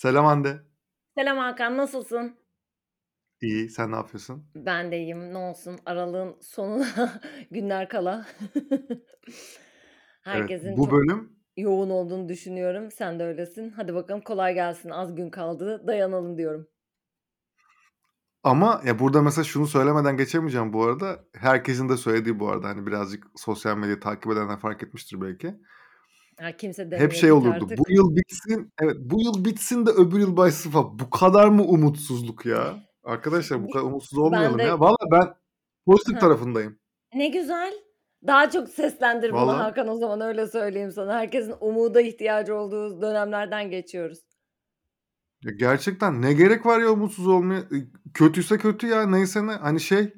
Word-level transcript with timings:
Selam 0.00 0.24
Hande. 0.24 0.62
Selam 1.14 1.38
Hakan, 1.38 1.76
nasılsın? 1.76 2.36
İyi, 3.40 3.68
sen 3.68 3.92
ne 3.92 3.96
yapıyorsun? 3.96 4.46
Ben 4.54 4.92
de 4.92 4.98
iyiyim. 4.98 5.32
Ne 5.34 5.38
olsun, 5.38 5.78
aralığın 5.86 6.36
sonuna 6.40 7.20
günler 7.50 7.88
kala. 7.88 8.26
Evet, 10.32 10.50
Herkesin 10.50 10.76
bu 10.76 10.84
çok 10.84 10.92
bölüm 10.92 11.32
yoğun 11.56 11.90
olduğunu 11.90 12.28
düşünüyorum. 12.28 12.90
Sen 12.90 13.18
de 13.18 13.24
öylesin. 13.24 13.70
Hadi 13.70 13.94
bakalım 13.94 14.20
kolay 14.20 14.54
gelsin. 14.54 14.90
Az 14.90 15.14
gün 15.14 15.30
kaldı. 15.30 15.86
Dayanalım 15.86 16.38
diyorum. 16.38 16.68
ama 18.42 18.80
ya 18.84 18.98
burada 18.98 19.22
mesela 19.22 19.44
şunu 19.44 19.66
söylemeden 19.66 20.16
geçemeyeceğim 20.16 20.72
bu 20.72 20.84
arada. 20.84 21.24
Herkesin 21.34 21.88
de 21.88 21.96
söylediği 21.96 22.38
bu 22.40 22.48
arada 22.48 22.68
hani 22.68 22.86
birazcık 22.86 23.26
sosyal 23.36 23.76
medyayı 23.76 24.00
takip 24.00 24.32
edenler 24.32 24.60
fark 24.60 24.82
etmiştir 24.82 25.20
belki. 25.20 25.54
Ha, 26.40 26.56
kimse 26.56 26.90
Hep 26.90 27.12
şey 27.12 27.32
olurdu. 27.32 27.60
Bu 27.60 27.64
artık. 27.64 27.90
yıl 27.90 28.16
bitsin. 28.16 28.72
Evet, 28.82 28.96
bu 29.00 29.22
yıl 29.22 29.44
bitsin 29.44 29.86
de 29.86 29.90
öbür 29.90 30.18
yıl 30.18 30.36
başlasın 30.36 30.70
falan. 30.70 30.98
Bu 30.98 31.10
kadar 31.10 31.48
mı 31.48 31.62
umutsuzluk 31.62 32.46
ya? 32.46 32.76
Arkadaşlar 33.04 33.62
bu 33.64 33.70
kadar 33.70 33.84
umutsuz 33.84 34.18
ben 34.18 34.22
olmayalım 34.22 34.58
ya. 34.58 34.66
de 34.66 34.80
Valla 34.80 34.96
ben 35.12 35.34
pozitif 35.86 36.14
Heh, 36.14 36.20
tarafındayım. 36.20 36.78
ne 37.14 37.28
güzel. 37.28 37.72
Daha 38.26 38.50
çok 38.50 38.68
seslendir 38.68 39.32
bunu 39.32 39.40
Valla. 39.40 39.64
Hakan 39.64 39.88
o 39.88 39.96
zaman 39.96 40.20
öyle 40.20 40.46
söyleyeyim 40.46 40.90
sana. 40.90 41.14
Herkesin 41.18 41.54
umuda 41.60 42.00
ihtiyacı 42.00 42.54
olduğu 42.54 43.02
dönemlerden 43.02 43.70
geçiyoruz. 43.70 44.18
Ya 45.44 45.52
gerçekten 45.58 46.22
ne 46.22 46.32
gerek 46.32 46.66
var 46.66 46.80
ya 46.80 46.90
umutsuz 46.90 47.26
olmaya? 47.26 47.58
E, 47.60 47.76
Kötüyse 48.14 48.58
kötü 48.58 48.86
ya 48.86 49.06
neyse 49.06 49.46
ne. 49.46 49.52
Hani 49.52 49.80
şey 49.80 50.12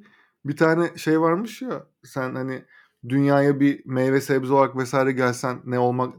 bir 0.45 0.57
tane 0.57 0.97
şey 0.97 1.21
varmış 1.21 1.63
ya 1.63 1.87
sen 2.05 2.35
hani 2.35 2.65
dünyaya 3.09 3.61
bir 3.61 3.87
meyve 3.87 4.21
sebze 4.21 4.53
olarak 4.53 4.77
vesaire 4.77 5.13
gelsen 5.13 5.61
ne 5.65 5.79
olmak 5.79 6.15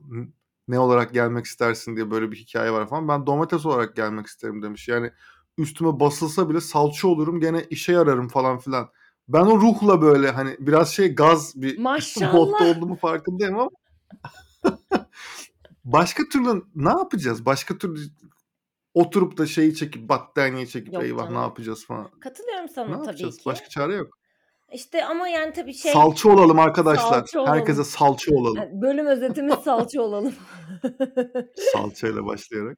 ne 0.68 0.80
olarak 0.80 1.14
gelmek 1.14 1.46
istersin 1.46 1.96
diye 1.96 2.12
böyle 2.12 2.32
bir 2.32 2.36
hikaye 2.38 2.72
var 2.72 2.90
falan. 2.90 3.08
Ben 3.08 3.26
domates 3.26 3.66
olarak 3.66 3.96
gelmek 3.96 4.26
isterim 4.28 4.62
demiş. 4.64 4.88
Yani 4.88 5.12
üstüme 5.58 6.00
basılsa 6.00 6.50
bile 6.50 6.62
salça 6.62 7.08
olurum 7.08 7.40
gene 7.40 7.64
işe 7.70 7.92
yararım 7.94 8.28
falan 8.28 8.58
filan. 8.60 8.90
Ben 9.28 9.46
o 9.46 9.62
ruhla 9.62 10.02
böyle 10.02 10.32
hani 10.32 10.56
biraz 10.60 10.90
şey 10.90 11.16
gaz 11.16 11.62
bir 11.62 11.78
modda 12.34 12.64
olduğumu 12.64 12.96
farkındayım 12.96 13.60
ama 13.60 13.70
başka 15.86 16.24
türlü 16.24 16.64
ne 16.76 16.90
yapacağız? 16.90 17.46
Başka 17.46 17.78
türlü 17.78 18.00
oturup 18.94 19.38
da 19.38 19.46
şeyi 19.46 19.76
çekip 19.76 20.10
battaniye 20.10 20.66
çekip 20.66 20.94
Yok 20.94 21.04
eyvah 21.04 21.24
ne 21.24 21.30
canım. 21.30 21.42
yapacağız 21.42 21.86
falan. 21.86 22.10
Katılıyorum 22.20 22.66
Ne 22.66 22.72
sana 22.74 22.88
tabii 22.88 23.06
yapacağız? 23.06 23.38
ki. 23.38 23.46
Başka 23.46 23.70
çare 23.70 23.96
yok. 23.96 24.18
İşte 24.74 25.06
ama 25.06 25.28
yani 25.28 25.54
tabii 25.54 25.74
şey 25.74 25.94
Salça 25.94 26.30
olalım 26.30 26.60
arkadaşlar. 26.60 27.10
salça 27.10 27.48
Herkese 27.48 27.72
olalım. 27.82 27.86
salça 27.92 28.36
olalım. 28.36 28.58
Yani 28.58 28.82
bölüm 28.82 29.06
özetimiz 29.06 29.56
salça 29.64 30.02
olalım. 30.02 30.34
Salçayla 31.74 32.26
başlayarak. 32.26 32.78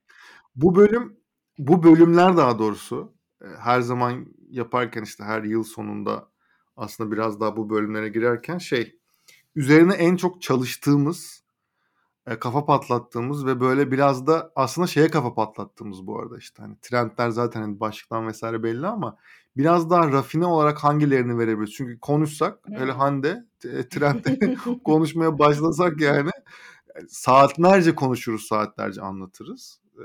Bu 0.56 0.76
bölüm 0.76 1.18
bu 1.58 1.84
bölümler 1.84 2.38
daha 2.38 2.60
doğrusu 2.60 3.14
e, 3.42 3.46
her 3.60 3.82
zaman 3.82 4.26
yaparken 4.50 5.04
işte 5.04 5.24
her 5.24 5.44
yıl 5.44 5.64
sonunda 5.64 6.30
aslında 6.76 7.12
biraz 7.12 7.40
daha 7.40 7.58
bu 7.58 7.70
bölümlere 7.70 8.10
girerken 8.10 8.58
şey 8.58 9.00
üzerine 9.56 9.94
en 9.94 10.16
çok 10.16 10.42
çalıştığımız 10.42 11.45
e, 12.28 12.40
kafa 12.40 12.66
patlattığımız 12.66 13.46
ve 13.46 13.60
böyle 13.60 13.92
biraz 13.92 14.28
da 14.28 14.52
aslında 14.56 14.88
şeye 14.88 15.10
kafa 15.10 15.34
patlattığımız 15.34 16.08
bu 16.08 16.20
arada 16.20 16.38
işte 16.38 16.64
hani 16.64 16.76
trendler 16.82 17.30
zaten 17.30 17.62
hani 17.62 17.80
başlıktan 17.80 18.28
vesaire 18.28 18.64
belli 18.64 18.88
ama 18.88 19.18
biraz 19.58 19.90
daha 19.90 20.12
rafine 20.12 20.46
olarak 20.46 20.84
hangilerini 20.84 21.38
verebiliriz? 21.38 21.74
Çünkü 21.74 22.00
konuşsak 22.00 22.60
öyle. 22.80 22.92
Hande 22.92 23.46
e, 23.66 23.84
konuşmaya 24.84 25.40
başlasak 25.40 26.02
yani 26.02 26.30
saatlerce 27.10 27.96
konuşuruz, 27.96 28.48
saatlerce 28.48 29.02
anlatırız. 29.02 29.82
Ee, 29.98 30.04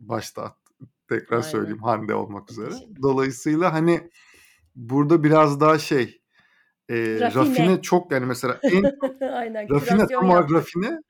başta 0.00 0.56
tekrar 1.08 1.36
Aynen. 1.36 1.48
söyleyeyim 1.48 1.82
Hande 1.82 2.14
olmak 2.14 2.50
üzere. 2.50 2.74
Dolayısıyla 3.02 3.72
hani 3.72 4.10
burada 4.76 5.24
biraz 5.24 5.60
daha 5.60 5.78
şey 5.78 6.20
e, 6.88 7.20
Rafine. 7.20 7.34
rafine 7.34 7.82
çok 7.82 8.12
yani 8.12 8.26
mesela 8.26 8.60
en 8.62 8.82
Aynen 9.32 9.70
rafine 9.70 10.06
tam 10.06 10.30
olarak 10.30 10.52
rafine 10.52 11.00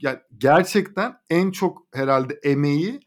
yani 0.00 0.18
gerçekten 0.38 1.16
en 1.30 1.50
çok 1.50 1.86
herhalde 1.94 2.40
emeği 2.42 3.00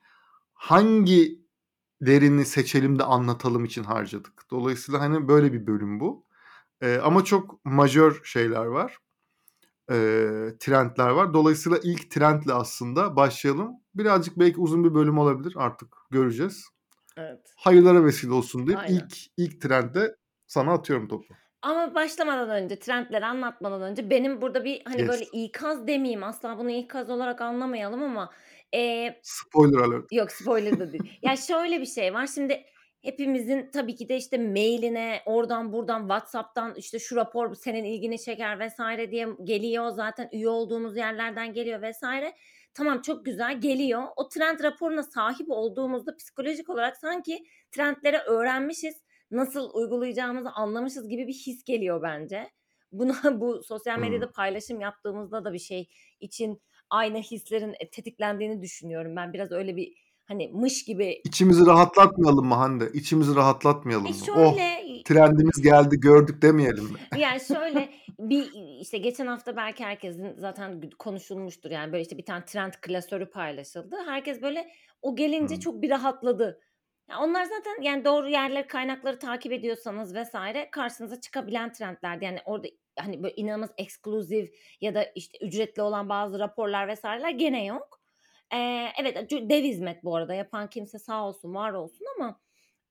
hangilerini 0.54 2.46
seçelim 2.46 3.00
de 3.00 3.04
anlatalım 3.04 3.66
için 3.66 3.84
harcadık. 3.84 4.44
Dolayısıyla 4.52 5.02
hani 5.02 5.28
böyle 5.28 5.54
bir 5.54 5.68
bölüm 5.68 6.00
bu. 6.00 6.26
Ee, 6.82 6.98
ama 7.04 7.26
çok 7.26 7.66
majör 7.66 8.22
şeyler 8.24 8.66
var. 8.66 8.98
Ee, 9.92 10.54
trendler 10.60 11.10
var. 11.10 11.34
Dolayısıyla 11.34 11.80
ilk 11.84 12.12
trendle 12.12 12.54
aslında 12.54 13.16
başlayalım. 13.16 13.72
Birazcık 13.96 14.40
belki 14.40 14.60
uzun 14.60 14.84
bir 14.84 14.94
bölüm 14.94 15.18
olabilir 15.18 15.54
artık 15.58 15.98
göreceğiz. 16.12 16.66
Evet. 17.18 17.54
Hayırlara 17.56 18.06
vesile 18.06 18.32
olsun 18.32 18.68
Aynen. 18.68 18.96
ilk 18.96 19.18
ilk 19.38 19.62
trendde 19.62 20.16
sana 20.48 20.74
atıyorum 20.74 21.08
topu. 21.08 21.34
Ama 21.62 21.96
başlamadan 21.96 22.50
önce, 22.50 22.80
trendleri 22.80 23.26
anlatmadan 23.26 23.82
önce 23.82 24.10
benim 24.10 24.42
burada 24.42 24.64
bir 24.64 24.82
hani 24.86 25.08
böyle 25.08 25.20
Yes. 25.24 25.30
ikaz 25.34 25.88
demeyeyim 25.88 26.24
asla 26.24 26.58
bunu 26.58 26.72
ikaz 26.72 27.10
olarak 27.10 27.42
anlamayalım 27.42 28.04
ama 28.04 28.30
eee 28.74 29.20
Spoiler 29.24 29.80
alert. 29.80 30.12
Yok 30.12 30.32
spoiler 30.32 30.80
da 30.80 30.92
değil. 30.94 31.20
Ya 31.22 31.36
şöyle 31.48 31.82
bir 31.82 31.86
şey 31.86 32.14
var. 32.14 32.28
Şimdi 32.36 32.64
hepimizin 33.02 33.70
tabii 33.74 33.96
ki 33.96 34.10
de 34.10 34.18
işte 34.18 34.38
mailine, 34.38 35.22
oradan 35.26 35.74
buradan 35.74 36.00
WhatsApp'tan 36.02 36.76
işte 36.76 37.00
şu 37.00 37.16
rapor 37.16 37.56
senin 37.56 37.84
ilgini 37.84 38.20
çeker 38.20 38.60
vesaire 38.60 39.12
diye 39.12 39.28
geliyor. 39.44 39.90
Zaten 39.90 40.30
üye 40.34 40.50
olduğumuz 40.50 40.98
yerlerden 40.98 41.54
geliyor 41.54 41.82
vesaire. 41.82 42.34
Tamam 42.74 43.02
çok 43.02 43.26
güzel 43.26 43.62
geliyor. 43.62 44.04
O 44.16 44.30
trend 44.30 44.60
raporuna 44.64 45.04
sahip 45.04 45.46
olduğumuzda 45.50 46.16
psikolojik 46.16 46.70
olarak 46.70 46.98
sanki 46.98 47.44
trendleri 47.72 48.18
öğrenmişiz, 48.18 48.96
nasıl 49.32 49.70
uygulayacağımızı 49.74 50.50
anlamışız 50.50 51.10
gibi 51.10 51.28
bir 51.28 51.34
his 51.34 51.64
geliyor 51.64 52.02
bence. 52.02 52.50
Buna 52.92 53.16
bu 53.42 53.64
sosyal 53.64 53.96
Hmm. 53.96 54.02
medyada 54.02 54.32
paylaşım 54.32 54.82
yaptığımızda 54.82 55.46
da 55.46 55.54
bir 55.54 55.60
şey 55.60 55.90
için 56.20 56.62
aynı 56.90 57.18
hislerin 57.18 57.76
e, 57.80 57.90
tetiklendiğini 57.90 58.62
düşünüyorum. 58.62 59.16
Ben 59.16 59.34
biraz 59.34 59.52
öyle 59.52 59.76
bir 59.76 59.94
hani 60.26 60.48
mış 60.48 60.86
gibi 60.86 61.22
İçimizi 61.26 61.66
rahatlatmayalım 61.66 62.46
mı 62.46 62.56
Hande? 62.56 62.90
İçimizi 62.94 63.36
rahatlatmayalım 63.36 64.06
e 64.06 64.10
mı? 64.10 64.16
Oh 64.36 64.56
şöyle 64.56 65.04
trendimiz 65.06 65.62
geldi 65.62 66.00
gördük 66.00 66.42
demeyelim 66.42 66.84
mi? 66.84 67.00
yani 67.18 67.40
şöyle 67.40 67.90
bir 68.20 68.48
işte 68.82 68.98
geçen 68.98 69.28
hafta 69.28 69.56
belki 69.56 69.84
herkesin 69.86 70.36
zaten 70.38 70.82
konuşulmuştur 71.00 71.72
yani 71.72 71.92
böyle 71.92 72.02
işte 72.04 72.18
bir 72.18 72.26
tane 72.26 72.46
trend 72.46 72.74
klasörü 72.82 73.30
paylaşıldı. 73.30 73.96
Herkes 74.06 74.42
böyle 74.42 74.68
o 75.02 75.16
gelince 75.16 75.56
Hmm. 75.56 75.60
çok 75.60 75.82
bir 75.82 75.90
rahatladı. 75.90 76.60
Ya 77.10 77.20
onlar 77.20 77.44
zaten 77.46 77.82
yani 77.82 78.06
doğru 78.06 78.30
yerleri 78.30 78.68
kaynakları 78.68 79.20
takip 79.20 79.52
ediyorsanız 79.52 80.16
vesaire 80.16 80.72
karşınıza 80.72 81.22
çıkabilen 81.22 81.72
trendlerdi. 81.74 82.26
Yani 82.26 82.40
orada 82.46 82.68
hani 83.00 83.24
böyle 83.24 83.36
inanılmaz 83.36 83.70
ekskluzif 83.78 84.50
ya 84.82 84.96
da 84.96 85.04
işte 85.16 85.38
ücretli 85.46 85.82
olan 85.82 86.10
bazı 86.10 86.40
raporlar 86.40 86.88
vesaireler 86.88 87.30
gene 87.30 87.66
yok. 87.66 88.02
Ee, 88.54 88.88
evet 89.02 89.32
dev 89.32 89.64
hizmet 89.64 90.04
bu 90.04 90.16
arada 90.16 90.34
yapan 90.34 90.70
kimse 90.70 91.00
sağ 91.00 91.28
olsun 91.28 91.54
var 91.56 91.74
olsun 91.74 92.06
ama 92.18 92.42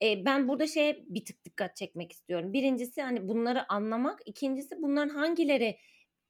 e, 0.02 0.24
ben 0.24 0.48
burada 0.48 0.66
şeye 0.66 1.04
bir 1.08 1.24
tık 1.24 1.44
dikkat 1.44 1.76
çekmek 1.76 2.12
istiyorum. 2.12 2.52
Birincisi 2.52 3.02
hani 3.02 3.28
bunları 3.28 3.72
anlamak. 3.72 4.20
ikincisi 4.26 4.82
bunların 4.82 5.08
hangileri 5.08 5.78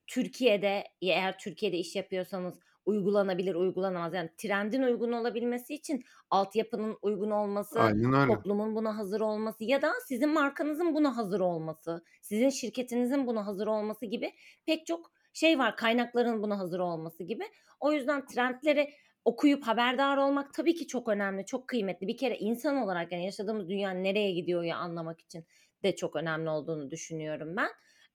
Türkiye'de 0.07 0.85
eğer 1.03 1.39
Türkiye'de 1.39 1.79
iş 1.79 1.97
yapıyorsanız 1.97 2.61
uygulanabilir, 2.87 3.55
uygulanamaz. 3.55 4.15
Yani 4.15 4.31
trendin 4.37 4.83
uygun 4.83 5.13
olabilmesi 5.13 5.75
için 5.75 6.05
altyapının 6.31 6.97
uygun 7.03 7.31
olması, 7.31 7.81
Aynen 7.81 8.13
öyle. 8.13 8.37
toplumun 8.37 8.75
buna 8.77 8.99
hazır 8.99 9.21
olması 9.21 9.65
ya 9.65 9.83
da 9.83 9.93
sizin 10.09 10.29
markanızın 10.29 10.95
buna 10.95 11.17
hazır 11.17 11.41
olması, 11.41 12.05
sizin 12.23 12.49
şirketinizin 12.51 13.27
buna 13.27 13.47
hazır 13.47 13.67
olması 13.67 14.07
gibi 14.07 14.33
pek 14.67 14.87
çok 14.87 15.11
şey 15.33 15.59
var. 15.59 15.77
Kaynakların 15.77 16.43
buna 16.43 16.59
hazır 16.59 16.79
olması 16.81 17.25
gibi. 17.25 17.45
O 17.81 17.93
yüzden 17.93 18.27
trendleri 18.27 18.91
okuyup 19.25 19.63
haberdar 19.67 20.17
olmak 20.17 20.55
tabii 20.55 20.75
ki 20.75 20.87
çok 20.87 21.09
önemli, 21.09 21.47
çok 21.47 21.69
kıymetli. 21.69 22.07
Bir 22.09 22.17
kere 22.17 22.39
insan 22.39 22.77
olarak 22.77 23.13
yani 23.13 23.25
yaşadığımız 23.25 23.69
dünya 23.69 23.91
nereye 23.91 24.33
gidiyor 24.33 24.63
ya 24.63 24.77
anlamak 24.77 25.21
için 25.21 25.45
de 25.83 25.97
çok 25.97 26.17
önemli 26.17 26.51
olduğunu 26.51 26.91
düşünüyorum 26.91 27.57
ben. 27.57 27.69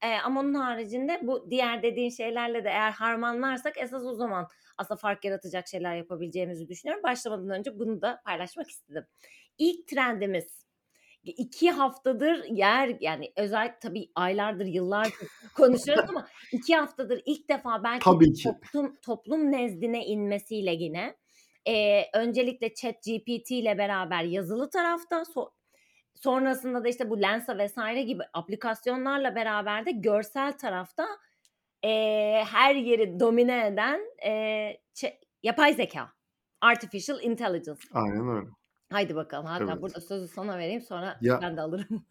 Ee, 0.03 0.15
ama 0.23 0.39
onun 0.39 0.53
haricinde 0.53 1.19
bu 1.23 1.51
diğer 1.51 1.83
dediğin 1.83 2.09
şeylerle 2.09 2.63
de 2.63 2.69
eğer 2.69 2.91
harmanlarsak 2.91 3.77
esas 3.77 4.03
o 4.03 4.13
zaman 4.13 4.47
aslında 4.77 4.97
fark 4.97 5.25
yaratacak 5.25 5.67
şeyler 5.67 5.95
yapabileceğimizi 5.95 6.67
düşünüyorum. 6.67 7.03
Başlamadan 7.03 7.49
önce 7.49 7.79
bunu 7.79 8.01
da 8.01 8.21
paylaşmak 8.25 8.69
istedim. 8.69 9.05
İlk 9.57 9.87
trendimiz 9.87 10.65
iki 11.23 11.71
haftadır 11.71 12.43
yer 12.43 12.97
yani 12.99 13.33
özellikle 13.35 13.79
tabii 13.79 14.11
aylardır 14.15 14.65
yıllardır 14.65 15.27
konuşuyoruz 15.55 16.09
ama 16.09 16.27
iki 16.51 16.75
haftadır 16.75 17.21
ilk 17.25 17.49
defa 17.49 17.83
belki 17.83 18.03
Tabii 18.03 18.33
ki. 18.33 18.43
toplum 18.43 18.95
toplum 18.95 19.51
nezdine 19.51 20.05
inmesiyle 20.05 20.71
yine 20.73 21.15
e, 21.67 22.03
öncelikle 22.13 22.73
chat 22.73 22.95
GPT 23.03 23.51
ile 23.51 23.77
beraber 23.77 24.23
yazılı 24.23 24.69
tarafta 24.69 25.15
so- 25.21 25.51
sonrasında 26.23 26.83
da 26.83 26.87
işte 26.89 27.09
bu 27.09 27.21
Lensa 27.21 27.57
vesaire 27.57 28.01
gibi 28.03 28.23
aplikasyonlarla 28.33 29.35
beraber 29.35 29.85
de 29.85 29.91
görsel 29.91 30.57
tarafta 30.57 31.07
e, 31.83 31.89
her 32.51 32.75
yeri 32.75 33.19
domine 33.19 33.67
eden 33.67 34.01
e, 34.25 34.31
ç- 34.95 35.17
yapay 35.43 35.73
zeka 35.73 36.11
Artificial 36.61 37.21
Intelligence. 37.21 37.81
Aynen 37.93 38.27
öyle. 38.29 38.47
Haydi 38.91 39.15
bakalım. 39.15 39.45
Hatta 39.45 39.63
Evet. 39.71 39.81
burada 39.81 40.01
sözü 40.01 40.27
sana 40.27 40.57
vereyim 40.57 40.81
sonra 40.81 41.17
Ya 41.21 41.39
ben 41.41 41.57
de 41.57 41.61
alırım. 41.61 42.05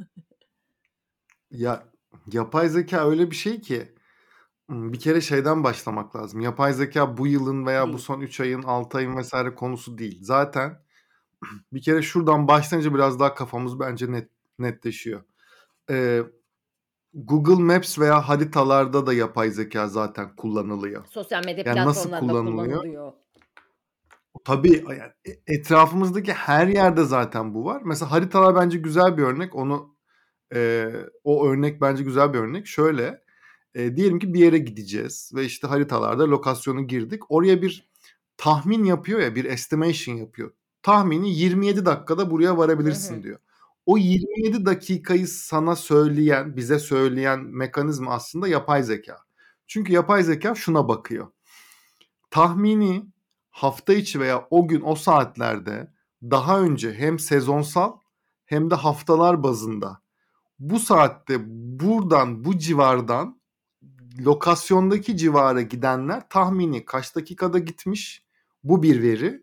Ya, 1.51 1.85
yapay 2.33 2.69
zeka 2.69 3.09
öyle 3.11 3.31
bir 3.31 3.37
şey 3.37 3.61
ki, 3.61 3.95
bir 4.71 5.01
kere 5.01 5.21
şeyden 5.21 5.65
başlamak 5.65 6.17
lazım. 6.17 6.41
Yapay 6.41 6.73
zeka 6.73 7.17
bu 7.19 7.27
yılın 7.27 7.67
veya 7.67 7.85
bu 7.85 7.93
Değil. 7.93 7.99
son 7.99 8.21
3 8.21 8.41
ayın, 8.41 8.63
6 8.63 8.99
ayın 8.99 9.21
vs. 9.23 9.35
konusu 9.57 9.99
değil. 9.99 10.19
Zaten 10.23 10.83
bir 11.73 11.83
kere 11.83 12.03
şuradan 12.03 12.49
başlayınca 12.49 12.95
biraz 12.95 13.21
daha 13.21 13.35
kafamız 13.35 13.81
bence 13.81 14.13
net 14.13 14.29
netleşiyor. 14.59 15.23
Eee, 15.91 16.23
Google 17.15 17.63
Maps 17.63 17.99
veya 17.99 18.29
haritalarda 18.29 19.07
da 19.07 19.13
yapay 19.13 19.51
zeka 19.51 19.89
zaten 19.89 20.37
kullanılıyor. 20.37 21.05
Sosyal 21.11 21.45
medya 21.45 21.65
Yani 21.67 21.87
nasıl 21.87 22.09
platformlarında 22.11 22.33
kullanılıyor? 22.33 22.79
kullanılıyor. 22.81 23.13
Tabii, 24.45 24.85
yani, 24.89 25.13
e 25.29 25.55
etrafımızdaki 25.55 26.33
her 26.33 26.67
yerde 26.67 27.05
zaten 27.05 27.55
bu 27.55 27.65
var. 27.65 27.83
Mesela 27.85 28.11
haritalar 28.11 28.57
bence 28.57 28.79
güzel 28.79 29.17
bir 29.19 29.23
örnek. 29.23 29.55
Onu, 29.55 29.97
eee, 30.55 30.93
o 31.25 31.47
örnek 31.49 31.81
bence 31.81 32.05
güzel 32.05 32.33
bir 32.33 32.39
örnek. 32.39 32.67
Şöyle, 32.67 33.23
eee, 33.75 33.97
diyelim 33.97 34.19
ki 34.19 34.35
bir 34.35 34.41
yere 34.41 34.59
gideceğiz 34.59 35.33
ve, 35.35 35.45
işte, 35.45 35.67
haritalarda 35.67 36.31
lokasyonu 36.31 36.87
girdik. 36.87 37.23
Oraya 37.31 37.63
bir 37.63 37.91
tahmin 38.37 38.85
yapıyor 38.85 39.21
ya, 39.21 39.35
bir 39.35 39.45
estimation 39.45 40.15
yapıyor. 40.15 40.51
Tahmini 40.83 41.35
27 41.35 41.87
dakikada 41.87 42.31
buraya 42.31 42.59
varabilirsin 42.59 43.19
hı. 43.19 43.23
diyor. 43.23 43.39
O 43.87 43.99
27 43.99 44.67
dakikayı 44.67 45.29
sana 45.29 45.77
söyleyen, 45.77 46.57
bize 46.57 46.79
söyleyen 46.79 47.41
mekanizma 47.41 48.13
aslında 48.13 48.49
yapay 48.49 48.83
zeka. 48.83 49.19
Çünkü 49.67 49.93
yapay 49.93 50.23
zeka 50.23 50.55
şuna 50.55 50.89
bakıyor. 50.89 51.29
Tahmini 52.31 53.07
hafta 53.51 53.93
içi 53.93 54.21
veya 54.21 54.47
o 54.51 54.69
gün, 54.69 54.81
o 54.85 54.95
saatlerde 54.95 55.93
daha 56.23 56.61
önce 56.61 56.95
hem 56.95 57.19
sezonsal 57.19 57.93
hem 58.45 58.71
de 58.71 58.75
haftalar 58.75 59.43
bazında 59.43 60.01
bu 60.61 60.79
saatte 60.79 61.37
buradan, 61.81 62.45
bu 62.45 62.59
civardan 62.59 63.41
lokasyondaki 64.19 65.17
civara 65.17 65.63
gidenler 65.63 66.29
tahmini 66.29 66.85
kaç 66.85 67.17
dakikada 67.17 67.59
gitmiş? 67.59 68.25
Bu 68.65 68.83
bir 68.83 69.03
veri. 69.03 69.43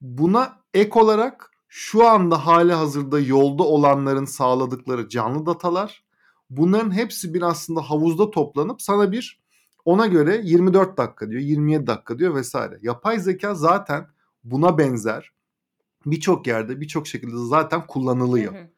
Buna 0.00 0.59
ek 0.74 1.00
olarak 1.00 1.50
şu 1.68 2.08
anda 2.08 2.46
hâlihazırda 2.46 3.20
yolda 3.20 3.62
olanların 3.62 4.24
sağladıkları 4.24 5.08
canlı 5.08 5.46
datalar. 5.46 6.04
Bunların 6.50 6.90
hepsi 6.90 7.34
bir 7.34 7.42
aslında 7.42 7.80
havuzda 7.80 8.30
toplanıp 8.30 8.82
sana 8.82 9.12
bir 9.12 9.40
ona 9.84 10.06
göre 10.06 10.40
24 10.44 10.98
dakika 10.98 11.30
diyor, 11.30 11.40
27 11.40 11.86
dakika 11.86 12.18
diyor 12.18 12.40
vs. 12.40 12.54
Yapay 12.82 13.18
zeka 13.18 13.54
zaten 13.54 14.06
buna 14.44 14.78
benzer 14.78 15.32
birçok 16.06 16.46
yerde, 16.46 16.80
birçok 16.80 17.06
şekilde 17.06 17.36
zaten 17.36 17.86
kullanılıyor. 17.86 18.54
hı. 18.54 18.68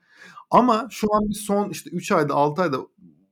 Ama 0.50 0.88
şu 0.90 1.14
an 1.14 1.28
bir 1.28 1.34
son, 1.34 1.70
işte, 1.70 1.90
3 1.90 2.12
ayda, 2.12 2.34
6 2.34 2.62
ayda 2.62 2.78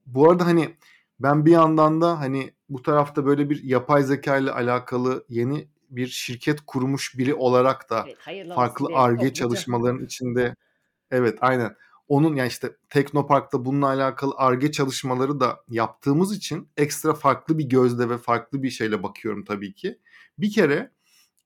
Bu 0.06 0.30
arada, 0.30 0.46
hani, 0.46 0.76
ben 1.20 1.46
bir 1.46 1.50
yandan 1.50 2.00
da, 2.00 2.20
hani, 2.20 2.54
bu 2.68 2.82
tarafta 2.82 3.26
böyle 3.26 3.50
bir 3.50 3.64
yapay 3.64 4.02
zekâyla 4.02 4.54
alakalı 4.54 5.24
yeni 5.28 5.68
bir 5.90 6.06
şirket 6.06 6.60
kurmuş 6.66 7.18
biri 7.18 7.34
olarak 7.34 7.90
da 7.90 8.04
Evet, 8.06 8.48
farklı 8.54 8.86
Ar-Ge 8.94 9.32
çalışmaların 9.34 10.04
içinde 10.04 10.54
Evet, 11.10 11.38
aynen. 11.40 11.76
Onun, 12.08 12.36
ya, 12.36 12.46
işte, 12.46 12.76
Teknopark'ta 12.90 13.64
bununla 13.64 13.86
alakalı 13.88 14.34
Ar-Ge 14.36 14.72
çalışmaları 14.72 15.40
da 15.40 15.64
yaptığımız 15.70 16.36
için 16.36 16.68
ekstra 16.76 17.14
farklı 17.14 17.58
bir 17.58 17.64
gözle 17.64 18.08
ve 18.10 18.18
farklı 18.18 18.62
bir 18.62 18.70
şeyle 18.70 19.02
bakıyorum 19.02 19.44
tabii 19.44 19.74
ki. 19.74 19.98
Bir 20.38 20.52
kere, 20.52 20.92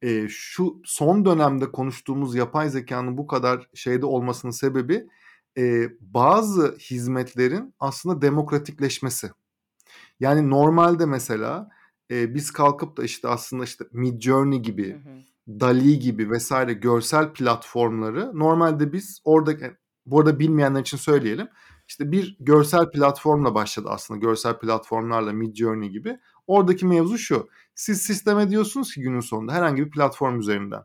eee, 0.02 0.26
şu 0.30 0.82
son 0.84 1.24
dönemde 1.24 1.72
konuştuğumuz 1.72 2.34
yapay 2.34 2.70
zekânın 2.70 3.18
bu 3.18 3.26
kadar 3.26 3.68
şeyde 3.74 4.06
olmasının 4.06 4.52
sebebi, 4.52 5.06
eee, 5.56 5.92
bazı 6.00 6.76
hizmetlerin 6.80 7.74
aslında 7.80 8.22
demokratikleşmesi. 8.22 9.30
Yani 10.20 10.50
normalde 10.50 11.06
mesela, 11.06 11.70
eee, 12.10 12.34
biz 12.34 12.50
kalkıp 12.50 12.96
da, 12.96 13.04
işte, 13.04 13.28
aslında, 13.28 13.64
işte, 13.64 13.84
Midjourney 13.92 14.58
gibi, 14.62 14.92
hı. 14.94 14.98
DALL-E 15.60 15.94
gibi 15.96 16.30
vs. 16.38 16.52
görsel 16.82 17.32
platformları 17.32 18.30
normalde 18.38 18.92
biz 18.92 19.20
oradaki 19.24 19.72
Bu 20.06 20.20
arada 20.20 20.38
bilmeyenler 20.38 20.80
için 20.80 20.96
söyleyelim. 20.98 21.48
İşte, 21.88 22.12
bir 22.12 22.36
görsel 22.40 22.90
platformla 22.90 23.54
başladı 23.54 23.88
aslında. 23.90 24.20
Görsel 24.20 24.58
platformlarla 24.58 25.32
Midjourney 25.32 25.88
gibi. 25.90 26.18
Oradaki 26.46 26.86
mevzu 26.86 27.18
şu: 27.18 27.48
Siz 27.74 28.02
sisteme 28.02 28.50
diyorsunuz 28.50 28.94
ki 28.94 29.00
günün 29.00 29.20
sonunda 29.20 29.52
herhangi 29.52 29.86
bir 29.86 29.90
platform 29.90 30.40
üzerinden. 30.40 30.82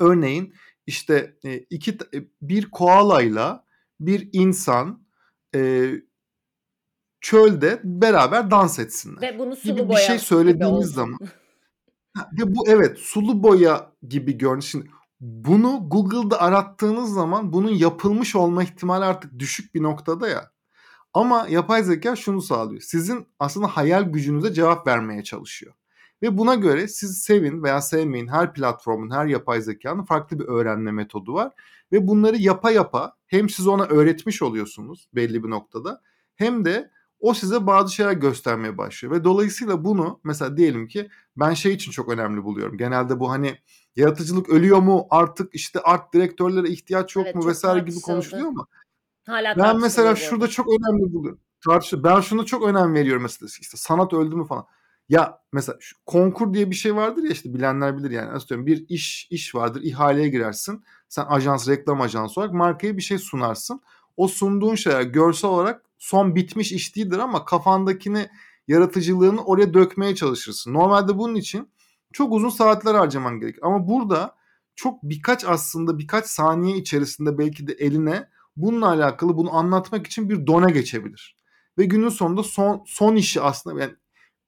Örneğin, 0.00 0.54
işte, 0.86 1.36
2 1.70 1.98
ta 1.98 2.06
eee, 2.12 2.28
bir 2.42 2.70
koalayla 2.70 3.64
bir 4.00 4.28
insan, 4.32 5.06
çölde 7.20 7.80
beraber 7.84 8.50
dans 8.50 8.78
etsinler 8.78 9.22
Ve 9.22 9.38
bunu 9.38 9.56
sulu 9.56 9.76
gibi 9.76 9.88
bir 9.88 9.96
şey 9.96 10.08
boya 10.08 10.18
söylediğimiz 10.18 10.92
zaman 10.92 11.18
ve 12.38 12.54
bu 12.54 12.68
evet, 12.68 12.98
sulu 12.98 13.42
boya 13.42 13.92
gibi 14.08 14.38
görün 14.38 14.60
Şimdi 14.60 14.86
bunu 15.20 15.88
Google'da 15.88 16.40
arattığınız 16.40 17.14
zaman 17.14 17.52
bunun 17.52 17.70
yapılmış 17.70 18.36
olma 18.36 18.62
ihtimali 18.62 19.04
artık 19.04 19.38
düşük 19.38 19.74
bir 19.74 19.82
noktada 19.82 20.28
ya. 20.28 20.50
Ama 21.14 21.46
yapay 21.48 21.82
zekâ 21.82 22.16
şunu 22.16 22.42
sağlıyor. 22.42 22.80
Sizin 22.80 23.26
aslında 23.38 23.66
hayal 23.66 24.02
gücünüze 24.02 24.52
cevap 24.52 24.86
vermeye 24.86 25.24
çalışıyor. 25.24 25.74
Ve 26.22 26.38
buna 26.38 26.54
göre 26.54 26.88
siz 26.88 27.22
sevin 27.22 27.62
veya 27.62 27.80
sevmeyin 27.80 28.26
her 28.28 28.52
platformun, 28.52 29.10
her 29.10 29.26
yapay 29.26 29.62
zekânın 29.62 30.02
farklı 30.02 30.38
bir 30.38 30.44
öğrenme 30.44 30.92
metodu 30.92 31.34
var. 31.34 31.52
Ve 31.92 32.08
bunları 32.08 32.36
yapa 32.36 32.70
yapa 32.70 33.16
hem 33.26 33.48
siz 33.48 33.66
ona 33.66 33.84
öğretmiş 33.84 34.42
oluyorsunuz 34.42 35.08
belli 35.14 35.44
bir 35.44 35.50
noktada 35.50 36.02
hem 36.34 36.64
de 36.64 36.90
o 37.20 37.34
size 37.34 37.66
bazı 37.66 37.94
şeyler 37.94 38.12
göstermeye 38.12 38.78
başlıyor. 38.78 39.14
Ve 39.14 39.24
dolayısıyla 39.24 39.84
bunu 39.84 40.20
mesela 40.24 40.56
diyelim 40.56 40.88
ki 40.88 41.08
ben 41.36 41.54
şey 41.54 41.72
için 41.72 41.90
çok 41.90 42.08
önemli 42.08 42.44
buluyorum. 42.44 42.78
Genelde 42.78 43.20
bu, 43.20 43.30
hani, 43.30 43.58
yaratıcılık 43.96 44.48
ölüyor 44.48 44.78
mu, 44.78 45.06
artık, 45.10 45.54
işte, 45.54 45.80
art 45.80 46.14
direktörlere 46.14 46.68
ihtiyaç 46.68 47.16
yok 47.16 47.26
Evet, 47.26 47.34
mu 47.34 47.52
vs. 47.52 47.64
gibi 47.86 48.00
konuşuluyor 48.00 48.48
ama 48.48 48.66
Hâlâ 49.26 49.56
ben 49.56 49.80
mesela 49.80 50.16
şurada 50.16 50.48
çok 50.48 50.66
önemli 50.68 51.12
buluyorum. 51.12 51.40
Tartışılıyor. 51.64 52.16
Ben 52.16 52.20
şuna 52.20 52.44
çok 52.44 52.64
önem 52.64 52.94
veriyorum 52.94 53.22
mesela, 53.22 53.48
işte, 53.60 53.76
sanat 53.76 54.12
öldü 54.12 54.36
mü 54.36 54.46
falan. 54.46 54.66
Ya, 55.08 55.38
mesela 55.52 55.78
şu 55.80 55.96
konkur 56.06 56.54
diye 56.54 56.70
bir 56.70 56.74
şey 56.74 56.96
vardır 56.96 57.22
ya, 57.22 57.30
işte, 57.30 57.54
bilenler 57.54 57.98
bilir 57.98 58.10
yani. 58.10 58.30
Atıyorum 58.30 58.66
bir 58.66 58.88
iş 58.88 59.28
iş 59.30 59.54
vardır, 59.54 59.80
ihaleye 59.82 60.28
girersin. 60.28 60.84
Sen 61.08 61.24
ajans, 61.28 61.68
reklam 61.68 62.00
ajansı 62.00 62.40
olarak 62.40 62.54
markaya 62.54 62.96
bir 62.96 63.02
şey 63.02 63.18
sunarsın. 63.18 63.80
O 64.16 64.28
sunduğun 64.28 64.74
şeyler 64.74 65.02
görsel 65.02 65.50
olarak 65.50 65.82
son 66.00 66.34
bitmiş 66.34 66.72
iş 66.72 66.96
değildir 66.96 67.18
ama 67.18 67.44
kafandakini, 67.44 68.28
yaratıcılığını 68.68 69.44
oraya 69.44 69.74
dökmeye 69.74 70.14
çalışırsın. 70.14 70.74
Normalde 70.74 71.18
bunun 71.18 71.34
için 71.34 71.70
çok 72.12 72.32
uzun 72.32 72.48
saatler 72.48 72.94
harcaman 72.94 73.40
gerekir. 73.40 73.60
Ama 73.62 73.88
burada 73.88 74.36
çok 74.74 75.02
birkaç 75.02 75.44
aslında 75.44 75.98
birkaç 75.98 76.26
saniye 76.26 76.76
içerisinde 76.76 77.38
belki 77.38 77.66
de 77.66 77.72
eline 77.72 78.28
bununla 78.56 78.88
alakalı 78.88 79.36
bunu 79.36 79.54
anlatmak 79.54 80.06
için 80.06 80.30
bir 80.30 80.46
done 80.46 80.72
geçebilir. 80.72 81.36
Ve 81.78 81.84
günün 81.84 82.08
sonunda 82.08 82.42
son 82.42 82.82
son 82.86 83.16
işi 83.16 83.40
aslında 83.40 83.80
yani 83.80 83.94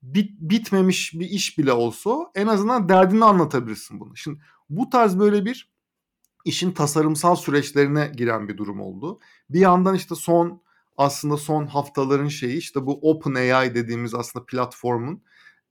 bit 0.03 0.31
bitmemiş 0.41 1.15
bir 1.15 1.27
iş 1.27 1.59
bile 1.59 1.73
olsa 1.73 2.31
en 2.35 2.47
azından 2.47 2.89
derdini 2.89 3.25
anlatabilirsin 3.25 4.01
bunu. 4.01 4.17
Şimdi 4.17 4.41
bu 4.71 4.91
tarz 4.91 5.19
böyle 5.19 5.45
bir 5.45 5.73
işin 6.45 6.73
tasarımsal 6.73 7.37
süreçlerine 7.37 8.13
giren 8.17 8.49
bir 8.49 8.57
durum 8.57 8.81
oldu. 8.81 9.19
Bir 9.51 9.61
yandan, 9.61 9.95
işte, 9.95 10.15
son 10.15 10.62
aslında 10.97 11.37
son 11.37 11.67
haftaların 11.67 12.29
şeyi, 12.29 12.57
işte, 12.57 12.87
bu 12.87 13.11
OpenAI 13.11 13.75
dediğimiz 13.75 14.15
aslında 14.15 14.47
platformun, 14.47 15.23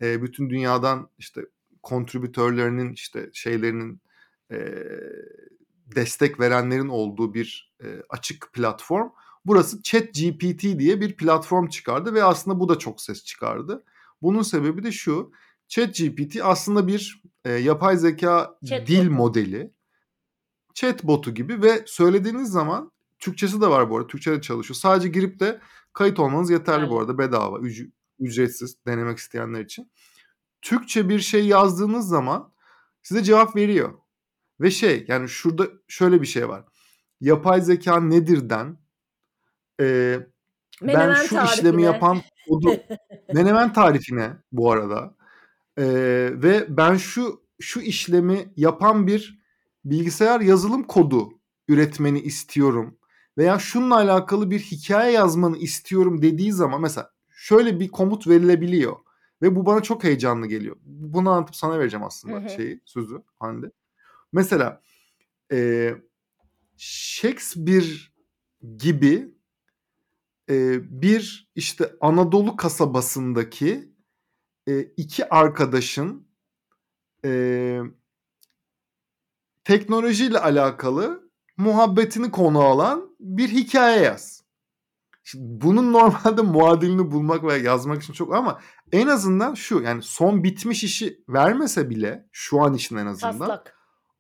eee, 0.01 0.21
bütün 0.21 0.49
dünyadan, 0.49 1.09
işte, 1.17 1.41
kontribütörlerinin, 1.83 2.93
işte, 2.93 3.29
şeylerinin, 3.33 4.01
eee, 4.51 4.87
destek 5.95 6.39
verenlerin 6.39 6.87
olduğu 6.87 7.33
bir, 7.33 7.73
eee, 7.83 8.03
açık 8.09 8.53
platform. 8.53 9.09
Burası 9.45 9.83
ChatGPT 9.83 10.63
diye 10.79 11.01
bir 11.01 11.15
platform 11.17 11.67
çıkardı 11.67 12.13
ve 12.13 12.23
aslında 12.23 12.59
bu 12.59 12.69
da 12.69 12.79
çok 12.79 13.01
ses 13.01 13.23
çıkardı. 13.25 13.83
Bunun 14.21 14.41
sebebi 14.41 14.83
de 14.83 14.91
şu: 14.91 15.31
ChatGPT 15.67 16.39
aslında 16.43 16.87
bir, 16.87 17.21
eee, 17.45 17.51
yapay 17.51 17.97
zekâ 17.97 18.57
Chat 18.65 18.87
dil 18.87 18.99
botu. 19.05 19.11
modeli. 19.11 19.73
Chat 20.73 21.03
botu 21.03 21.33
gibi 21.33 21.61
ve 21.61 21.83
söylediğiniz 21.85 22.49
zaman 22.49 22.90
Türkçesi 23.21 23.61
de 23.61 23.67
var 23.67 23.89
bu 23.89 23.97
arada. 23.97 24.07
Türkçe 24.07 24.31
de 24.31 24.41
çalışıyor. 24.41 24.75
Sadece 24.75 25.07
girip 25.09 25.39
de 25.39 25.61
kayıt 25.93 26.19
olmanız 26.19 26.49
yeterli 26.49 26.81
bu 26.89 26.93
Yeterli. 26.93 26.99
arada. 26.99 27.17
Bedava, 27.17 27.59
üc 27.59 27.85
ücretsiz 28.19 28.77
denemek 28.87 29.17
isteyenler 29.17 29.61
için. 29.61 29.91
Türkçe 30.61 31.09
bir 31.09 31.19
şey 31.19 31.47
yazdığınız 31.47 32.07
zaman 32.07 32.53
size 33.03 33.23
cevap 33.23 33.55
veriyor. 33.55 33.93
Ve 34.61 34.71
şey, 34.71 35.05
yani 35.07 35.29
şurada 35.29 35.67
şöyle 35.87 36.21
bir 36.21 36.27
şey 36.27 36.49
var. 36.49 36.65
Yapay 37.21 37.61
zekâ 37.61 37.99
nedir'den, 37.99 38.77
eee, 39.79 40.27
ben 40.81 41.13
şu 41.13 41.23
işlemi 41.23 41.47
tarifine. 41.47 41.81
yapan 41.81 42.21
kodu 42.49 42.75
Menemen 43.33 43.73
tarifine 43.73 44.33
bu 44.51 44.71
arada, 44.71 45.15
eee, 45.77 46.41
ve 46.43 46.65
ben 46.69 46.95
şu 46.95 47.43
şu 47.61 47.81
işlemi 47.81 48.53
yapan 48.57 49.07
bir 49.07 49.41
bilgisayar 49.85 50.41
yazılım 50.41 50.83
kodu 50.83 51.29
üretmeni 51.67 52.19
istiyorum 52.21 52.97
veya 53.38 53.59
şununla 53.59 53.95
alakalı 53.95 54.51
bir 54.51 54.59
hikaye 54.59 55.11
yazmanı 55.11 55.57
istiyorum 55.57 56.21
dediği 56.21 56.53
zaman 56.53 56.81
mesela 56.81 57.11
şöyle 57.29 57.79
bir 57.79 57.88
komut 57.88 58.27
verilebiliyor 58.27 58.95
ve 59.41 59.55
bu 59.55 59.65
bana 59.65 59.81
çok 59.81 60.03
heyecanlı 60.03 60.47
geliyor. 60.47 60.75
Bunu 60.83 61.29
anlatıp 61.29 61.55
sana 61.55 61.79
vereceğim 61.79 62.05
aslında 62.05 62.35
Hı 62.35 62.45
hı. 62.45 62.50
şeyi 62.50 62.81
sözü 62.85 63.23
Hande. 63.39 63.71
Mesela 64.31 64.81
e, 65.51 65.91
Shakespeare 66.77 68.11
gibi 68.77 69.35
e, 70.50 70.79
bir 71.01 71.51
işte 71.55 71.95
Anadolu 72.01 72.55
kasabasındaki 72.55 73.91
e, 74.67 74.81
iki 74.81 75.29
arkadaşın 75.29 76.27
e, 77.25 77.81
teknolojiyle 79.63 80.39
alakalı 80.39 81.29
muhabbetini 81.57 82.31
konu 82.31 82.59
alan 82.59 83.10
bir 83.21 83.49
hikaye 83.49 84.01
yaz. 84.01 84.43
Şimdi 85.23 85.61
bunun 85.61 85.93
normalde 85.93 86.41
muadilini 86.41 87.11
bulmak 87.11 87.43
veya 87.43 87.57
yazmak 87.57 88.03
için 88.03 88.13
çok 88.13 88.35
ama 88.35 88.59
en 88.91 89.07
azından 89.07 89.53
şu 89.53 89.81
yani 89.81 90.01
son 90.01 90.43
bitmiş 90.43 90.83
işi 90.83 91.23
vermese 91.29 91.89
bile 91.89 92.27
şu 92.31 92.61
an 92.61 92.73
için 92.73 92.97
en 92.97 93.05
azından. 93.05 93.37
Taslak. 93.37 93.75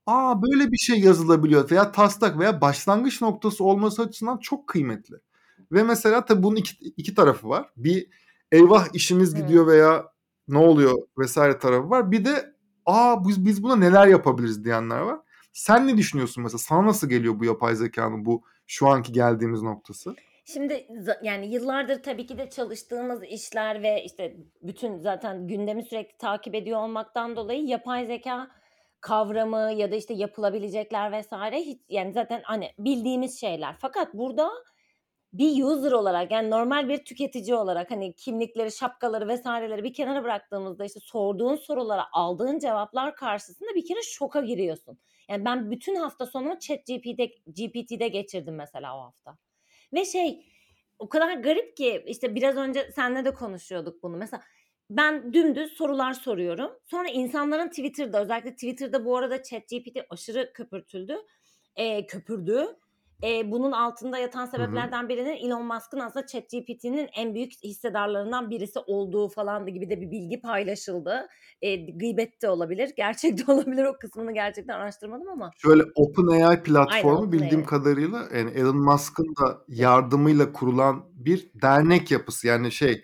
Aa 0.05 0.41
böyle 0.41 0.71
bir 0.71 0.77
şey 0.77 0.99
yazılabiliyor 0.99 1.71
veya 1.71 1.91
taslak 1.91 2.39
veya 2.39 2.61
başlangıç 2.61 3.21
noktası 3.21 3.63
olması 3.63 4.01
açısından 4.01 4.37
çok 4.37 4.67
kıymetli. 4.67 5.15
Ve 5.71 5.83
mesela 5.83 6.25
tabii 6.25 6.43
bunun 6.43 6.55
iki, 6.55 6.85
iki 6.97 7.15
tarafı 7.15 7.49
var. 7.49 7.69
Bir 7.77 8.07
eyvah 8.51 8.87
işimiz 8.93 9.35
gidiyor 9.35 9.67
veya 9.67 10.05
ne 10.47 10.57
oluyor 10.57 10.93
vesaire 11.17 11.59
tarafı 11.59 11.89
var. 11.89 12.11
Bir 12.11 12.25
de 12.25 12.55
aa 12.85 13.27
biz, 13.27 13.45
biz 13.45 13.63
buna 13.63 13.75
neler 13.75 14.07
yapabiliriz 14.07 14.63
diyenler 14.63 14.99
var. 14.99 15.19
Sen 15.53 15.87
ne 15.87 15.97
düşünüyorsun 15.97 16.43
mesela? 16.43 16.57
Sana 16.57 16.85
nasıl 16.85 17.09
geliyor 17.09 17.39
bu 17.39 17.45
yapay 17.45 17.75
zekanın 17.75 18.25
bu 18.25 18.43
şu 18.71 18.87
anki 18.87 19.11
geldiğimiz 19.11 19.61
noktası? 19.61 20.15
Şimdi 20.45 20.87
yani 21.21 21.53
yıllardır 21.53 22.03
tabii 22.03 22.25
ki 22.25 22.37
de 22.37 22.49
çalıştığımız 22.49 23.23
işler 23.23 23.83
ve 23.83 24.03
işte 24.03 24.37
bütün 24.61 24.97
zaten 24.97 25.47
gündemi 25.47 25.83
sürekli 25.83 26.17
takip 26.17 26.55
ediyor 26.55 26.79
olmaktan 26.79 27.35
dolayı 27.35 27.65
yapay 27.65 28.05
zeka 28.05 28.47
kavramı 29.01 29.71
ya 29.75 29.91
da 29.91 29.95
işte 29.95 30.13
yapılabilecekler 30.13 31.11
vesaire 31.11 31.59
hiç 31.59 31.81
yani 31.89 32.13
zaten 32.13 32.41
hani 32.43 32.71
bildiğimiz 32.79 33.39
şeyler. 33.39 33.75
Fakat 33.79 34.13
burada 34.13 34.49
bir 35.33 35.63
user 35.63 35.91
olarak 35.91 36.31
yani 36.31 36.49
normal 36.49 36.89
bir 36.89 36.97
tüketici 36.97 37.55
olarak 37.55 37.91
hani 37.91 38.13
kimlikleri, 38.13 38.71
şapkaları 38.71 39.27
vesaireleri 39.27 39.83
bir 39.83 39.93
kenara 39.93 40.23
bıraktığımızda 40.23 40.85
işte 40.85 40.99
sorduğun 40.99 41.55
sorulara 41.55 42.05
aldığın 42.11 42.59
cevaplar 42.59 43.15
karşısında 43.15 43.69
bir 43.75 43.85
kere 43.85 44.01
şoka 44.01 44.41
giriyorsun. 44.41 44.97
Yani 45.31 45.45
ben 45.45 45.71
bütün 45.71 45.95
hafta 45.95 46.25
sonumu 46.25 46.59
ChatGPT'de 46.59 47.25
GPT'de 47.47 48.07
geçirdim 48.07 48.55
mesela 48.55 48.97
o 48.97 49.01
hafta. 49.01 49.37
Ve 49.93 50.05
şey 50.05 50.45
o 50.99 51.09
kadar 51.09 51.33
garip 51.33 51.77
ki 51.77 52.03
işte 52.07 52.35
biraz 52.35 52.55
önce 52.55 52.91
seninle 52.95 53.25
de 53.25 53.33
konuşuyorduk 53.33 54.03
bunu. 54.03 54.17
Mesela 54.17 54.43
ben 54.89 55.33
dümdüz 55.33 55.71
sorular 55.73 56.13
soruyorum. 56.13 56.71
Sonra 56.83 57.09
insanların 57.09 57.69
Twitter'da 57.69 58.21
özellikle 58.21 58.53
Twitter'da 58.53 59.05
bu 59.05 59.17
arada 59.17 59.43
ChatGPT 59.43 59.97
aşırı 60.09 60.53
köpürtüldü. 60.53 61.17
E, 61.75 62.05
köpürdü. 62.05 62.77
E, 63.23 63.51
bunun 63.51 63.71
altında 63.71 64.17
yatan 64.17 64.45
sebeplerden 64.45 65.09
birinin 65.09 65.35
Elon 65.47 65.65
Musk'ın 65.65 65.99
aslında 65.99 66.25
ChatGPT'nin 66.27 67.09
en 67.17 67.35
büyük 67.35 67.51
hissedarlarından 67.63 68.49
birisi 68.49 68.79
olduğu 68.79 69.27
falan 69.29 69.65
gibi 69.65 69.89
de 69.89 70.01
bir 70.01 70.11
bilgi 70.11 70.41
paylaşıldı. 70.41 71.27
E, 71.61 71.75
gıybet 71.75 72.41
de 72.41 72.49
olabilir, 72.49 72.89
gerçek 72.97 73.47
de 73.47 73.51
olabilir. 73.51 73.85
O 73.85 73.97
kısmını 73.99 74.33
gerçekten 74.33 74.73
araştırmadım 74.73 75.27
ama. 75.29 75.51
Şöyle 75.57 75.83
OpenAI 75.95 76.63
platformu 76.63 77.17
Aynen, 77.17 77.31
bildiğim 77.31 77.61
OpenAI. 77.61 77.65
kadarıyla 77.65 78.27
yani 78.37 78.51
Elon 78.51 78.77
Musk'ın 78.77 79.25
da 79.41 79.57
yardımıyla 79.67 80.51
kurulan 80.53 81.05
bir 81.13 81.51
dernek 81.61 82.11
yapısı. 82.11 82.47
Yani 82.47 82.71
şey 82.71 83.03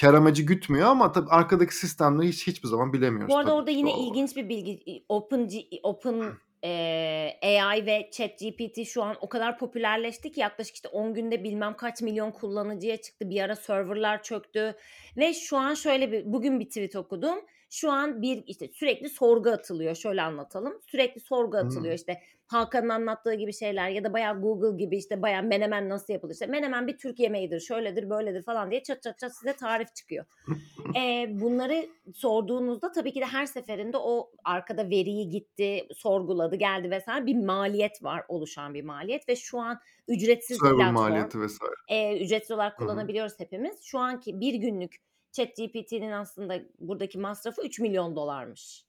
kar 0.00 0.14
amacı 0.14 0.42
gütmüyor 0.42 0.88
ama 0.88 1.12
tabii 1.12 1.30
arkadaki 1.30 1.76
sistemleri 1.76 2.28
hiç 2.28 2.46
hiçbir 2.46 2.68
zaman 2.68 2.92
bilemiyoruz. 2.92 3.28
Bu 3.34 3.38
arada 3.38 3.54
orada 3.54 3.70
yine 3.70 3.90
olarak. 3.90 4.08
ilginç 4.08 4.36
bir 4.36 4.48
bilgi. 4.48 5.04
Open 5.08 5.48
G- 5.48 5.66
Open 5.82 6.22
AI 6.62 7.86
ve 7.86 8.10
ChatGPT 8.12 8.86
şu 8.86 9.02
an 9.02 9.16
o 9.20 9.28
kadar 9.28 9.58
popülerleşti 9.58 10.32
ki 10.32 10.40
yaklaşık 10.40 10.74
işte 10.74 10.88
10 10.88 11.14
günde 11.14 11.44
bilmem 11.44 11.76
kaç 11.76 12.02
milyon 12.02 12.30
kullanıcıya 12.30 12.96
çıktı. 12.96 13.30
Bir 13.30 13.40
ara 13.40 13.56
serverlar 13.56 14.22
çöktü 14.22 14.74
ve 15.16 15.34
şu 15.34 15.56
an 15.56 15.74
şöyle 15.74 16.12
bir 16.12 16.32
bugün 16.32 16.60
bir 16.60 16.64
tweet 16.64 16.96
okudum. 16.96 17.38
Şu 17.70 17.92
an 17.92 18.22
bir 18.22 18.44
işte 18.46 18.68
sürekli 18.68 19.08
sorgu 19.08 19.50
atılıyor. 19.50 19.94
Şöyle 19.94 20.22
anlatalım. 20.22 20.80
Sürekli 20.86 21.20
sorgu 21.20 21.56
atılıyor. 21.56 21.84
Hmm. 21.84 21.94
İşte 21.94 22.20
Hakan'ın 22.46 22.88
anlattığı 22.88 23.34
gibi 23.34 23.52
şeyler 23.52 23.88
ya 23.88 24.04
da 24.04 24.12
bayağı 24.12 24.40
Google 24.40 24.84
gibi 24.84 24.96
işte 24.96 25.22
bayağı 25.22 25.42
menemen 25.42 25.88
nasıl 25.88 26.12
yapılır? 26.12 26.32
İşte 26.32 26.46
menemen 26.46 26.86
bir 26.86 26.98
Türk 26.98 27.18
yemeğidir, 27.18 27.60
şöyledir, 27.60 28.10
böyledir 28.10 28.42
falan 28.42 28.70
diye 28.70 28.82
çat 28.82 29.02
çat 29.02 29.18
çat 29.18 29.36
size 29.36 29.52
tarif 29.52 29.94
çıkıyor. 29.94 30.24
Ee, 30.96 31.40
bunları 31.40 31.86
sorduğunuzda 32.14 32.92
tabii 32.92 33.12
ki 33.12 33.20
de 33.20 33.24
her 33.24 33.46
seferinde 33.46 33.96
o 33.96 34.30
arkada 34.44 34.90
veriyi 34.90 35.28
gitti, 35.28 35.88
sorguladı, 35.94 36.56
geldi 36.56 36.90
vesaire 36.90 37.26
bir 37.26 37.36
maliyet 37.36 38.02
var, 38.02 38.24
oluşan 38.28 38.74
bir 38.74 38.84
maliyet 38.84 39.28
ve 39.28 39.36
şu 39.36 39.58
an 39.58 39.80
ücretsiz 40.08 40.58
Server 40.58 40.76
platform. 40.76 40.94
maliyeti 40.94 41.40
vesaire. 41.40 41.74
E, 41.88 42.24
ücretsiz 42.24 42.50
olarak 42.50 42.78
kullanabiliyoruz 42.78 43.40
hepimiz. 43.40 43.82
Şu 43.82 43.98
anki 43.98 44.40
bir 44.40 44.54
günlük 44.54 44.96
ChatGPT'nin 45.32 46.10
aslında 46.10 46.62
buradaki 46.78 47.18
masrafı 47.18 47.62
3 47.62 47.80
milyon 47.80 48.16
dolarmış. 48.16 48.86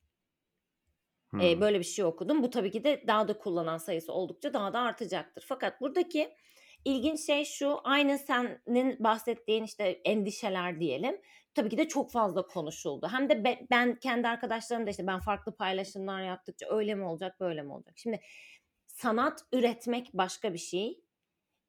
Hmm. 1.29 1.41
E, 1.41 1.61
böyle 1.61 1.79
bir 1.79 1.83
şey 1.83 2.05
okudum. 2.05 2.43
Bu 2.43 2.49
tabii 2.49 2.71
ki 2.71 2.83
de 2.83 3.03
daha 3.07 3.27
da 3.27 3.37
kullanan 3.37 3.77
sayısı 3.77 4.13
oldukça 4.13 4.53
daha 4.53 4.73
da 4.73 4.79
artacaktır. 4.79 5.45
Fakat 5.47 5.81
buradaki 5.81 6.35
ilginç 6.85 7.25
şey 7.25 7.45
şu 7.45 7.79
aynı 7.83 8.17
senin 8.17 9.03
bahsettiğin 9.03 9.63
işte 9.63 10.01
endişeler 10.05 10.79
diyelim. 10.79 11.21
Tabii 11.53 11.69
ki 11.69 11.77
de 11.77 11.87
çok 11.87 12.11
fazla 12.11 12.47
konuşuldu. 12.47 13.07
Hem 13.11 13.29
de 13.29 13.43
be- 13.43 13.67
ben 13.71 13.95
kendi 13.95 14.27
arkadaşlarım 14.27 14.85
da 14.85 14.89
işte 14.89 15.07
ben 15.07 15.19
farklı 15.19 15.55
paylaşımlar 15.55 16.21
yaptıkça 16.21 16.65
öyle 16.69 16.95
mi 16.95 17.03
olacak 17.03 17.39
böyle 17.39 17.61
mi 17.61 17.73
olacak? 17.73 17.93
Şimdi 17.97 18.21
sanat 18.87 19.41
üretmek 19.53 20.09
başka 20.13 20.53
bir 20.53 20.59
şey 20.59 21.01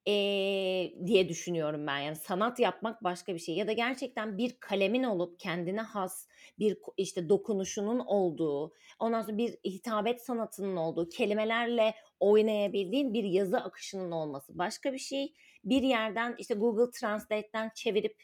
eee, 0.07 0.95
diye 1.07 1.29
düşünüyorum 1.29 1.87
ben. 1.87 1.99
Yani 1.99 2.17
sanat 2.17 2.59
yapmak 2.61 3.05
başka 3.05 3.35
bir 3.35 3.39
şey 3.39 3.55
ya 3.57 3.67
da 3.67 3.73
gerçekten 3.73 4.39
bir 4.39 4.57
kalemin 4.61 5.03
olup 5.03 5.41
kendine 5.41 5.81
has 5.81 6.29
bir 6.59 6.79
işte 6.97 7.29
dokunuşunun 7.29 7.99
olduğu, 7.99 8.73
ondan 8.99 9.23
sonra 9.23 9.39
bir 9.39 9.51
hitabet 9.65 10.21
sanatının 10.25 10.77
olduğu, 10.77 11.09
kelimelerle 11.09 11.95
oynayabildiğin 12.21 13.15
bir 13.15 13.25
yazı 13.25 13.59
akışının 13.61 14.11
olması 14.11 14.59
başka 14.59 14.93
bir 14.93 14.99
şey. 14.99 15.35
Bir 15.65 15.83
yerden 15.83 16.35
işte 16.39 16.55
Google 16.55 16.91
Translate'ten 17.01 17.71
çevirip 17.75 18.23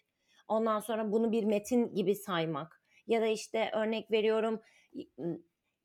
ondan 0.49 0.81
sonra 0.81 1.13
bunu 1.13 1.33
bir 1.33 1.45
metin 1.45 1.95
gibi 1.95 2.15
saymak 2.15 2.83
ya 3.07 3.21
da 3.21 3.27
işte 3.27 3.71
örnek 3.75 4.11
veriyorum 4.11 4.61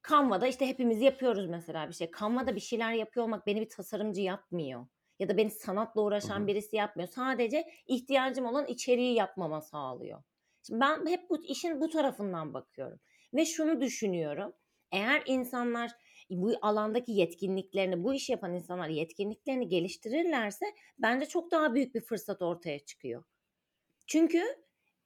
Canva'da 0.09 0.47
işte 0.47 0.67
hepimiz 0.67 1.01
yapıyoruz 1.01 1.47
mesela 1.47 1.87
bir 1.89 1.93
şey. 1.93 2.11
Canva'da 2.19 2.55
bir 2.55 2.59
şeyler 2.59 2.93
yapıyor 2.93 3.25
olmak 3.25 3.47
beni 3.47 3.61
bir 3.61 3.69
tasarımcı 3.69 4.21
yapmıyor. 4.21 4.85
Ya 5.19 5.29
da 5.29 5.37
beni 5.37 5.51
sanatla 5.51 6.01
uğraşan 6.01 6.47
birisi 6.47 6.75
yapmıyor. 6.75 7.09
Sadece 7.09 7.71
ihtiyacım 7.87 8.45
olan 8.45 8.65
içeriği 8.65 9.15
yapmama 9.15 9.61
sağlıyor. 9.61 10.23
Şimdi 10.67 10.79
ben 10.79 11.05
hep 11.07 11.29
bu 11.29 11.45
işin 11.45 11.81
bu 11.81 11.89
tarafından 11.89 12.53
bakıyorum. 12.53 12.99
Ve 13.33 13.45
şunu 13.45 13.81
düşünüyorum. 13.81 14.53
Eğer 14.91 15.23
insanlar 15.25 15.91
bu 16.29 16.53
alandaki 16.61 17.11
yetkinliklerini, 17.11 18.03
bu 18.03 18.13
iş 18.13 18.29
yapan 18.29 18.53
insanlar 18.53 18.89
yetkinliklerini 18.89 19.67
geliştirirlerse 19.69 20.65
bence 20.99 21.25
çok 21.25 21.51
daha 21.51 21.75
büyük 21.75 21.95
bir 21.95 22.01
fırsat 22.01 22.41
ortaya 22.41 22.79
çıkıyor. 22.79 23.23
Çünkü 24.07 24.43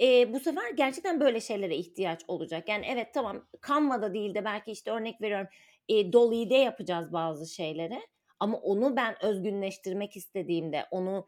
e, 0.01 0.33
bu 0.33 0.39
sefer 0.39 0.71
gerçekten 0.71 1.19
böyle 1.19 1.41
şeylere 1.41 1.75
ihtiyaç 1.75 2.21
olacak. 2.27 2.69
Yani 2.69 2.85
evet 2.89 3.13
tamam 3.13 3.47
Canva'da 3.67 4.13
değil 4.13 4.35
de 4.35 4.45
belki 4.45 4.71
işte 4.71 4.91
örnek 4.91 5.21
veriyorum 5.21 5.47
e, 5.89 6.13
Dolly'de 6.13 6.55
yapacağız 6.55 7.13
bazı 7.13 7.53
şeyleri. 7.53 7.99
Ama 8.39 8.58
onu 8.58 8.96
ben 8.96 9.25
özgünleştirmek 9.25 10.17
istediğimde, 10.17 10.86
onu 10.91 11.25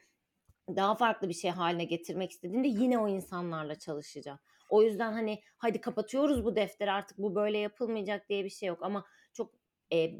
daha 0.75 0.95
farklı 0.95 1.29
bir 1.29 1.33
şey 1.33 1.51
haline 1.51 1.83
getirmek 1.83 2.31
istediğimde 2.31 2.67
yine 2.67 2.99
o 2.99 3.07
insanlarla 3.07 3.75
çalışacağım. 3.75 4.39
O 4.69 4.83
yüzden 4.83 5.13
hani 5.13 5.41
hadi 5.57 5.81
kapatıyoruz 5.81 6.45
bu 6.45 6.55
defteri 6.55 6.91
artık 6.91 7.17
bu 7.17 7.35
böyle 7.35 7.57
yapılmayacak 7.57 8.29
diye 8.29 8.45
bir 8.45 8.49
şey 8.49 8.67
yok. 8.69 8.79
Ama 8.81 9.05
çok 9.33 9.51
e, 9.93 10.11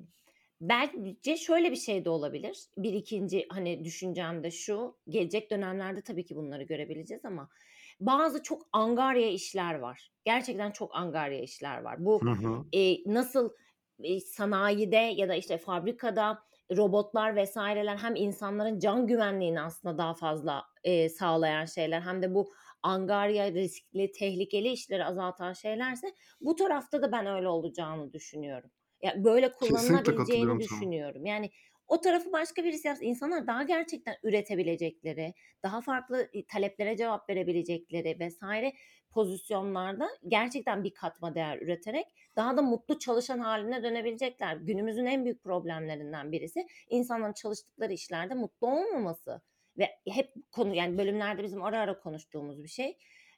bence 0.61 1.37
şöyle 1.37 1.71
bir 1.71 1.75
şey 1.75 2.05
de 2.05 2.09
olabilir. 2.09 2.65
Bir 2.77 2.93
ikinci 2.93 3.45
hani 3.49 3.83
düşüncem 3.83 4.43
de 4.43 4.51
şu. 4.51 4.97
Gelecek 5.09 5.51
dönemlerde 5.51 6.01
tabii 6.01 6.25
ki 6.25 6.35
bunları 6.35 6.63
görebileceğiz 6.63 7.25
ama 7.25 7.49
bazı 7.99 8.43
çok 8.43 8.67
angarya 8.71 9.29
işler 9.29 9.75
var. 9.75 10.11
Gerçekten 10.25 10.71
çok 10.71 10.95
angarya 10.95 11.41
işler 11.41 11.81
var. 11.81 12.05
Bu 12.05 12.21
Hı 12.21 12.29
hı. 12.29 12.65
e, 12.73 13.13
nasıl 13.13 13.49
e, 14.03 14.19
sanayide 14.19 14.95
ya 14.95 15.29
da 15.29 15.35
işte 15.35 15.57
fabrikada 15.57 16.48
robotlar 16.77 17.35
vesaireler 17.35 17.97
hem 17.97 18.15
insanların 18.15 18.79
can 18.79 19.07
güvenliğini 19.07 19.61
aslında 19.61 19.97
daha 19.97 20.13
fazla 20.13 20.63
e, 20.83 21.09
sağlayan 21.09 21.65
şeyler 21.65 22.01
hem 22.01 22.21
de 22.21 22.33
bu 22.35 22.51
angarya, 22.83 23.51
riskli, 23.53 24.11
tehlikeli 24.11 24.67
işleri 24.69 25.05
azaltan 25.05 25.53
şeylerse 25.53 26.07
bu 26.41 26.55
tarafta 26.55 27.01
da 27.01 27.11
ben 27.11 27.25
öyle 27.25 27.47
olacağını 27.47 28.13
düşünüyorum. 28.13 28.71
Ya 29.01 29.23
böyle 29.23 29.51
Kesinlikle 29.61 30.15
kullanılabileceğini 30.15 30.15
katılıyorum 30.15 30.61
sana. 30.61 30.85
düşünüyorum. 30.85 31.25
Yani 31.25 31.49
o 31.87 32.01
tarafı 32.01 32.31
başka 32.31 32.63
birisi 32.63 32.87
yapsa 32.87 33.05
insanlar 33.05 33.47
daha 33.47 33.63
gerçekten 33.63 34.15
üretebilecekleri, 34.23 35.33
daha 35.63 35.81
farklı 35.81 36.29
taleplere 36.47 36.97
cevap 36.97 37.29
verebilecekleri 37.29 38.17
vs. 38.19 38.73
pozisyonlarda 39.11 40.09
gerçekten 40.27 40.83
bir 40.83 40.93
katma 40.93 41.35
değer 41.35 41.57
üreterek 41.61 42.05
daha 42.35 42.57
da 42.57 42.61
mutlu 42.61 42.99
çalışan 42.99 43.39
hâline 43.39 43.83
dönebilecekler. 43.83 44.55
Günümüzün 44.55 45.05
en 45.05 45.25
büyük 45.25 45.43
problemlerinden 45.43 46.31
birisi 46.31 46.67
insanların 46.89 47.33
çalıştıkları 47.33 47.93
işlerde 47.93 48.33
mutlu 48.33 48.67
olmaması 48.67 49.41
ve 49.77 49.89
hep 50.09 50.33
konu 50.51 50.75
yani 50.75 50.97
bölümlerde 50.97 51.43
bizim 51.43 51.63
ara 51.63 51.79
ara 51.79 51.99
konuştuğumuz 51.99 52.63
bir 52.63 52.69
şey. 52.69 52.97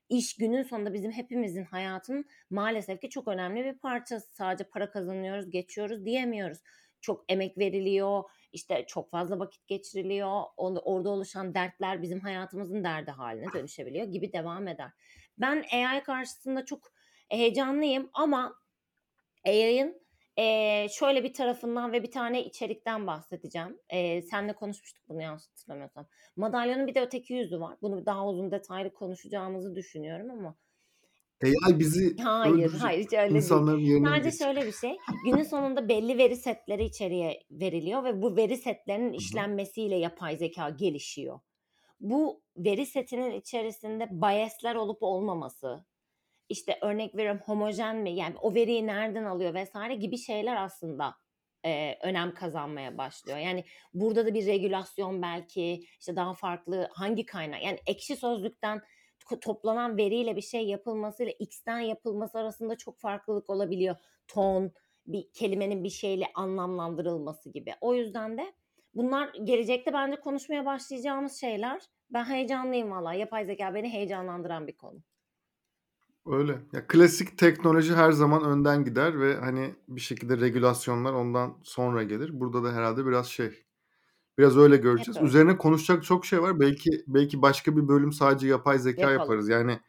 İş 0.09 0.35
günün 0.35 0.63
sonunda 0.63 0.93
bizim 0.93 1.11
hepimizin 1.11 1.63
hayatının 1.63 2.25
maalesef 2.49 3.01
ki 3.01 3.09
çok 3.09 3.27
önemli 3.27 3.65
bir 3.65 3.77
parçası. 3.77 4.35
Sadece 4.35 4.63
para 4.63 4.91
kazanıyoruz, 4.91 5.49
geçiyoruz 5.49 6.05
diyemiyoruz. 6.05 6.57
Çok 7.01 7.25
emek 7.29 7.57
veriliyor, 7.57 8.23
işte 8.51 8.85
çok 8.87 9.11
fazla 9.11 9.39
vakit 9.39 9.67
geçiriliyor. 9.67 10.43
Orada 10.57 11.09
oluşan 11.09 11.53
dertler 11.53 12.01
bizim 12.01 12.19
hayatımızın 12.19 12.83
derdi 12.83 13.11
hâline 13.11 13.45
dönüşebiliyor 13.53 14.05
gibi 14.05 14.33
devam 14.33 14.67
eder. 14.67 14.91
Ben 15.38 15.65
AI 15.73 16.03
karşısında 16.03 16.65
çok 16.65 16.93
heyecanlıyım 17.29 18.09
ama 18.13 18.55
AI'ın, 19.47 20.01
eee, 20.38 20.88
şöyle 21.00 21.23
bir 21.23 21.33
tarafından 21.33 21.93
ve 21.93 22.03
bir 22.03 22.11
tane 22.11 22.45
içerikten 22.45 23.07
bahsedeceğim. 23.07 23.79
Eee, 23.93 24.21
seninle 24.21 24.53
konuşmuştuk 24.55 25.03
bunu 25.09 25.21
yanlış 25.21 25.50
hatırlamıyorsam. 25.50 26.07
Madalyonun 26.35 26.88
bir 26.88 26.95
de 26.95 27.01
öteki 27.01 27.33
yüzü 27.33 27.59
var. 27.59 27.77
Bunu 27.81 28.05
daha 28.05 28.27
uzun 28.29 28.51
detaylı 28.51 28.93
konuşacağımızı 28.93 29.75
düşünüyorum 29.75 30.31
ama 30.31 30.57
AI 31.43 31.79
bizi 31.79 32.15
Hayır, 32.19 32.71
hayır 32.77 33.03
hiç 33.03 33.13
öyle 33.13 33.45
değil. 33.45 33.65
İnsanların 33.65 33.79
yerine 33.79 34.09
mi 34.09 34.21
Sadece 34.21 34.31
geçecek? 34.31 34.41
şöyle 34.45 34.65
bir 34.65 34.71
şey, 34.71 35.01
günün 35.21 35.43
sonunda 35.43 35.89
belli 35.89 36.17
veri 36.17 36.35
setleri 36.35 36.83
içeriye 36.83 37.39
veriliyor 37.51 38.03
ve 38.03 38.21
bu 38.21 38.35
veri 38.38 38.57
setlerinin 38.57 39.13
işlenmesiyle 39.13 39.95
yapay 39.95 40.38
zekâ 40.38 40.69
gelişiyor. 40.69 41.39
Bu 42.01 42.43
veri 42.58 42.86
setinin 42.86 43.31
içerisinde 43.31 44.08
bias'ler 44.12 44.75
olup 44.75 45.03
olmaması, 45.03 45.86
işte 46.50 46.79
örnek 46.81 47.15
veriyorum 47.15 47.41
homojen 47.46 47.98
mi, 47.98 48.12
yani 48.12 48.36
o 48.41 48.55
veriyi 48.55 48.88
nereden 48.88 49.25
alıyor 49.25 49.55
vs. 49.55 50.00
gibi 50.01 50.17
şeyler 50.17 50.63
aslında, 50.63 51.15
eee, 51.65 52.00
önem 52.03 52.34
kazanmaya 52.34 52.98
başlıyor. 52.98 53.38
Yani 53.39 53.65
burada 53.93 54.25
da 54.25 54.34
bir 54.34 54.46
regülasyon 54.48 55.22
belki, 55.22 55.86
işte 56.00 56.15
daha 56.15 56.34
farklı 56.34 56.89
hangi 56.93 57.25
kaynak 57.25 57.63
yani 57.63 57.79
Ekşi 57.88 58.15
Sözlük'ten 58.15 58.81
toplanan 59.41 59.98
veriyle 59.98 60.36
bir 60.36 60.41
şey 60.41 60.67
yapılmasıyla 60.67 61.34
X'ten 61.39 61.79
yapılması 61.79 62.39
arasında 62.39 62.77
çok 62.77 63.00
farklılık 63.00 63.50
olabiliyor. 63.50 63.96
Ton, 64.27 64.72
bir 65.08 65.31
kelimenin 65.34 65.84
bir 65.84 65.89
şeyle 65.89 66.27
anlamlandırılması 66.36 67.50
gibi. 67.51 67.74
O 67.81 67.96
yüzden 67.96 68.38
de 68.38 68.53
bunlar 68.93 69.29
gelecekte 69.43 69.93
bence 69.93 70.19
konuşmaya 70.19 70.65
başlayacağımız 70.65 71.33
şeyler. 71.33 71.81
Ben 72.10 72.24
heyecanlıyım 72.25 72.91
valla. 72.91 73.13
Yapay 73.13 73.45
zekâ 73.45 73.74
beni 73.74 73.89
heyecanlandıran 73.93 74.67
bir 74.67 74.74
konu. 74.77 75.00
Öyle. 76.25 76.51
Ya 76.74 76.88
klasik 76.88 77.38
teknoloji 77.38 77.93
her 77.95 78.12
zaman 78.12 78.43
önden 78.43 78.83
gider 78.86 79.19
ve 79.19 79.36
hani 79.36 79.75
bir 79.88 80.01
şekilde 80.01 80.38
regülasyonlar 80.39 81.13
ondan 81.13 81.57
sonra 81.63 82.03
gelir. 82.03 82.29
Burada 82.39 82.63
da 82.63 82.74
herhâlde 82.74 83.05
biraz 83.05 83.27
şey, 83.27 83.51
biraz 84.38 84.57
öyle 84.57 84.77
göreceğiz. 84.77 85.17
öyle. 85.17 85.27
Üzerine 85.27 85.57
konuşacak 85.57 86.03
çok 86.03 86.25
şey 86.25 86.41
var. 86.41 86.60
Belki 86.60 86.89
belki 87.07 87.41
başka 87.41 87.77
bir 87.77 87.88
bölüm 87.88 88.12
sadece 88.12 88.48
yapay 88.48 88.79
zekâ 88.79 89.01
Yapalım. 89.01 89.19
yaparız. 89.19 89.50
Yani 89.50 89.79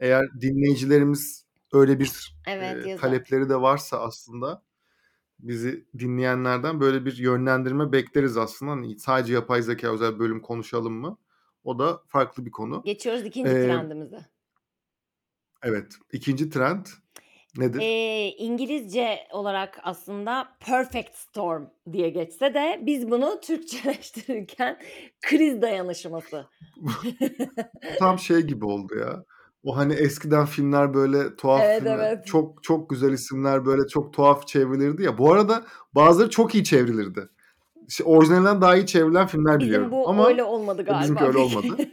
eğer 0.00 0.26
dinleyicilerimiz 0.40 1.46
öyle 1.72 1.98
bir, 2.00 2.36
Evet, 2.48 2.86
yazar. 2.86 3.00
talepleri 3.02 3.48
de 3.48 3.60
varsa 3.60 4.00
aslında 4.00 4.62
bizi 5.42 5.86
dinleyenlerden 5.98 6.80
böyle 6.80 7.04
bir 7.04 7.18
yönlendirme 7.18 7.92
bekleriz 7.92 8.36
aslında. 8.36 8.72
Hani 8.72 8.98
sadece 8.98 9.32
yapay 9.34 9.62
zekâ 9.62 9.92
özel 9.94 10.18
bölüm 10.18 10.40
konuşalım 10.42 10.94
mı? 10.94 11.18
O 11.64 11.78
da 11.78 12.02
farklı 12.08 12.46
bir 12.46 12.50
konu. 12.50 12.84
Geçiyoruz 12.84 13.24
2'nci 13.26 13.54
Eee 13.54 13.58
trendimize. 13.58 14.18
Evet. 15.62 15.94
2'nci 16.12 16.50
trend 16.50 16.86
nedir? 17.56 17.82
Eee, 17.82 18.36
İngilizce 18.38 19.18
olarak 19.32 19.80
aslında 19.82 20.56
perfect 20.60 21.14
storm 21.14 21.64
diye 21.92 22.10
geçse 22.10 22.54
de 22.54 22.80
biz 22.82 23.10
bunu 23.10 23.40
Türkçeleştirirken 23.40 24.78
kriz 25.22 25.62
dayanışması. 25.62 26.46
Tam 27.98 28.18
şey 28.18 28.40
gibi 28.40 28.64
oldu 28.64 28.94
ya. 28.98 29.24
O 29.64 29.76
hani 29.76 29.94
eskiden 29.94 30.46
filmler 30.46 30.94
böyle 30.94 31.36
tuhaf 31.36 31.60
Evet, 31.64 31.78
filmler, 31.78 31.98
evet. 31.98 32.26
çok 32.26 32.62
çok 32.62 32.90
güzel 32.90 33.12
isimler 33.12 33.66
böyle 33.66 33.86
çok 33.88 34.12
tuhaf 34.12 34.46
çevrilirdi 34.46 35.02
ya. 35.02 35.18
Bu 35.18 35.32
arada 35.32 35.64
bazıları 35.94 36.30
çok 36.30 36.54
iyi 36.54 36.64
çevrilirdi. 36.64 37.28
İşte 37.88 38.04
orijinalinden 38.04 38.60
daha 38.60 38.76
iyi 38.76 38.86
çevrilen 38.86 39.26
filmler 39.26 39.58
Bizim 39.58 39.68
biliyorum 39.68 39.90
bu 39.90 40.08
ama 40.08 40.28
öyle 40.28 40.44
olmadı 40.44 40.82
e, 40.82 41.00
bizimki 41.00 41.20
galiba 41.20 41.26
öyle 41.28 41.38
olmadı. 41.38 41.76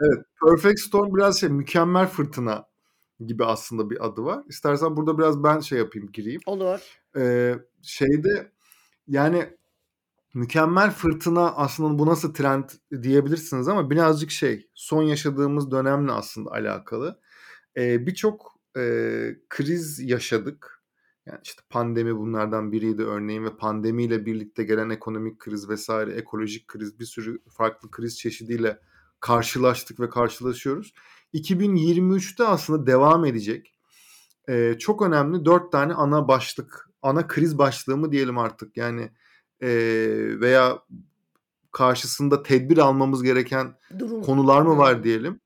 Evet, 0.00 0.24
Perfect 0.44 0.80
Storm 0.80 1.14
biraz 1.14 1.40
şey 1.40 1.48
mükemmel 1.48 2.06
fırtına 2.06 2.66
gibi 3.26 3.44
aslında 3.44 3.90
bir 3.90 4.06
adı 4.06 4.24
var. 4.24 4.42
İstersen 4.48 4.96
burada 4.96 5.18
biraz 5.18 5.44
ben 5.44 5.60
şey 5.60 5.78
yapayım, 5.78 6.12
gireyim. 6.12 6.40
Olur. 6.46 6.80
Eee, 7.16 7.58
şeyde 7.82 8.52
yani 9.08 9.46
mükemmel 10.34 10.90
fırtına 10.90 11.52
aslında 11.52 11.98
bu 11.98 12.06
nasıl 12.06 12.34
trend 12.34 12.64
diyebilirsiniz 13.02 13.68
ama 13.68 13.90
birazcık 13.90 14.30
şey, 14.30 14.68
son 14.74 15.02
yaşadığımız 15.02 15.70
dönemle 15.70 16.12
aslında 16.12 16.50
alakalı. 16.52 17.20
Eee, 17.76 17.98
birçok, 18.06 18.60
eee, 18.76 19.40
kriz 19.50 20.00
yaşadık. 20.00 20.82
Yani 21.26 21.40
işte 21.44 21.62
pandemi 21.70 22.16
bunlardan 22.18 22.72
biriydi 22.72 23.02
örneğin 23.02 23.44
ve 23.44 23.56
pandemiyle 23.56 24.26
birlikte 24.26 24.64
gelen 24.64 24.90
ekonomik 24.90 25.38
kriz 25.38 25.70
vs. 25.70 25.90
ekolojik 25.90 26.68
kriz, 26.68 26.98
bir 27.00 27.04
sürü 27.04 27.38
farklı 27.50 27.90
kriz 27.90 28.18
çeşidiyle 28.18 28.80
karşılaştık 29.20 30.00
ve 30.00 30.08
karşılaşıyoruz. 30.10 30.94
2023'te 31.32 32.44
aslında 32.44 32.86
devam 32.86 33.24
edecek, 33.24 33.74
eee, 34.48 34.76
çok 34.80 35.02
önemli 35.02 35.44
4 35.44 35.72
tane 35.72 35.94
ana 35.94 36.28
başlık, 36.28 36.90
ana 37.02 37.26
kriz 37.26 37.58
başlığı 37.58 37.96
mı 37.96 38.12
diyelim 38.12 38.38
artık 38.38 38.76
yani, 38.76 39.10
eee, 39.64 40.40
veya 40.40 40.78
karşısında 41.72 42.42
tedbir 42.42 42.78
almamız 42.78 43.22
gereken 43.22 43.76
Durum. 43.98 44.22
konular 44.22 44.62
mı 44.62 44.78
var 44.78 45.04
diyelim, 45.04 45.40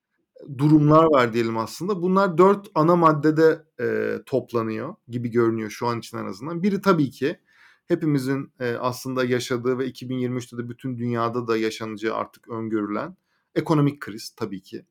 durumlar 0.59 1.05
var 1.05 1.33
diyelim 1.33 1.59
aslında. 1.59 2.03
Bunlar 2.03 2.39
4 2.39 2.69
ana 2.75 2.97
maddede, 2.97 3.65
eee, 3.81 4.23
toplanıyor 4.27 4.95
gibi 5.09 5.29
görünüyor 5.31 5.71
şu 5.71 5.87
an 5.87 5.99
için 5.99 6.19
en 6.19 6.25
azından. 6.27 6.63
Biri 6.63 6.81
tabii 6.81 7.11
ki 7.11 7.39
hepimizin, 7.87 8.53
eee, 8.61 8.77
aslında 8.81 9.25
yaşadığı 9.25 9.79
ve 9.79 9.87
2023'te 9.87 10.59
de 10.59 10.69
bütün 10.69 10.99
dünyada 10.99 11.47
da 11.47 11.57
yaşanacağı 11.57 12.15
artık 12.17 12.49
öngörülen 12.49 13.17
ekonomik 13.55 14.01
kriz 14.01 14.31
tabii 14.37 14.63
ki. 14.63 14.87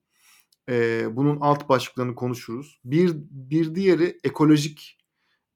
Eee, 0.69 1.07
bunun 1.11 1.37
alt 1.41 1.69
başlıklarını 1.69 2.15
konuşuruz. 2.15 2.81
Bir 2.85 3.13
bir 3.31 3.75
diğeri 3.75 4.19
ekolojik, 4.23 4.97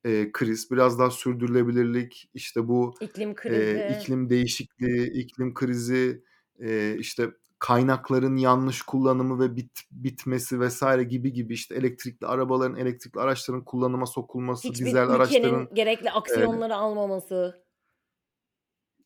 eee, 0.06 0.32
kriz. 0.32 0.72
Biraz 0.72 1.00
daha 1.00 1.12
sürdürülebilirlik, 1.12 2.30
işte 2.34 2.68
bu, 2.68 2.94
İklim 3.02 3.36
krizi. 3.36 3.86
iklim 3.90 4.30
değişikliği, 4.30 5.12
iklim 5.12 5.54
krizi, 5.54 6.24
eee, 6.60 6.96
işte 7.00 7.32
kaynakların 7.60 8.36
yanlış 8.38 8.82
kullanımı 8.82 9.40
ve 9.40 9.56
bit 9.56 9.80
bitmesi 9.92 10.62
vs. 10.68 10.84
gibi 11.10 11.34
gibi 11.34 11.54
işte 11.54 11.76
elektrikli 11.76 12.26
arabaların, 12.28 12.78
elektrikli 12.78 13.20
araçların 13.20 13.66
kullanıma 13.66 14.06
sokulması, 14.06 14.68
Hiçbir 14.70 14.86
dizel 14.86 15.10
araçların, 15.10 15.70
gerekli 15.74 16.12
aksiyonları 16.12 16.76
almaması. 16.76 17.62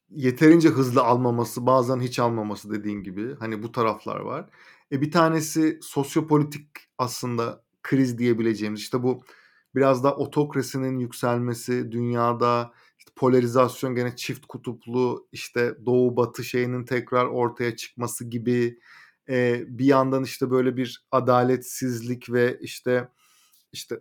Yeterince 0.10 0.69
hızlı 0.69 1.03
almaması, 1.03 1.65
bazen 1.65 1.99
hiç 1.99 2.19
almaması 2.19 2.71
dediğin 2.71 3.03
gibi. 3.03 3.36
Hani 3.39 3.63
bu 3.63 3.71
taraflar 3.71 4.19
var. 4.19 4.49
E, 4.91 5.01
bir 5.01 5.12
tanesi 5.12 5.79
sosyopolitik 5.81 6.67
aslında 6.97 7.63
kriz 7.84 8.17
diyebileceğimiz, 8.17 8.79
işte 8.81 9.03
bu 9.03 9.23
biraz 9.75 10.03
daha 10.03 10.15
otokrasinin 10.15 10.99
yükselmesi, 10.99 11.91
dünyada 11.91 12.73
işte 12.99 13.11
polarizasyon 13.15 13.95
gene 13.95 14.15
çift 14.15 14.45
kutuplu, 14.45 15.27
işte 15.31 15.75
doğu 15.85 16.17
batı 16.17 16.43
şeyinin 16.43 16.85
tekrar 16.85 17.25
ortaya 17.25 17.75
çıkması 17.75 18.25
gibi. 18.25 18.79
Eee, 19.29 19.65
bir 19.67 19.85
yandan 19.85 20.23
işte 20.23 20.51
böyle 20.51 20.77
bir 20.77 21.05
adaletsizlik 21.11 22.31
ve 22.31 22.59
işte 22.61 23.09
işte 23.73 23.99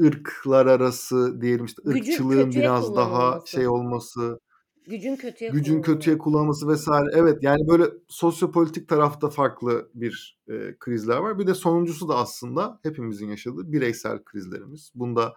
ırklar 0.00 0.66
arası 0.66 1.40
diyelim 1.40 1.64
işte 1.64 1.82
Gücün 1.84 1.98
ırkçılığın 1.98 2.50
biraz 2.50 2.96
daha 2.96 3.40
şey 3.46 3.68
olması, 3.68 4.40
Gücün 4.86 5.16
kötüye 5.16 5.50
gücün 5.50 5.82
kötüye 5.82 6.18
kullanılması. 6.18 6.66
kullanılması 6.66 7.06
vs. 7.08 7.18
Evet, 7.18 7.38
yani 7.42 7.68
böyle 7.68 7.84
sosyopolitik 8.08 8.88
tarafta 8.88 9.30
farklı 9.30 9.90
bir, 9.94 10.38
eee, 10.48 10.76
krizler 10.78 11.16
var. 11.16 11.38
Bir 11.38 11.46
de 11.46 11.54
sonuncusu 11.54 12.08
da 12.08 12.16
aslında 12.16 12.80
hepimizin 12.82 13.28
yaşadığı 13.28 13.72
bireysel 13.72 14.24
krizlerimiz. 14.24 14.92
Bunda, 14.94 15.34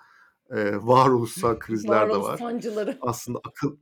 eee, 0.51 0.77
varoluşsal 0.81 1.59
krizler 1.59 2.09
de 2.09 2.17
var. 2.17 2.37
sancıları. 2.37 2.97
Aslında 3.01 3.39
akıl 3.47 3.75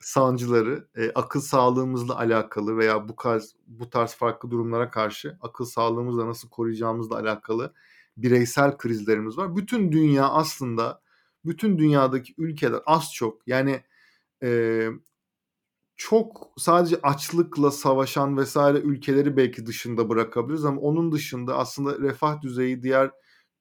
sancıları, 0.00 0.88
eee, 0.96 1.12
akıl 1.14 1.40
sağlığımızla 1.40 2.18
alakalı 2.18 2.76
veya 2.78 3.08
bu 3.08 3.16
tarz 3.16 3.54
bu 3.66 3.90
tarz 3.90 4.14
farklı 4.14 4.50
durumlara 4.50 4.90
karşı 4.90 5.38
akıl 5.40 5.64
sağlığımızla 5.64 6.26
nasıl 6.28 6.48
koruyacağımızla 6.48 7.16
alakalı 7.18 7.72
bireysel 8.16 8.76
krizlerimiz 8.76 9.38
var. 9.38 9.56
Bütün 9.56 9.92
dünya 9.92 10.28
aslında 10.28 11.00
bütün 11.44 11.78
dünyadaki 11.78 12.34
ülkeler 12.38 12.80
az 12.86 13.12
çok 13.14 13.48
yani 13.48 13.80
eee, 14.42 14.90
çok 15.96 16.50
sadece 16.56 17.00
açlıkla 17.02 17.70
savaşan 17.70 18.36
vesaire 18.36 18.78
ülkeleri 18.78 19.36
belki 19.36 19.66
dışında 19.66 20.08
bırakabiliriz 20.08 20.64
ama 20.64 20.80
onun 20.80 21.12
dışında 21.12 21.58
aslında 21.58 21.98
refah 21.98 22.42
düzeyi 22.42 22.82
diğer 22.82 23.10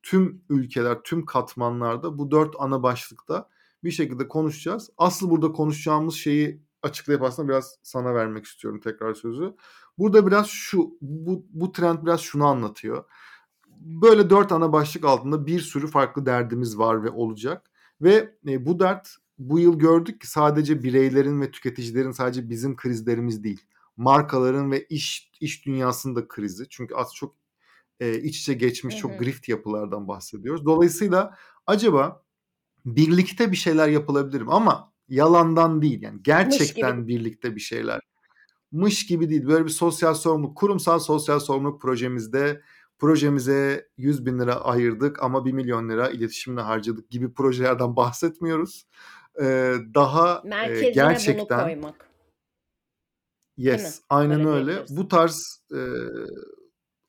tüm 0.04 0.42
ülkeler, 0.50 0.98
tüm 1.04 1.26
katmanlarda 1.26 2.18
bu 2.18 2.32
dört 2.32 2.56
ana 2.60 2.84
başlıkta 2.84 3.50
bir 3.84 3.92
şekilde 3.92 4.28
konuşacağız. 4.28 4.90
Asıl 4.98 5.30
burada 5.30 5.52
konuşacağımız 5.52 6.16
şeyi 6.16 6.62
açıklayıp 6.84 7.24
aslında 7.24 7.50
biraz 7.50 7.80
sana 7.84 8.16
vermek 8.16 8.46
istiyorum 8.46 8.80
tekrar 8.80 9.14
sözü. 9.14 9.56
Burada 9.98 10.28
biraz 10.28 10.48
şu, 10.48 10.98
bu, 11.02 11.46
bu 11.50 11.72
trend 11.72 12.06
biraz 12.06 12.22
şunu 12.22 12.46
anlatıyor. 12.46 13.04
Böyle 13.80 14.30
dört 14.30 14.52
ana 14.52 14.74
başlık 14.74 15.06
altında 15.06 15.46
bir 15.46 15.60
sürü 15.60 15.88
farklı 15.88 16.26
derdimiz 16.26 16.78
var 16.78 17.04
ve 17.04 17.10
olacak. 17.10 17.72
Ve 18.02 18.36
e, 18.48 18.66
bu 18.66 18.80
dert 18.80 19.16
bu 19.40 19.60
yıl 19.60 19.80
gördük 19.80 20.22
ki 20.22 20.28
sadece 20.28 20.84
bireylerin 20.84 21.42
ve 21.42 21.52
tüketicilerin 21.52 22.12
sadece 22.12 22.50
bizim 22.50 22.76
krizlerimiz 22.76 23.44
değil. 23.44 23.62
Markaların 23.98 24.72
ve 24.72 24.86
iş 24.86 25.32
iş 25.42 25.66
dünyasında 25.66 26.28
krizi. 26.28 26.70
Çünkü 26.70 26.96
az 26.96 27.16
çok 27.16 27.36
e, 28.00 28.20
iç 28.20 28.40
içe 28.40 28.54
geçmiş 28.54 28.96
Hı 28.96 29.00
çok 29.00 29.20
grift 29.20 29.50
yapılardan 29.50 30.08
bahsediyoruz. 30.08 30.66
Dolayısıyla 30.66 31.38
acaba 31.68 32.24
birlikte 32.86 33.52
bir 33.52 33.58
şeyler 33.58 33.88
yapılabilir 33.88 34.42
mi? 34.42 34.52
Ama 34.52 34.94
yalandan 35.10 35.82
değil 35.82 36.02
yani 36.02 36.20
gerçekten 36.24 37.08
birlikte 37.08 37.56
bir 37.56 37.62
şeyler. 37.62 38.02
Mış 38.72 39.06
gibi 39.06 39.30
değil. 39.30 39.48
Böyle 39.48 39.66
bir 39.66 39.70
sosyal 39.70 40.14
sorumluluk, 40.14 40.58
kurumsal 40.58 41.00
sosyal 41.00 41.40
sorumluluk 41.40 41.82
projemizde 41.82 42.62
projemize 43.00 43.90
100 43.98 44.26
bin 44.26 44.40
lira 44.40 44.56
ayırdık 44.56 45.24
ama 45.24 45.46
1 45.46 45.52
milyon 45.52 45.90
lira 45.90 46.10
iletişimle 46.10 46.62
harcadık 46.62 47.10
gibi 47.10 47.34
projelerden 47.34 47.96
bahsetmiyoruz. 47.96 48.88
Ee, 49.42 49.74
daha 49.96 50.42
e, 50.46 50.48
Merkezine 50.48 50.86
bunu 50.86 50.94
gerçekten 50.94 51.64
koymak. 51.64 52.10
yes 53.58 54.02
aynen 54.10 54.40
Öyle 54.40 54.50
öyle. 54.50 54.86
Bu 54.90 55.08
tarz 55.08 55.62
e, 55.72 55.82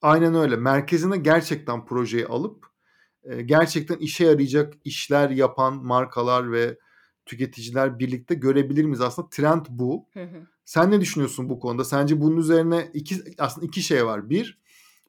aynen 0.02 0.34
öyle. 0.34 0.56
Merkezine 0.56 1.16
gerçekten 1.16 1.86
projeyi 1.86 2.26
alıp 2.26 2.66
e, 3.22 3.42
gerçekten 3.42 3.96
işe 3.96 4.24
yarayacak 4.24 4.74
işler 4.84 5.30
yapan 5.30 5.84
markalar 5.84 6.52
ve 6.52 6.78
tüketiciler 7.26 7.98
birlikte 7.98 8.34
görebilir 8.34 8.84
miyiz? 8.84 9.00
Aslında 9.00 9.28
trend 9.28 9.66
bu. 9.68 10.08
Hı 10.12 10.22
hı. 10.22 10.46
Sen 10.64 10.90
ne 10.90 11.00
düşünüyorsun 11.00 11.48
bu 11.48 11.60
konuda? 11.60 11.84
Sence 11.84 12.20
bunun 12.20 12.36
üzerine 12.36 12.90
iki 12.94 13.16
aslında 13.38 13.66
iki 13.66 13.82
şey 13.82 14.06
var. 14.06 14.30
Bir, 14.30 14.58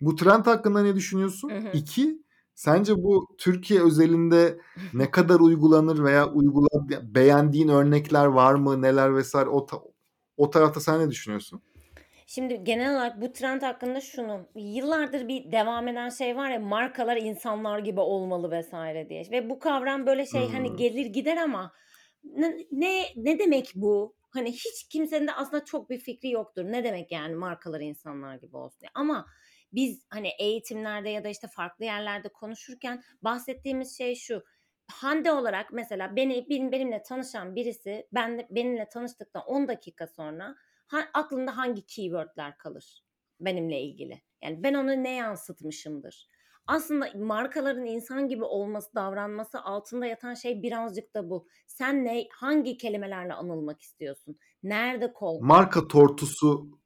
bu 0.01 0.15
trend 0.15 0.45
hakkında 0.45 0.81
ne 0.81 0.95
düşünüyorsun? 0.95 1.49
Hı 1.49 1.57
hı. 1.57 1.71
İki, 1.73 2.23
sence 2.59 3.03
bu 3.03 3.27
Türkiye 3.37 3.81
özelinde 3.83 4.59
ne 4.93 5.11
kadar 5.11 5.39
uygulanır 5.39 6.03
veya 6.03 6.29
uygula 6.31 6.67
beğendiğin 7.15 7.67
örnekler 7.67 8.25
var 8.25 8.53
mı? 8.53 8.81
Neler 8.81 9.15
vesaire 9.15 9.49
o 9.49 9.65
ta- 9.65 9.83
o 10.37 10.49
tarafta 10.49 10.79
sen 10.79 10.99
ne 10.99 11.09
düşünüyorsun? 11.09 11.61
Şimdi 12.27 12.63
genel 12.63 12.95
olarak 12.95 13.21
bu 13.21 13.33
trend 13.33 13.61
hakkında 13.61 14.01
şunu 14.01 14.47
yıllardır 14.55 15.27
bir 15.27 15.51
devam 15.51 15.87
eden 15.87 16.09
şey 16.09 16.35
var 16.35 16.49
ya 16.49 16.59
markalar 16.59 17.17
insanlar 17.17 17.79
gibi 17.79 17.99
olmalı 17.99 18.51
vesaire 18.51 19.09
diye 19.09 19.27
ve 19.31 19.49
bu 19.49 19.59
kavram 19.59 20.05
böyle 20.05 20.25
şey 20.25 20.49
hani 20.51 20.69
Hmm. 20.69 20.75
gelir 20.77 21.05
gider 21.05 21.37
ama 21.37 21.71
ne 22.23 22.57
ne, 22.71 23.03
ne 23.15 23.39
demek 23.39 23.71
bu? 23.75 24.15
Hani 24.29 24.51
hiç 24.51 24.87
kimsenin 24.89 25.27
de 25.27 25.33
aslında 25.33 25.65
çok 25.65 25.89
bir 25.89 25.99
fikri 25.99 26.29
yoktur. 26.31 26.63
Ne 26.65 26.83
demek 26.83 27.11
yani 27.11 27.35
markalar 27.35 27.79
insanlar 27.81 28.35
gibi 28.35 28.57
olsun 28.57 28.79
diye. 28.81 28.89
Ama 28.93 29.25
biz 29.73 30.05
hani 30.09 30.29
eğitimlerde 30.39 31.09
ya 31.09 31.23
da 31.23 31.27
işte 31.27 31.47
farklı 31.47 31.85
yerlerde 31.85 32.29
konuşurken 32.29 33.03
bahsettiğimiz 33.21 33.97
şey 33.97 34.15
şu. 34.15 34.43
Hande 34.91 35.31
olarak 35.31 35.73
mesela 35.73 36.15
beni 36.15 36.49
benim, 36.49 36.71
benimle 36.71 37.03
tanışan 37.03 37.55
birisi 37.55 38.07
ben 38.13 38.47
benimle 38.49 38.89
tanıştıktan 38.89 39.43
10 39.45 39.67
dakika 39.67 40.07
sonra 40.07 40.55
ha, 40.87 41.09
aklında 41.13 41.57
hangi 41.57 41.85
keywordler 41.85 42.57
kalır 42.57 43.03
benimle 43.39 43.81
ilgili? 43.81 44.21
Yani 44.43 44.63
ben 44.63 44.73
onu 44.73 45.03
ne 45.03 45.15
yansıtmışımdır? 45.15 46.29
Aslında 46.67 47.11
markaların 47.15 47.85
insan 47.85 48.27
gibi 48.27 48.43
olması, 48.43 48.95
davranması 48.95 49.61
altında 49.61 50.05
yatan 50.05 50.33
şey 50.33 50.63
birazcık 50.63 51.15
da 51.15 51.29
bu. 51.29 51.47
Sen 51.67 52.05
ne, 52.05 52.27
hangi 52.31 52.77
kelimelerle 52.77 53.33
anılmak 53.33 53.81
istiyorsun? 53.81 54.37
Nerede 54.63 55.13
kol? 55.13 55.39
Marka 55.41 55.87
tortusu 55.87 56.79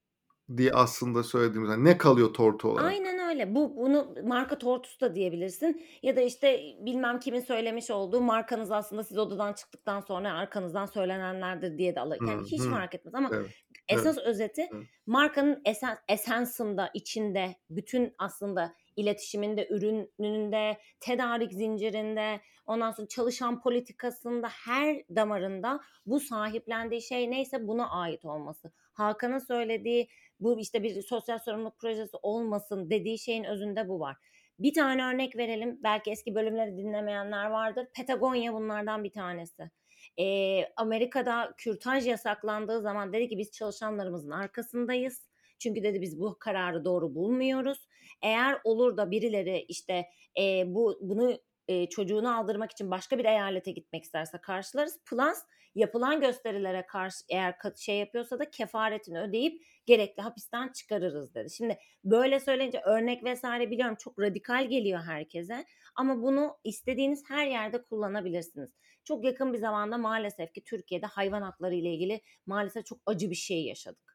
diye 0.58 0.72
aslında 0.72 1.24
söylediğimiz 1.24 1.70
yani 1.70 1.86
ne 1.86 1.98
kalıyor 1.98 2.34
tortu 2.34 2.68
olarak? 2.70 2.86
Aynen 2.86 3.30
öyle. 3.30 3.56
Bu 3.56 3.78
bunu 3.78 4.16
marka 4.24 4.58
tortusu 4.58 5.00
da 5.02 5.16
diyebilirsin. 5.16 5.86
Ya 6.04 6.16
da 6.16 6.22
işte 6.22 6.62
bilmem 6.80 7.20
kimin 7.20 7.40
söylemiş 7.40 7.92
olduğu 7.92 8.22
markanız 8.22 8.72
aslında 8.72 9.04
siz 9.04 9.18
odadan 9.18 9.54
çıktıktan 9.54 10.00
sonra 10.00 10.34
arkanızdan 10.34 10.86
söylenenlerdir 10.86 11.78
diye 11.78 11.96
de 11.96 12.00
alır. 12.00 12.20
Yani 12.28 12.42
Hı 12.42 12.46
hiç 12.46 12.62
hı. 12.62 12.70
fark 12.70 12.96
etmez 12.96 13.16
ama 13.16 13.30
Evet. 13.34 13.52
esas 13.90 14.18
özeti 14.18 14.68
Evet. 14.74 14.88
markanın 15.06 15.62
esen, 15.66 15.98
esansında, 16.08 16.92
içinde, 16.94 17.56
bütün 17.70 18.14
aslında 18.18 18.76
iletişiminde, 18.96 19.68
ürününde, 19.70 20.78
tedarik 21.00 21.54
zincirinde, 21.54 22.42
ondan 22.66 22.92
sonra 22.92 23.08
çalışan 23.08 23.62
politikasında, 23.62 24.50
her 24.50 25.04
damarında 25.16 25.80
bu 26.06 26.20
sahiplendiği 26.20 27.02
şey 27.02 27.32
neyse 27.32 27.68
buna 27.68 27.90
ait 27.90 28.26
olması. 28.26 28.72
Hakan'ın 28.94 29.40
söylediği 29.40 30.08
bu 30.44 30.60
işte 30.60 30.84
bir 30.84 31.02
sosyal 31.02 31.40
sorumluluk 31.40 31.80
projesi 31.80 32.18
olmasın 32.22 32.90
dediği 32.90 33.20
şeyin 33.20 33.44
özünde 33.44 33.88
bu 33.88 34.00
var. 34.00 34.18
Bir 34.60 34.74
tane 34.74 35.06
örnek 35.06 35.38
verelim. 35.38 35.80
Belki 35.84 36.12
eski 36.12 36.36
bölümleri 36.36 36.78
dinlemeyenler 36.78 37.46
vardır. 37.46 37.88
Patagonya 37.96 38.54
bunlardan 38.54 39.04
bir 39.04 39.12
tanesi. 39.12 39.72
Ee, 40.20 40.66
Amerika'da 40.76 41.54
kürtaj 41.58 42.08
yasaklandığı 42.08 42.82
zaman 42.82 43.14
dedi 43.14 43.30
ki 43.30 43.38
biz 43.38 43.52
çalışanlarımızın 43.52 44.32
arkasındayız. 44.32 45.28
Çünkü 45.60 45.84
dedi 45.84 46.02
biz 46.02 46.20
bu 46.20 46.38
kararı 46.40 46.86
doğru 46.86 47.16
bulmuyoruz. 47.16 47.88
Eğer 48.22 48.58
olur 48.64 48.98
da 48.98 49.12
birileri 49.12 49.66
işte 49.68 50.06
e, 50.40 50.64
bu 50.76 51.00
bunu 51.02 51.40
e, 51.68 51.90
çocuğunu 51.90 52.38
aldırmak 52.38 52.72
için 52.72 52.92
başka 52.92 53.18
bir 53.18 53.26
eyalete 53.26 53.72
gitmek 53.72 54.04
isterse 54.04 54.38
karşılarız. 54.38 55.00
Plus 55.06 55.38
yapılan 55.76 56.22
gösterilere 56.22 56.86
karşı 56.86 57.18
eğer 57.30 57.56
şey 57.78 58.00
yapıyorsa 58.00 58.40
da 58.40 58.50
kefaretini 58.50 59.20
ödeyip 59.20 59.64
gerekli 59.86 60.22
hapisten 60.22 60.72
çıkarırız 60.72 61.36
dedi. 61.36 61.50
Şimdi 61.50 61.78
böyle 62.04 62.40
söyleyince 62.40 62.82
örnek 62.86 63.24
vesaire 63.24 63.72
biliyorum 63.72 63.96
çok 64.00 64.20
radikal 64.20 64.70
geliyor 64.70 65.04
herkese 65.04 65.66
ama 65.96 66.22
bunu 66.22 66.58
istediğiniz 66.64 67.24
her 67.30 67.48
yerde 67.48 67.84
kullanabilirsiniz. 67.84 68.74
Çok 69.04 69.26
yakın 69.26 69.54
bir 69.54 69.58
zamanda 69.58 69.98
maalesef 69.98 70.54
ki 70.54 70.64
Türkiye'de 70.64 71.06
hayvan 71.06 71.42
hakları 71.42 71.76
ile 71.76 71.94
ilgili 71.94 72.22
maalesef 72.46 72.86
çok 72.86 73.00
acı 73.06 73.30
bir 73.30 73.36
şey 73.36 73.66
yaşadık. 73.66 74.13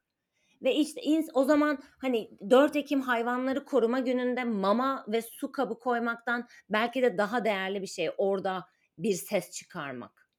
Ve 0.63 0.75
işte 0.75 1.01
o 1.35 1.45
zaman 1.45 1.79
hani 2.01 2.31
4 2.51 2.77
Ekim 2.77 3.01
hayvanları 3.01 3.65
koruma 3.65 3.99
gününde 3.99 4.45
mama 4.45 5.05
ve 5.09 5.23
su 5.23 5.53
kabı 5.53 5.79
koymaktan 5.79 6.49
belki 6.71 7.03
de 7.03 7.19
daha 7.19 7.45
değerli 7.45 7.83
bir 7.83 7.87
şey 7.87 8.11
orada 8.19 8.65
bir 8.99 9.15
ses 9.15 9.51
çıkarmak. 9.51 10.31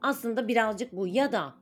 Aslında 0.00 0.48
birazcık 0.48 0.92
bu 0.92 1.06
ya 1.06 1.32
da 1.32 1.54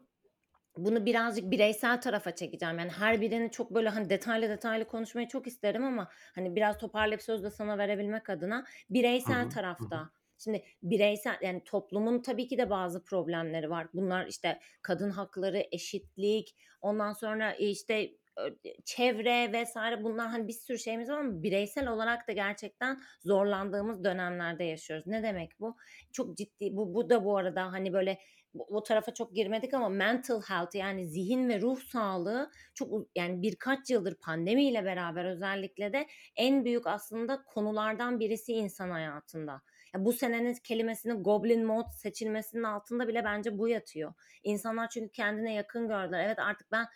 bunu 0.76 1.06
birazcık 1.06 1.50
bireysel 1.50 2.00
tarafa 2.00 2.34
çekeceğim. 2.34 2.78
Yani 2.78 2.90
her 2.90 3.20
birini 3.20 3.50
çok 3.50 3.74
böyle 3.74 3.88
hani 3.88 4.10
detaylı 4.10 4.48
detaylı 4.48 4.84
konuşmayı 4.86 5.28
çok 5.28 5.46
isterim 5.46 5.84
ama 5.84 6.08
hani 6.34 6.56
biraz 6.56 6.78
toparlayıp 6.78 7.22
sözde 7.22 7.50
sana 7.50 7.78
verebilmek 7.78 8.30
adına 8.30 8.64
bireysel 8.90 9.50
tarafta. 9.50 10.10
Şimdi 10.44 10.64
bireysel 10.82 11.38
yani 11.42 11.64
toplumun 11.64 12.22
tabii 12.22 12.48
ki 12.48 12.58
de 12.58 12.70
bazı 12.70 13.04
problemleri 13.04 13.70
var. 13.70 13.86
Bunlar 13.94 14.26
işte 14.26 14.60
kadın 14.82 15.10
hakları, 15.10 15.66
eşitlik, 15.72 16.56
ondan 16.80 17.12
sonra 17.12 17.54
işte 17.54 18.10
çevre 18.84 19.52
vesaire 19.52 20.04
bunlar 20.04 20.28
hani 20.28 20.48
bir 20.48 20.52
sürü 20.52 20.78
şeyimiz 20.78 21.08
var 21.08 21.18
ama 21.18 21.42
bireysel 21.42 21.88
olarak 21.88 22.28
da 22.28 22.32
gerçekten 22.32 23.02
zorlandığımız 23.24 24.04
dönemlerde 24.04 24.64
yaşıyoruz. 24.64 25.06
Ne 25.06 25.22
demek 25.22 25.60
bu? 25.60 25.76
Çok 26.12 26.36
ciddi 26.36 26.76
bu 26.76 26.94
bu 26.94 27.10
da 27.10 27.24
bu 27.24 27.36
arada 27.36 27.72
hani 27.72 27.92
böyle 27.92 28.18
o 28.54 28.82
tarafa 28.82 29.14
çok 29.14 29.34
girmedik 29.34 29.74
ama 29.74 29.88
mental 29.88 30.42
health 30.42 30.74
yani 30.74 31.06
zihin 31.08 31.48
ve 31.48 31.60
ruh 31.60 31.80
sağlığı 31.80 32.50
çok 32.74 33.06
yani 33.16 33.42
birkaç 33.42 33.90
yıldır 33.90 34.14
pandemiyle 34.14 34.84
beraber 34.84 35.24
özellikle 35.24 35.92
de 35.92 36.06
en 36.36 36.64
büyük 36.64 36.86
aslında 36.86 37.44
konulardan 37.44 38.20
birisi 38.20 38.52
insan 38.52 38.90
hayatında. 38.90 39.62
Bu 39.98 40.12
senenin 40.12 40.54
kelimesinin 40.54 41.22
Goblin 41.22 41.64
Mode 41.64 41.88
seçilmesinin 41.96 42.62
altında 42.62 43.08
bile 43.08 43.24
bence 43.24 43.58
bu 43.58 43.68
yatıyor. 43.68 44.14
İnsanlar 44.42 44.88
çünkü 44.88 45.12
kendine 45.12 45.54
yakın 45.54 45.88
gördüler. 45.88 46.24
Evet 46.24 46.38
artık 46.38 46.72
ben 46.72 46.86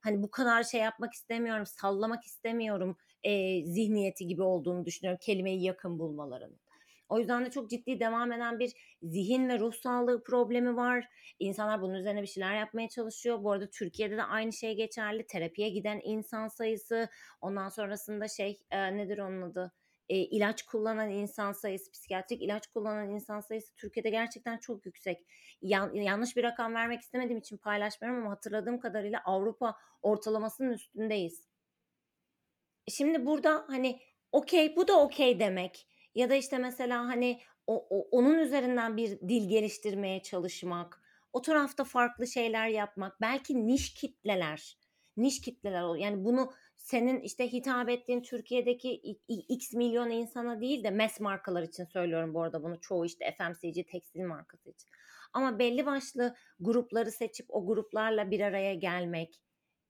hani 0.00 0.22
bu 0.22 0.30
kadar 0.30 0.62
şey 0.62 0.80
yapmak 0.80 1.12
istemiyorum, 1.12 1.66
sallamak 1.66 2.24
istemiyorum 2.24 2.96
e, 3.24 3.64
zihniyeti 3.64 4.26
gibi 4.26 4.42
olduğunu 4.42 4.84
düşünüyorum 4.84 5.18
kelimeyi 5.22 5.62
yakın 5.62 5.98
bulmalarının. 5.98 6.60
O 7.08 7.18
yüzden 7.18 7.44
de 7.44 7.50
çok 7.50 7.70
ciddi 7.70 8.00
devam 8.00 8.32
eden 8.32 8.58
bir 8.58 8.72
zihin 9.02 9.48
ve 9.48 9.58
ruh 9.58 9.74
sağlığı 9.74 10.22
problemi 10.22 10.76
var. 10.76 11.08
İnsanlar 11.38 11.82
bunun 11.82 11.94
üzerine 11.94 12.22
bir 12.22 12.26
şeyler 12.26 12.58
yapmaya 12.58 12.88
çalışıyor. 12.88 13.44
Bu 13.44 13.52
arada 13.52 13.70
Türkiye'de 13.70 14.16
de 14.16 14.22
aynı 14.22 14.52
şey 14.52 14.76
geçerli. 14.76 15.26
Terapiye 15.26 15.68
giden 15.68 16.00
insan 16.04 16.48
sayısı, 16.48 17.08
ondan 17.40 17.68
sonrasında 17.68 18.28
şey 18.28 18.58
e, 18.70 18.96
nedir 18.96 19.18
onun 19.18 19.42
adı? 19.42 19.72
E, 20.08 20.16
ilaç 20.16 20.62
kullanan 20.62 21.10
insan 21.10 21.52
sayısı, 21.52 21.90
psikiyatrik 21.90 22.42
ilaç 22.42 22.66
kullanan 22.66 23.10
insan 23.10 23.40
sayısı 23.40 23.74
Türkiye'de 23.74 24.10
gerçekten 24.10 24.58
çok 24.58 24.86
yüksek. 24.86 25.26
Yan, 25.62 25.94
yanlış 25.94 26.36
bir 26.36 26.42
rakam 26.42 26.74
vermek 26.74 27.00
istemediğim 27.00 27.38
için 27.38 27.56
paylaşmıyorum 27.56 28.22
ama 28.22 28.30
hatırladığım 28.30 28.80
kadarıyla 28.80 29.22
Avrupa 29.24 29.76
ortalamasının 30.02 30.72
üstündeyiz. 30.72 31.48
Şimdi 32.88 33.26
burada 33.26 33.64
hani 33.68 34.00
okey 34.32 34.76
bu 34.76 34.88
da 34.88 35.00
okey 35.00 35.40
demek 35.40 35.88
ya 36.14 36.30
da 36.30 36.34
işte 36.34 36.58
mesela 36.58 37.06
hani 37.06 37.40
o, 37.66 37.86
o, 37.90 38.08
onun 38.10 38.38
üzerinden 38.38 38.96
bir 38.96 39.20
dil 39.20 39.48
geliştirmeye 39.48 40.22
çalışmak, 40.22 41.02
o 41.32 41.42
tarafta 41.42 41.84
farklı 41.84 42.26
şeyler 42.26 42.68
yapmak, 42.68 43.20
belki 43.20 43.66
niş 43.66 43.94
kitleler, 43.94 44.78
niş 45.16 45.40
kitleler 45.40 45.96
yani 45.96 46.24
bunu 46.24 46.52
senin 46.76 47.20
işte 47.20 47.52
hitap 47.52 47.88
ettiğin 47.88 48.22
Türkiye'deki 48.22 48.94
x 49.28 49.72
milyon 49.72 50.10
insana 50.10 50.60
değil 50.60 50.84
de 50.84 50.90
mes 50.90 51.20
markalar 51.20 51.62
için 51.62 51.84
söylüyorum 51.84 52.34
bu 52.34 52.42
arada 52.42 52.62
bunu 52.62 52.80
çoğu 52.80 53.06
işte 53.06 53.36
FMCG 53.38 53.88
tekstil 53.88 54.24
markası 54.24 54.70
için. 54.70 54.90
Ama 55.32 55.58
belli 55.58 55.86
başlı 55.86 56.34
grupları 56.60 57.10
seçip 57.10 57.46
o 57.48 57.66
gruplarla 57.66 58.30
bir 58.30 58.40
araya 58.40 58.74
gelmek, 58.74 59.40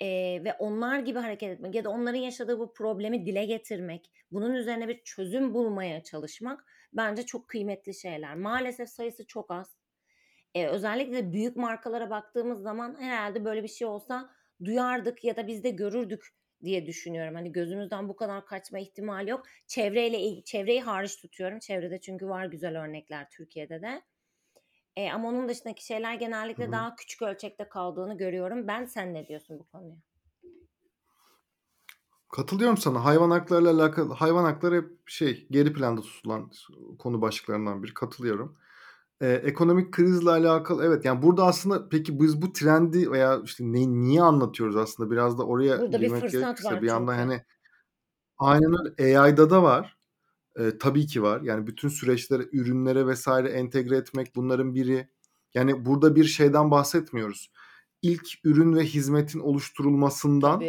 e, 0.00 0.06
ve 0.44 0.54
onlar 0.58 0.98
gibi 0.98 1.18
hareket 1.18 1.50
etmek 1.50 1.74
ya 1.74 1.84
da 1.84 1.90
onların 1.90 2.18
yaşadığı 2.18 2.58
bu 2.58 2.72
problemi 2.72 3.26
dile 3.26 3.44
getirmek, 3.44 4.10
bunun 4.30 4.54
üzerine 4.54 4.88
bir 4.88 5.02
çözüm 5.04 5.54
bulmaya 5.54 6.02
çalışmak 6.02 6.64
bence 6.92 7.26
çok 7.26 7.48
kıymetli 7.48 7.94
şeyler. 7.94 8.34
Maalesef 8.34 8.88
sayısı 8.88 9.26
çok 9.26 9.50
az. 9.50 9.76
E, 10.54 10.66
özellikle 10.66 11.32
büyük 11.32 11.56
markalara 11.56 12.10
baktığımız 12.10 12.62
zaman 12.62 13.00
herhalde 13.00 13.44
böyle 13.44 13.62
bir 13.62 13.68
şey 13.68 13.86
olsa 13.86 14.30
duyardık 14.64 15.24
ya 15.24 15.36
da 15.36 15.46
biz 15.46 15.64
de 15.64 15.70
görürdük 15.70 16.36
diye 16.64 16.86
düşünüyorum. 16.86 17.34
Hani 17.34 17.52
gözümüzden 17.52 18.08
bu 18.08 18.16
kadar 18.16 18.46
kaçma 18.46 18.78
ihtimali 18.78 19.30
yok. 19.30 19.46
Çevreyle 19.66 20.44
çevreyi 20.44 20.82
hariç 20.82 21.16
tutuyorum. 21.16 21.58
Çevrede 21.58 22.00
çünkü 22.00 22.28
var 22.28 22.46
güzel 22.46 22.82
örnekler 22.82 23.30
Türkiye'de 23.30 23.82
de. 23.82 24.02
E, 24.96 25.10
ama 25.10 25.28
onun 25.28 25.48
dışındaki 25.48 25.86
şeyler 25.86 26.14
genellikle 26.14 26.64
Hı-hı. 26.64 26.72
daha 26.72 26.96
küçük 26.96 27.22
ölçekte 27.22 27.68
kaldığını 27.68 28.16
görüyorum. 28.16 28.66
Ben 28.66 28.84
sen 28.84 29.14
ne 29.14 29.28
diyorsun 29.28 29.58
bu 29.58 29.64
konuya? 29.64 29.96
Katılıyorum 32.28 32.76
sana. 32.76 33.04
Hayvan 33.04 33.30
haklarıyla 33.30 33.72
alakalı 33.72 34.14
hayvan 34.14 34.44
hakları 34.44 34.76
hep 34.76 34.90
şey 35.06 35.46
geri 35.50 35.72
planda 35.72 36.00
tutulan 36.00 36.50
konu 36.98 37.22
başlıklarından 37.22 37.82
biri. 37.82 37.94
Katılıyorum. 37.94 38.58
Ee, 39.20 39.28
ekonomik 39.28 39.92
krizle 39.92 40.30
alakalı 40.30 40.84
evet 40.84 41.04
yani 41.04 41.22
burada 41.22 41.46
aslında 41.46 41.88
peki 41.88 42.20
biz 42.20 42.42
bu 42.42 42.52
trendi 42.52 43.10
veya 43.10 43.40
işte 43.44 43.64
ne, 43.64 43.88
niye 43.88 44.22
anlatıyoruz 44.22 44.76
aslında 44.76 45.10
biraz 45.10 45.38
da 45.38 45.46
oraya 45.46 45.80
burada 45.80 45.98
girmek 45.98 46.22
bir 46.24 46.30
gerekirse 46.30 46.82
bir 46.82 46.86
yandan 46.86 47.14
hani 47.14 47.42
aynen 48.38 48.74
öyle 48.98 49.18
AI'da 49.18 49.50
da 49.50 49.62
var. 49.62 49.96
E, 50.58 50.78
tabii 50.78 51.06
ki 51.06 51.22
var. 51.22 51.40
Yani 51.40 51.66
bütün 51.66 51.88
süreçlere, 51.88 52.42
ürünlere 52.52 53.06
vesaire 53.06 53.48
entegre 53.48 53.96
etmek 53.96 54.36
bunların 54.36 54.74
biri. 54.74 55.08
Yani 55.54 55.86
burada 55.86 56.16
bir 56.16 56.24
şeyden 56.24 56.70
bahsetmiyoruz. 56.70 57.50
İlk 58.02 58.26
ürün 58.44 58.76
ve 58.76 58.84
hizmetin 58.84 59.40
oluşturulmasından 59.40 60.60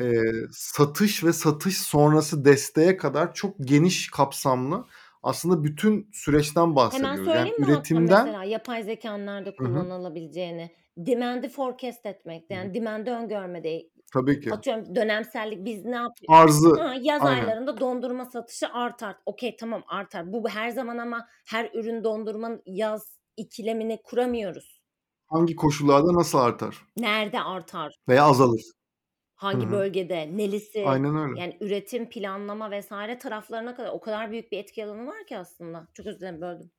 e, 0.00 0.22
satış 0.52 1.24
ve 1.24 1.32
satış 1.32 1.80
sonrası 1.80 2.44
desteğe 2.44 2.96
kadar 2.96 3.34
çok 3.34 3.54
geniş 3.60 4.10
kapsamlı 4.10 4.86
aslında 5.22 5.64
bütün 5.64 6.10
süreçten 6.12 6.76
bahsediyoruz. 6.76 7.18
Hemen 7.18 7.36
yani 7.36 7.50
mi 7.50 7.56
üretimden 7.58 8.24
mesela 8.24 8.44
yapay 8.44 8.82
zekanın 8.82 9.26
nerede 9.26 9.56
kullanılabileceğini? 9.56 10.70
Demand'i 10.96 11.48
forecast 11.48 12.06
etmek. 12.06 12.50
Yani 12.50 12.74
demand'i 12.74 13.10
öngörmede 13.10 13.82
Tabii 14.12 14.40
ki. 14.40 14.54
Atıyorum 14.54 14.96
dönemsellik 14.96 15.64
biz 15.64 15.84
ne 15.84 15.96
yapıyoruz? 15.96 16.28
Arzı. 16.28 16.82
Ha, 16.82 16.94
yaz 17.00 17.22
Aynen. 17.22 17.42
aylarında 17.42 17.80
dondurma 17.80 18.24
satışı 18.24 18.68
artar. 18.68 19.16
Okey 19.26 19.56
tamam 19.56 19.82
artar. 19.88 20.32
Bu 20.32 20.48
her 20.48 20.70
zaman 20.70 20.98
ama 20.98 21.26
her 21.46 21.70
ürün 21.74 22.04
dondurmanın 22.04 22.62
yaz 22.66 23.18
ikilemini 23.36 24.02
kuramıyoruz. 24.04 24.78
Hangi 25.26 25.56
koşullarda 25.56 26.14
nasıl 26.14 26.38
artar? 26.38 26.86
Nerede 26.96 27.40
artar? 27.40 27.94
Veya 28.08 28.24
azalır. 28.24 28.62
Hangi 29.38 29.66
Hı-hı. 29.66 29.72
bölgede, 29.72 30.36
nelisi? 30.36 30.84
Aynen 30.86 31.16
öyle. 31.16 31.40
Yani 31.40 31.56
üretim, 31.60 32.08
planlama 32.08 32.70
vesaire 32.70 33.18
taraflarına 33.18 33.76
kadar 33.76 33.90
o 33.92 34.00
kadar 34.00 34.30
büyük 34.30 34.52
bir 34.52 34.58
etki 34.58 34.84
alanı 34.84 35.06
var 35.06 35.26
ki 35.26 35.38
aslında. 35.38 35.88
Çok 35.94 36.06
özür 36.06 36.20
dilerim 36.20 36.40
böldüm. 36.40 36.70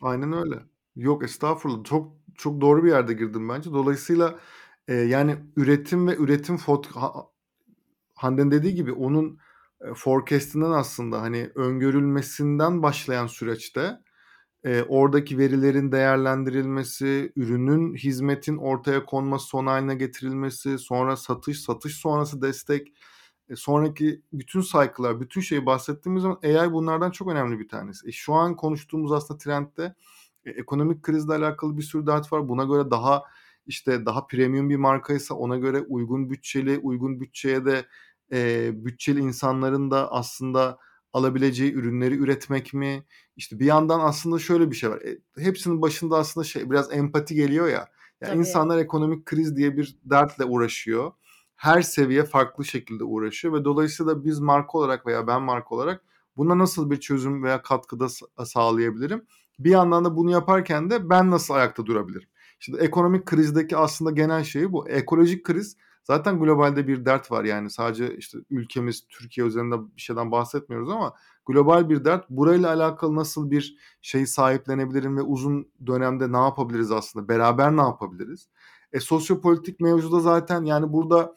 Aynen 0.00 0.32
öyle. 0.32 0.62
Yok 0.96 1.24
estağfurullah. 1.24 1.84
Çok 1.84 2.16
çok 2.34 2.60
doğru 2.60 2.84
bir 2.84 2.88
yerde 2.88 3.12
girdim 3.12 3.48
bence. 3.48 3.70
Dolayısıyla 3.72 4.38
e, 4.88 4.94
yani 4.94 5.36
üretim 5.56 6.08
ve 6.08 6.16
üretim 6.16 6.56
fot 6.56 6.90
Hande'nin 8.14 8.50
dediği 8.50 8.74
gibi 8.74 8.92
onun 8.92 9.38
e, 9.80 9.94
forecast'inden 9.94 10.70
aslında 10.70 11.22
hani 11.22 11.50
öngörülmesinden 11.54 12.82
başlayan 12.82 13.26
süreçte 13.26 13.98
e, 14.64 14.82
oradaki 14.82 15.38
verilerin 15.38 15.92
değerlendirilmesi, 15.92 17.32
ürünün, 17.36 17.94
hizmetin 17.94 18.56
ortaya 18.56 19.04
konması, 19.04 19.46
son 19.46 19.66
haline 19.66 19.94
getirilmesi, 19.94 20.78
sonra 20.78 21.16
satış, 21.16 21.60
satış 21.60 21.96
sonrası 21.96 22.42
destek, 22.42 22.92
e, 23.48 23.56
sonraki 23.56 24.22
bütün 24.32 24.60
cycle'lar, 24.60 25.20
bütün 25.20 25.40
şeyi 25.40 25.66
bahsettiğimiz 25.66 26.22
zaman 26.22 26.38
AI 26.44 26.72
bunlardan 26.72 27.10
çok 27.10 27.28
önemli 27.28 27.58
bir 27.58 27.68
tanesi. 27.68 28.08
E, 28.08 28.12
şu 28.12 28.34
an 28.34 28.56
konuştuğumuz 28.56 29.12
aslında 29.12 29.38
trendde 29.38 29.94
e, 30.44 30.50
ekonomik 30.50 31.02
krizle 31.02 31.34
alakalı 31.34 31.78
bir 31.78 31.82
sürü 31.82 32.06
dert 32.06 32.32
var. 32.32 32.48
Buna 32.48 32.64
göre 32.64 32.90
daha 32.90 33.22
işte 33.66 34.06
daha 34.06 34.26
premium 34.26 34.70
bir 34.70 34.76
markaysa 34.76 35.34
ona 35.34 35.56
göre 35.56 35.80
uygun 35.80 36.30
bütçeli, 36.30 36.78
uygun 36.78 37.20
bütçeye 37.20 37.64
de 37.64 37.86
e, 38.32 38.70
bütçeli 38.84 39.20
insanların 39.20 39.90
da 39.90 40.12
aslında 40.12 40.78
alabileceği 41.14 41.72
ürünleri 41.72 42.16
üretmek 42.16 42.74
mi? 42.74 43.04
İşte 43.36 43.58
bir 43.58 43.64
yandan 43.64 44.00
aslında 44.00 44.38
şöyle 44.38 44.70
bir 44.70 44.76
şey 44.76 44.90
var. 44.90 45.00
E, 45.02 45.18
hepsinin 45.42 45.82
başında 45.82 46.16
aslında 46.16 46.44
şey 46.44 46.70
biraz 46.70 46.92
empati 46.92 47.34
geliyor 47.34 47.68
ya. 47.68 47.88
Yani 48.20 48.38
insanlar 48.38 48.78
ekonomik 48.78 49.26
kriz 49.26 49.56
diye 49.56 49.76
bir 49.76 49.98
dertle 50.04 50.44
uğraşıyor. 50.44 51.12
Her 51.56 51.82
seviye 51.82 52.24
farklı 52.24 52.64
şekilde 52.64 53.04
uğraşıyor 53.04 53.54
ve 53.54 53.64
dolayısıyla 53.64 54.24
biz 54.24 54.40
marka 54.40 54.78
olarak 54.78 55.06
veya 55.06 55.26
ben 55.26 55.42
marka 55.42 55.74
olarak 55.74 56.04
buna 56.36 56.58
nasıl 56.58 56.90
bir 56.90 57.00
çözüm 57.00 57.42
veya 57.42 57.62
katkıda 57.62 58.08
sağlayabilirim? 58.44 59.26
Bir 59.58 59.70
yandan 59.70 60.04
da 60.04 60.16
bunu 60.16 60.30
yaparken 60.30 60.90
de 60.90 61.10
ben 61.10 61.30
nasıl 61.30 61.54
ayakta 61.54 61.86
durabilirim? 61.86 62.28
Şimdi 62.58 62.78
ekonomik 62.78 63.26
krizdeki 63.26 63.76
aslında 63.76 64.10
genel 64.10 64.44
şeyi 64.44 64.72
bu. 64.72 64.88
Ekolojik 64.88 65.44
kriz 65.44 65.76
zaten 66.04 66.38
globalde 66.38 66.88
bir 66.88 67.04
dert 67.04 67.30
var 67.30 67.44
yani 67.44 67.70
sadece 67.70 68.16
işte 68.16 68.38
ülkemiz 68.50 69.06
Türkiye 69.08 69.46
üzerinde 69.46 69.96
bir 69.96 70.00
şeyden 70.00 70.32
bahsetmiyoruz 70.32 70.90
ama 70.90 71.14
global 71.46 71.88
bir 71.88 72.04
dert. 72.04 72.30
Burayla 72.30 72.68
alakalı 72.74 73.16
nasıl 73.16 73.50
bir 73.50 73.76
şeyi 74.02 74.26
sahiplenebilirim 74.26 75.16
ve 75.16 75.22
uzun 75.22 75.68
dönemde 75.86 76.32
ne 76.32 76.36
yapabiliriz 76.36 76.90
aslında? 76.90 77.28
Beraber 77.28 77.76
ne 77.76 77.82
yapabiliriz? 77.82 78.48
E 78.92 79.00
sosyopolitik 79.00 79.80
mevzuda 79.80 80.20
zaten 80.20 80.64
yani 80.64 80.92
burada 80.92 81.34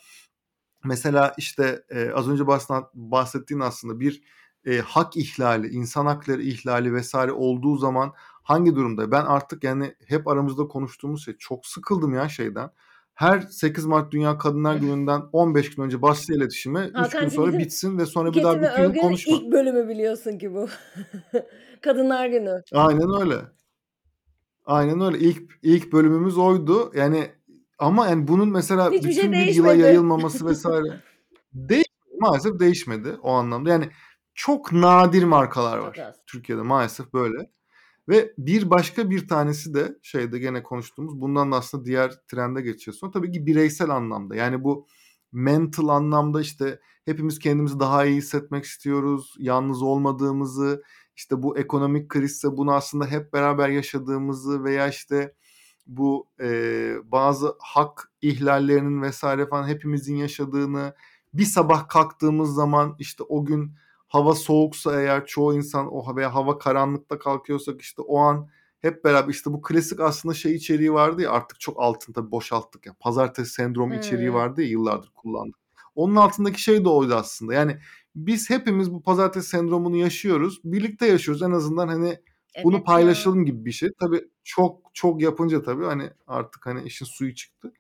mesela 0.84 1.34
işte 1.38 1.84
e, 1.90 2.12
az 2.12 2.30
önce 2.30 2.48
bahsettiğin 2.94 3.62
aslında 3.62 4.00
bir 4.00 4.24
e, 4.66 4.78
hak 4.80 5.18
ihlali, 5.18 5.68
insan 5.68 6.06
hakları 6.06 6.42
ihlali 6.42 6.94
vesaire 6.94 7.32
olduğu 7.32 7.78
zaman 7.78 8.14
hangi 8.44 8.76
durumda? 8.76 9.12
Ben 9.12 9.26
artık 9.26 9.64
yani 9.64 9.96
hep 10.08 10.28
aramızda 10.28 10.68
konuştuğumuz 10.68 11.26
şey 11.26 11.38
çok 11.38 11.66
sıkıldım 11.66 12.14
ya 12.14 12.30
şeyden. 12.30 12.72
Her 13.18 13.40
8 13.40 13.86
Mart 13.86 14.12
Dünya 14.12 14.38
Kadınlar 14.38 14.76
Günü'nden 14.76 15.22
15 15.32 15.76
gün 15.76 15.84
önce 15.84 16.02
başlı 16.02 16.34
iletişime 16.34 16.92
3 17.06 17.12
gün 17.12 17.28
sonra 17.28 17.58
bitsin 17.58 17.98
ve 17.98 18.06
sonra 18.06 18.34
bir 18.34 18.44
daha 18.44 18.62
bir 18.62 18.94
gün 18.94 19.02
konuşma. 19.02 19.36
ilk 19.36 19.52
bölümü 19.52 19.90
biliyorsun 19.90 20.38
ki 20.38 20.54
bu. 20.54 20.68
Kadınlar 21.82 22.28
Günü. 22.28 22.62
Aynen 22.74 23.22
öyle. 23.22 23.36
Aynen 24.66 25.02
öyle. 25.02 25.20
İlk 25.20 25.42
ilk 25.62 25.94
bölümümüz 25.94 26.38
oydu. 26.38 26.92
Yani 26.96 27.32
ama 27.80 28.08
yani 28.08 28.28
bunun 28.28 28.50
mesela 28.50 28.92
Hiçbir 28.92 29.10
bütün 29.10 29.22
şey 29.22 29.32
bir 29.32 29.56
yıla 29.56 29.74
yayılmaması 29.74 30.46
vesaire 30.50 31.02
değişmedi. 31.54 32.18
Maalesef 32.20 32.60
değişmedi 32.60 33.18
o 33.22 33.32
anlamda. 33.32 33.70
Yani 33.70 33.90
çok 34.34 34.72
nadir 34.72 35.24
markalar 35.24 35.78
var. 35.78 36.00
Türkiye'de 36.28 36.62
maalesef 36.62 37.14
böyle. 37.14 37.50
Ve 38.10 38.34
bir 38.38 38.70
başka 38.70 39.10
bir 39.10 39.28
tanesi 39.28 39.74
de 39.74 39.98
şeyde 40.02 40.40
gene 40.40 40.64
konuştuğumuz 40.64 41.22
bundan 41.22 41.52
da 41.52 41.56
aslında 41.56 41.86
diğer 41.86 42.14
trende 42.28 42.62
geçiyorsun. 42.62 43.12
Tabii 43.12 43.32
ki 43.32 43.46
bireysel 43.46 43.90
anlamda. 43.90 44.36
Yani 44.36 44.64
bu 44.64 44.88
mental 45.32 45.88
anlamda 45.88 46.42
işte 46.42 46.80
hepimiz 47.06 47.40
kendimizi 47.40 47.80
daha 47.80 48.06
iyi 48.06 48.18
hissetmek 48.18 48.66
istiyoruz. 48.66 49.36
Yalnız 49.40 49.82
olmadığımızı, 49.82 50.84
işte 51.16 51.44
bu 51.44 51.58
ekonomik 51.58 52.10
krizse 52.10 52.58
bunu 52.58 52.74
aslında 52.74 53.06
hep 53.06 53.34
beraber 53.34 53.70
yaşadığımızı 53.70 54.64
veya 54.64 54.88
işte 54.88 55.34
bu 55.88 56.28
e, 56.42 56.94
bazı 57.06 57.56
hak 57.60 58.12
ihlallerinin 58.22 59.02
vesaire 59.02 59.48
falan 59.48 59.68
hepimizin 59.68 60.16
yaşadığını 60.16 60.94
bir 61.34 61.46
sabah 61.46 61.88
kalktığımız 61.88 62.54
zaman 62.56 62.96
işte 63.00 63.24
o 63.24 63.46
gün 63.46 63.76
hava 64.08 64.36
soğuksa 64.36 65.02
eğer 65.02 65.26
çoğu 65.26 65.54
insan 65.56 65.94
o 65.96 66.16
veya 66.16 66.36
hava 66.36 66.58
karanlıkta 66.58 67.20
kalkıyorsak 67.20 67.82
işte 67.82 68.02
o 68.02 68.18
an 68.20 68.50
hep 68.80 69.04
beraber 69.06 69.30
işte 69.34 69.54
bu 69.54 69.62
klasik 69.62 70.00
aslında 70.00 70.34
şey 70.36 70.56
içeriği 70.56 70.94
vardı 70.94 71.22
ya 71.22 71.32
artık 71.32 71.60
çok 71.60 71.82
altın 71.82 72.14
tabii 72.14 72.32
boşalttık 72.32 72.86
ya. 72.86 72.94
Pazartesi 73.00 73.52
sendromu 73.52 73.96
içeriği 73.96 74.28
Hımm. 74.28 74.36
vardı 74.38 74.62
ya 74.62 74.68
yıllardır 74.68 75.12
kullandık. 75.16 75.56
Onun 75.96 76.16
altındaki 76.16 76.62
şey 76.62 76.86
de 76.86 76.90
oydu 76.90 77.16
aslında. 77.16 77.54
Yani 77.54 77.78
biz 78.16 78.50
hepimiz 78.50 78.92
bu 78.94 79.04
pazartesi 79.04 79.50
sendromunu 79.50 79.98
yaşıyoruz. 79.98 80.62
Birlikte 80.64 81.08
yaşıyoruz. 81.08 81.42
En 81.44 81.52
azından 81.52 81.88
hani 81.88 82.20
bunu 82.64 82.76
Evet 82.76 82.80
ya. 82.80 82.84
paylaşalım 82.84 83.46
gibi 83.46 83.66
bir 83.66 83.72
şey. 83.72 83.90
Tabii 84.00 84.22
çok 84.44 84.82
çok 84.94 85.22
yapınca 85.22 85.64
tabii 85.64 85.86
hani 85.86 86.10
artık 86.28 86.66
hani 86.66 86.84
işin 86.84 87.06
suyu 87.06 87.36
çıktı. 87.36 87.74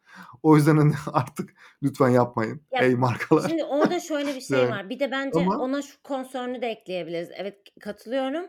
O 0.43 0.55
yüzden 0.55 0.77
hani 0.77 0.93
artık 1.13 1.53
lütfen 1.83 2.09
yapmayın 2.09 2.61
Ya, 2.71 2.81
ey 2.81 2.95
markalar. 2.95 3.49
şimdi 3.49 3.63
orada 3.63 3.99
şöyle 3.99 4.35
bir 4.35 4.41
şey 4.41 4.59
Yani 4.59 4.71
var. 4.71 4.89
Bir 4.89 4.99
de 4.99 5.11
bence 5.11 5.39
ama 5.39 5.57
ona 5.57 5.81
şu 5.81 6.03
konsörünü 6.03 6.61
de 6.61 6.67
ekleyebiliriz. 6.67 7.29
Evet, 7.35 7.57
katılıyorum. 7.79 8.45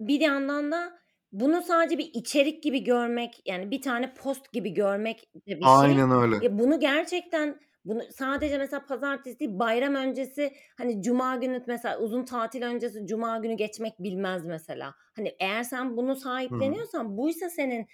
Bir 0.00 0.20
yandan 0.20 0.72
da 0.72 0.98
bunu 1.32 1.62
sadece 1.62 1.98
bir 1.98 2.10
içerik 2.14 2.62
gibi 2.62 2.84
görmek, 2.84 3.42
yani 3.46 3.70
bir 3.70 3.82
tane 3.82 4.14
post 4.14 4.52
gibi 4.52 4.74
görmek 4.74 5.34
de 5.34 5.60
bir 5.60 5.64
şey. 5.64 5.74
Aynen 5.74 6.10
öyle. 6.10 6.44
Ya, 6.44 6.58
bunu 6.58 6.80
gerçekten 6.80 7.60
bunu 7.84 8.02
sadece 8.10 8.58
mesela 8.58 8.86
pazartesi 8.86 9.58
bayram 9.58 9.94
öncesi, 9.94 10.52
hani 10.78 11.02
cuma 11.02 11.36
günü 11.36 11.64
mesela 11.66 11.98
uzun 11.98 12.24
tatil 12.24 12.62
öncesi 12.62 13.06
cuma 13.06 13.38
günü 13.38 13.54
geçmek 13.54 14.02
bilmez 14.02 14.44
mesela. 14.44 14.94
Hani 15.16 15.36
eğer 15.40 15.62
sen 15.62 15.96
bunu 15.96 16.08
Hı 16.08 16.12
hı. 16.12 16.20
sahipleniyorsan, 16.20 17.16
buysa 17.16 17.50
senin, 17.50 17.86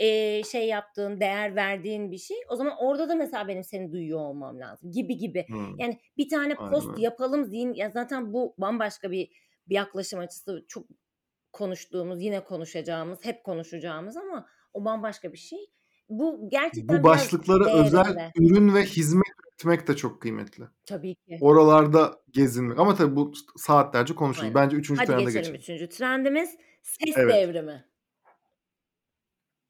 eee, 0.00 0.42
şey 0.52 0.66
yaptığın, 0.68 1.20
değer 1.20 1.56
verdiğin 1.56 2.10
bir 2.12 2.18
şey, 2.18 2.36
o 2.48 2.56
zaman 2.56 2.74
orada 2.80 3.08
da 3.08 3.14
mesela 3.14 3.48
benim 3.48 3.64
seni 3.64 3.92
duyuyor 3.92 4.20
olmam 4.20 4.60
lazım 4.60 4.90
gibi 4.92 5.16
gibi. 5.16 5.46
Hımm. 5.48 5.76
Yani 5.78 5.98
bir 6.18 6.28
tane 6.28 6.54
Aynen 6.56 6.72
post 6.72 6.88
öyle. 6.90 7.02
yapalım 7.02 7.44
zihin 7.44 7.72
ya 7.74 7.90
zaten 7.90 8.32
bu 8.32 8.54
bambaşka 8.58 9.10
bir 9.10 9.30
bir 9.68 9.74
yaklaşım 9.74 10.20
açısı. 10.20 10.64
Çok 10.68 10.86
konuştuğumuz, 11.52 12.22
yine 12.22 12.44
konuşacağımız, 12.44 13.24
hep 13.24 13.44
konuşacağımız 13.44 14.16
ama 14.16 14.46
o 14.72 14.84
bambaşka 14.84 15.32
bir 15.32 15.38
şey. 15.38 15.58
Bu 16.08 16.38
Bu 16.42 16.48
gerçekten 16.50 17.04
biraz 17.04 17.04
başlıklara 17.04 17.64
özel 17.80 18.16
ürün 18.36 18.74
ve 18.74 18.84
hizmet 18.84 19.24
üretmek 19.46 19.88
de 19.88 19.96
çok 19.96 20.22
kıymetli. 20.22 20.64
Tabii 20.86 21.14
ki. 21.14 21.38
Oralarda 21.40 22.12
gezinmek 22.30 22.78
ama 22.78 22.94
tabii 22.94 23.16
bu 23.16 23.32
saatlerce 23.56 24.14
konuşuruz. 24.14 24.42
Aynen. 24.44 24.54
Bence 24.54 24.76
3. 24.76 24.98
Hadi 24.98 25.06
trende 25.06 25.24
geçelim 25.24 25.52
geçelim. 25.54 25.84
3. 25.84 25.88
trendimiz 25.88 26.56
ses 26.82 27.16
Evet. 27.16 27.34
devrimi. 27.34 27.91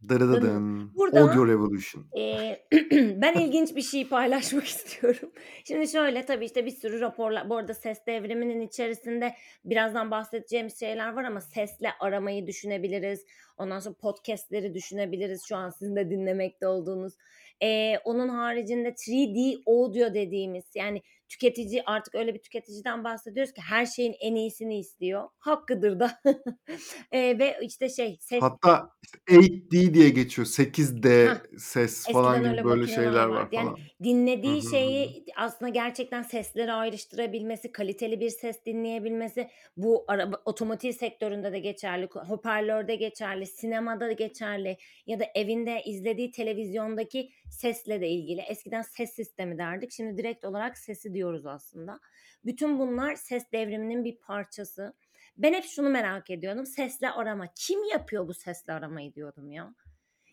Dın. 0.02 0.08
Dırıdıdın. 0.08 0.94
Burada, 0.96 1.20
Audio 1.20 1.46
Revolution. 1.48 2.06
eee, 2.16 2.66
ben 3.22 3.34
ilginç 3.34 3.76
bir 3.76 3.82
şey 3.82 4.08
paylaşmak 4.08 4.64
istiyorum. 4.68 5.32
Şimdi 5.64 5.88
şöyle, 5.88 6.26
tabii, 6.26 6.44
işte, 6.44 6.66
bir 6.66 6.70
sürü 6.70 7.00
raporlar 7.00 7.50
Bu 7.50 7.56
arada 7.56 7.74
ses 7.74 7.98
devriminin 8.06 8.60
içerisinde 8.60 9.34
birazdan 9.64 10.10
bahsedeceğimiz 10.10 10.78
şeyler 10.80 11.12
var 11.12 11.24
ama 11.24 11.40
sesle 11.40 11.88
aramayı 12.00 12.46
düşünebiliriz. 12.46 13.24
Ondan 13.58 13.78
sonra 13.78 13.94
podcast'leri 13.94 14.74
düşünebiliriz. 14.74 15.44
Şu 15.48 15.56
an 15.56 15.70
sizin 15.70 15.96
de 15.96 16.10
dinlemekte 16.10 16.66
olduğunuz. 16.66 17.12
Eee, 17.60 18.00
onun 18.04 18.28
haricinde 18.28 18.92
3D 18.92 19.62
audio 19.66 20.14
dediğimiz, 20.14 20.64
yani 20.74 21.02
tüketici 21.32 21.82
artık 21.86 22.14
öyle 22.14 22.34
bir 22.34 22.38
tüketiciden 22.38 23.04
bahsediyoruz 23.04 23.52
ki 23.52 23.60
her 23.60 23.86
şeyin 23.86 24.14
en 24.20 24.34
iyisini 24.34 24.78
istiyor. 24.78 25.28
Hakkıdır 25.38 26.00
da. 26.00 26.20
Eee, 27.12 27.38
ve 27.38 27.58
işte 27.62 27.88
şey, 27.88 28.18
ses 28.20 28.42
Hatta 28.42 28.90
işte 29.02 29.18
8D 29.28 29.94
diye 29.94 30.08
geçiyor. 30.08 30.46
8D 30.46 31.28
Hah. 31.28 31.36
ses 31.58 32.06
falan 32.12 32.34
Eskiden 32.34 32.52
gibi 32.52 32.60
öyle 32.60 32.64
böyle 32.64 32.86
şeyler 32.86 33.26
var. 33.26 33.48
Yani 33.52 33.66
falan. 33.66 33.78
Dinlediği 34.02 34.52
hı, 34.52 34.64
hı 34.64 34.66
hı. 34.66 34.70
şeyi 34.70 35.24
aslında 35.36 35.68
gerçekten 35.68 36.22
sesleri 36.22 36.72
ayrıştırabilmesi, 36.72 37.72
kaliteli 37.72 38.20
bir 38.20 38.30
ses 38.30 38.64
dinleyebilmesi, 38.66 39.48
bu 39.76 40.04
araba 40.08 40.42
otomotiv 40.44 40.92
sektöründe 40.92 41.52
de 41.52 41.58
geçerli, 41.58 42.08
hoparlörde 42.28 42.96
geçerli, 42.96 43.46
sinemada 43.46 44.06
da 44.06 44.12
geçerli 44.12 44.76
ya 45.06 45.20
da 45.20 45.24
evinde 45.34 45.82
izlediği 45.84 46.30
televizyondaki 46.30 47.30
sesle 47.52 48.00
de 48.00 48.08
ilgili. 48.08 48.40
Eskiden 48.40 48.82
ses 48.82 49.14
sistemi 49.14 49.58
derdik. 49.58 49.92
Şimdi 49.92 50.18
direkt 50.18 50.44
olarak 50.44 50.78
sesi 50.78 51.14
diyoruz 51.14 51.46
aslında. 51.46 52.00
Bütün 52.44 52.78
bunlar 52.78 53.14
ses 53.14 53.52
devriminin 53.52 54.04
bir 54.04 54.18
parçası. 54.18 54.94
Ben 55.36 55.54
hep 55.54 55.64
şunu 55.64 55.88
merak 55.88 56.30
ediyordum. 56.30 56.66
Sesle 56.66 57.10
arama. 57.10 57.46
Kim 57.54 57.84
yapıyor 57.84 58.28
bu 58.28 58.34
sesle 58.34 58.72
aramayı 58.72 59.14
diyordum 59.14 59.50
ya. 59.50 59.74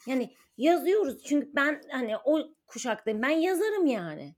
Yani 0.08 0.34
yazıyoruz 0.58 1.24
çünkü 1.24 1.50
ben 1.56 1.82
hani 1.92 2.18
o 2.18 2.54
kuşaktayım. 2.68 3.22
Ben 3.22 3.30
yazarım 3.30 3.86
yani. 3.86 4.36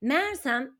Meğersem 0.00 0.78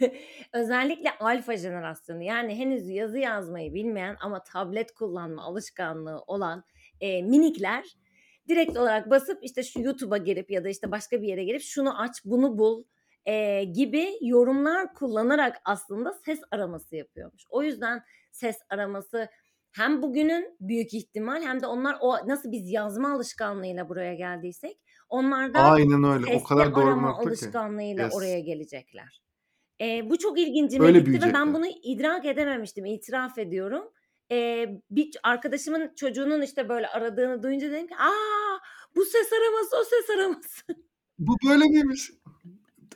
özellikle 0.52 1.18
alfa 1.18 1.56
jenerasyonu 1.56 2.22
yani 2.22 2.58
henüz 2.58 2.88
yazı 2.88 3.18
yazmayı 3.18 3.74
bilmeyen 3.74 4.16
ama 4.20 4.42
tablet 4.42 4.92
kullanma 4.92 5.42
alışkanlığı 5.42 6.22
olan 6.26 6.64
eee, 7.00 7.22
minikler 7.22 7.84
direkt 8.48 8.76
olarak 8.76 9.10
basıp 9.10 9.44
işte 9.44 9.62
şu 9.62 9.80
YouTube'a 9.80 10.16
girip 10.18 10.50
ya 10.50 10.64
da 10.64 10.68
işte 10.68 10.90
başka 10.90 11.22
bir 11.22 11.28
yere 11.28 11.44
girip 11.44 11.62
şunu 11.62 12.00
aç, 12.02 12.24
bunu 12.24 12.58
bul 12.58 12.84
eee, 13.26 13.64
gibi 13.64 14.12
yorumlar 14.20 14.94
kullanarak 14.94 15.56
aslında 15.64 16.12
ses 16.12 16.40
araması 16.50 16.96
yapıyormuş. 16.96 17.44
O 17.50 17.62
yüzden 17.62 18.02
ses 18.32 18.56
araması 18.70 19.28
hem 19.72 20.02
bugünün 20.02 20.56
büyük 20.60 20.94
ihtimal 20.94 21.42
hem 21.42 21.62
de 21.62 21.66
onlar 21.66 21.96
o 22.00 22.28
nasıl 22.28 22.52
biz 22.52 22.70
yazma 22.72 23.12
alışkanlığıyla 23.14 23.88
buraya 23.88 24.14
geldiysek 24.14 24.78
onlar 25.08 25.54
da 25.54 25.62
Aynen 25.62 26.02
öyle. 26.04 26.26
O 26.26 26.42
kadar 26.42 26.74
doğru 26.74 26.94
arama 26.94 27.14
alışkanlığıyla 27.16 28.08
Yes. 28.08 28.10
oraya 28.10 28.40
gelecekler. 28.40 29.22
Eee, 29.80 30.02
bu 30.10 30.18
çok 30.18 30.38
ilgincime 30.40 30.90
Öyle 30.90 31.00
gitti 31.00 31.22
ve 31.22 31.34
ben 31.34 31.54
bunu 31.54 31.66
idrak 31.84 32.24
edememiştim, 32.26 32.84
itiraf 32.86 33.38
ediyorum. 33.38 33.92
Eee, 34.32 34.82
bir 34.90 35.10
arkadaşımın 35.24 35.92
çocuğunun 35.96 36.42
işte 36.42 36.70
böyle 36.70 36.88
aradığını 36.88 37.42
duyunca 37.42 37.72
dedim 37.72 37.88
ki, 37.88 37.96
"A! 37.98 38.10
Bu 38.96 39.04
ses 39.04 39.32
araması, 39.32 39.76
o 39.80 39.84
ses 39.84 40.10
araması." 40.18 40.62
Bu 41.18 41.36
böyle 41.48 41.64
miymiş? 41.64 42.12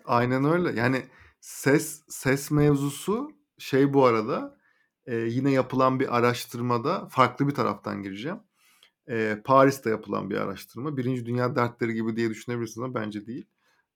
Aynen 0.05 0.44
öyle. 0.44 0.81
Yani 0.81 1.03
ses 1.40 2.03
ses 2.09 2.51
mevzusu 2.51 3.31
şey 3.59 3.94
bu 3.94 4.07
arada, 4.07 4.59
eee, 5.09 5.16
yine 5.31 5.53
yapılan 5.53 6.01
bir 6.01 6.18
araştırmada 6.18 7.09
farklı 7.09 7.49
bir 7.49 7.55
taraftan 7.55 8.03
gireceğim. 8.03 8.38
Eee, 9.09 9.42
Paris'te 9.44 9.90
yapılan 9.90 10.31
bir 10.31 10.37
araştırma. 10.37 10.96
1. 10.96 11.27
Dünya 11.27 11.57
dertleri 11.57 11.94
gibi 11.94 12.16
diye 12.16 12.31
düşünebilirsiniz 12.31 12.85
ama 12.85 12.94
bence 12.94 13.27
değil. 13.27 13.46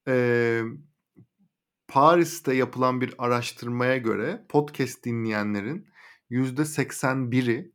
Emm, 0.07 0.79
Paris'te 1.89 2.55
yapılan 2.55 3.01
bir 3.01 3.15
araştırmaya 3.19 3.97
göre 3.99 4.47
podcast 4.49 5.05
dinleyenlerin 5.05 5.89
%81'i 6.31 7.73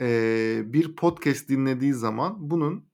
eee, 0.00 0.62
bir 0.66 0.96
podcast 0.96 1.48
dinlediği 1.48 1.94
zaman 1.94 2.50
bunun, 2.50 2.88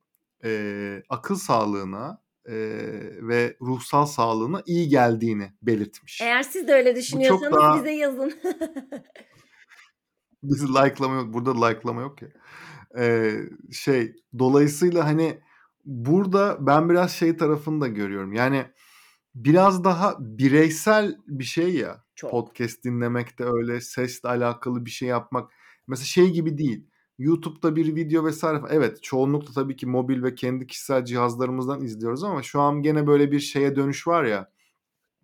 eee, 0.44 1.02
akıl 1.09 1.37
sağlığına, 1.37 2.22
eee, 2.48 3.28
ve 3.28 3.57
ruhsal 3.61 4.07
sağlığına 4.07 4.62
iyi 4.66 4.88
geldiğini 4.88 5.52
belirtmiş. 5.62 6.20
Eğer 6.22 6.42
siz 6.42 6.68
de 6.68 6.72
öyle 6.72 6.96
düşünüyorsanız 6.96 7.52
daha 7.52 7.78
bize 7.78 7.90
yazın. 7.90 8.33
Bizi 10.42 10.68
like'lama 10.68 11.14
yok. 11.14 11.35
Burada 11.35 11.66
like'lama 11.66 12.00
yok 12.00 12.22
ya. 12.22 12.28
Eee, 12.96 13.48
şey, 13.72 14.12
dolayısıyla 14.38 15.04
hani 15.04 15.40
burada 15.85 16.66
ben 16.66 16.88
biraz 16.90 17.12
şey 17.12 17.37
tarafını 17.37 17.80
da 17.80 17.88
görüyorum. 17.88 18.33
Yani 18.33 18.66
biraz 19.35 19.85
daha 19.85 20.16
bireysel 20.20 21.16
bir 21.26 21.44
şey 21.44 21.74
ya 21.74 22.04
Çok. 22.14 22.31
podcast 22.31 22.85
dinlemek 22.85 23.38
de 23.38 23.44
öyle, 23.44 23.81
sesle 23.81 24.29
alakalı 24.29 24.87
bir 24.87 24.90
şey 24.90 25.09
yapmak. 25.09 25.50
Mesela 25.87 26.05
şey 26.07 26.31
gibi 26.31 26.59
değil. 26.59 26.85
YouTube'da 27.18 27.77
bir 27.77 27.96
video 27.96 28.31
vs. 28.31 28.44
Evet, 28.70 29.03
çoğunlukla 29.03 29.53
tabii 29.53 29.77
ki 29.77 29.87
mobil 29.87 30.22
ve 30.22 30.35
kendi 30.35 30.66
kişisel 30.66 31.05
cihazlarımızdan 31.05 31.83
izliyoruz 31.83 32.24
ama 32.24 32.42
şu 32.42 32.61
an 32.61 32.83
gene 32.83 33.07
böyle 33.07 33.33
bir 33.33 33.40
şeye 33.40 33.77
dönüş 33.77 34.07
var 34.07 34.24
ya. 34.24 34.50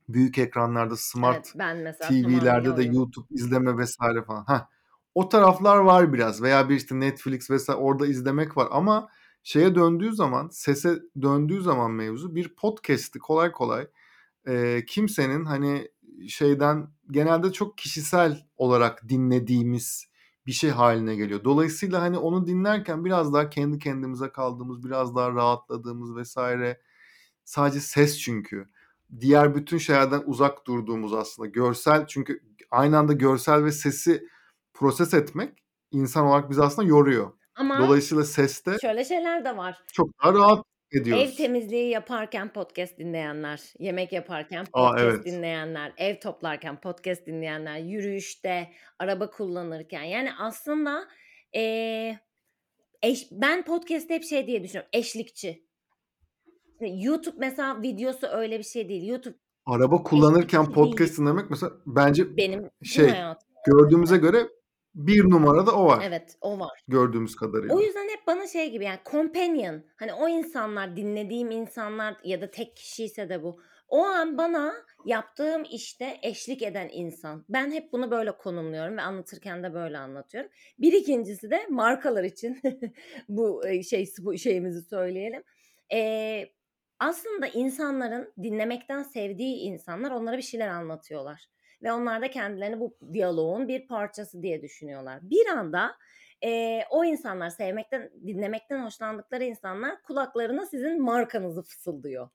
Büyük 0.08 0.38
ekranlarda, 0.38 0.96
smart 0.96 1.52
Evet, 1.56 1.98
TV'lerde 2.00 2.76
de. 2.76 2.82
YouTube 2.82 3.26
izleme 3.30 3.84
vs. 3.84 3.96
falan. 4.26 4.44
Hah. 4.44 4.66
O 5.14 5.28
taraflar 5.28 5.76
var 5.76 6.12
biraz 6.12 6.42
veya 6.42 6.68
bir 6.68 6.76
işte 6.76 7.00
Netflix 7.00 7.50
vs. 7.50 7.68
orada 7.68 8.06
izlemek 8.06 8.56
var 8.56 8.68
ama 8.70 9.08
şeye 9.42 9.74
döndüğü 9.74 10.12
zaman, 10.14 10.48
sese 10.52 10.98
döndüğü 11.22 11.62
zaman 11.62 11.90
mevzu 11.90 12.34
bir 12.34 12.54
podcast'i 12.54 13.18
kolay 13.18 13.52
kolay, 13.52 13.86
eee, 14.46 14.84
kimsenin 14.86 15.44
hani 15.44 15.88
şeyden 16.28 16.88
genelde 17.10 17.52
çok 17.52 17.78
kişisel 17.78 18.46
olarak 18.56 19.08
dinlediğimiz 19.08 20.10
bir 20.46 20.52
şey 20.52 20.70
hâline 20.70 21.16
geliyor. 21.16 21.44
Dolayısıyla 21.44 22.02
hani 22.02 22.18
onu 22.18 22.46
dinlerken 22.46 23.04
biraz 23.04 23.32
daha 23.32 23.50
kendi 23.50 23.78
kendimize 23.78 24.28
kaldığımız, 24.32 24.84
biraz 24.84 25.16
daha 25.16 25.30
rahatladığımız 25.32 26.16
vs. 26.16 26.36
Sadece 27.44 27.80
ses 27.80 28.18
çünkü. 28.18 28.66
Diğer 29.20 29.54
bütün 29.54 29.78
şeylerden 29.78 30.22
uzak 30.26 30.66
durduğumuz 30.66 31.14
aslında. 31.14 31.48
Görsel 31.48 32.06
çünkü 32.06 32.40
aynı 32.70 32.98
anda 32.98 33.12
görsel 33.12 33.64
ve 33.64 33.72
sesi 33.72 34.28
proses 34.74 35.14
etmek 35.14 35.58
insan 35.90 36.26
olarak 36.26 36.50
bizi 36.50 36.62
aslında 36.62 36.88
yoruyor. 36.88 37.32
Ama 37.54 37.78
Dolayısıyla 37.78 38.24
seste 38.24 38.76
şöyle 38.82 39.04
şeyler 39.04 39.44
de 39.44 39.56
var. 39.56 39.84
çok 39.92 40.08
daha 40.22 40.32
rahat 40.32 40.64
Ev 40.92 41.00
ediyoruz. 41.00 41.36
temizliği 41.36 41.90
yaparken 41.90 42.52
podcast 42.52 42.98
dinleyenler, 42.98 43.60
yemek 43.78 44.12
yaparken 44.12 44.66
A, 44.72 44.90
podcast 44.90 45.14
evet. 45.14 45.24
dinleyenler, 45.24 45.92
ev 45.96 46.20
toplarken 46.20 46.80
podcast 46.80 47.26
dinleyenler, 47.26 47.78
yürüyüşte, 47.78 48.72
araba 48.98 49.30
kullanırken. 49.30 50.02
Yani 50.02 50.30
aslında, 50.38 51.08
eee, 51.54 52.18
eş 53.02 53.28
ben 53.32 53.64
podcast'i 53.64 54.14
hep 54.14 54.24
şey 54.24 54.46
diye 54.46 54.64
düşünüyorum, 54.64 54.90
eşlikçi. 54.92 55.64
YouTube 56.80 57.36
mesela 57.38 57.82
videosu 57.82 58.26
öyle 58.26 58.58
bir 58.58 58.64
şey 58.64 58.88
değil. 58.88 59.08
YouTube 59.08 59.36
Araba 59.66 60.02
kullanırken 60.02 60.60
eşlikçi 60.60 60.76
değil. 60.76 60.90
podcast 60.90 61.18
dinlemek 61.18 61.50
mesela 61.50 61.72
bence 61.86 62.36
Benim 62.36 62.70
şey, 62.82 63.08
hayatım. 63.08 63.48
gördüğümüze 63.66 64.16
göre 64.16 64.48
1 64.94 65.24
numarada 65.30 65.72
o 65.76 65.86
var. 65.86 66.04
Evet, 66.04 66.36
o 66.40 66.58
var. 66.60 66.80
Gördüğümüz 66.88 67.36
O 67.68 67.80
kadarıyla. 67.80 67.80
yüzden 67.80 68.08
hep 68.08 68.26
bana 68.26 68.46
şey 68.46 68.70
gibi 68.70 68.84
yani 68.84 69.00
companion, 69.10 69.84
hani 69.96 70.14
o 70.14 70.28
insanlar, 70.28 70.96
dinlediğim 70.96 71.50
insanlar 71.50 72.16
ya 72.24 72.40
da 72.40 72.50
tek 72.50 72.76
kişiyse 72.76 73.28
de 73.28 73.42
bu, 73.42 73.62
o 73.88 74.04
an 74.04 74.38
bana 74.38 74.74
yaptığım 75.06 75.64
işte 75.72 76.18
eşlik 76.22 76.62
eden 76.62 76.90
insan. 76.92 77.44
Ben 77.48 77.72
hep 77.72 77.92
bunu 77.92 78.10
böyle 78.10 78.32
konumluyorum 78.38 78.96
ve 78.96 79.02
anlatırken 79.02 79.62
de 79.64 79.74
böyle 79.74 79.98
anlatıyorum. 79.98 80.50
Bir 80.78 80.92
ikincisi 80.92 81.50
de 81.50 81.66
markalar 81.70 82.24
için 82.24 82.60
bu 83.28 83.66
eee, 83.68 83.82
şey 83.82 84.06
bu 84.20 84.38
şeyimizi 84.38 84.82
söyleyelim. 84.82 85.42
Eee, 85.92 86.54
aslında 87.00 87.46
insanların 87.46 88.34
dinlemekten 88.42 89.02
sevdiği 89.02 89.56
insanlar 89.56 90.10
onlara 90.10 90.36
bir 90.36 90.42
şeyler 90.42 90.68
anlatıyorlar 90.68 91.46
ve 91.82 91.92
onlar 91.92 92.22
da 92.22 92.30
kendilerini 92.30 92.80
bu 92.80 92.98
diyaloğun 93.12 93.68
bir 93.68 93.86
parçası 93.86 94.42
diye 94.42 94.62
düşünüyorlar. 94.62 95.18
Bir 95.22 95.46
anda 95.46 95.96
eee, 96.42 96.86
o 96.90 97.04
insanlar 97.04 97.50
sevmekten, 97.50 98.10
dinlemekten 98.26 98.84
hoşlandıkları 98.84 99.44
insanlar 99.44 100.02
kulaklarına 100.02 100.66
sizin 100.66 101.02
markanızı 101.02 101.62
fısıldıyor. 101.62 102.28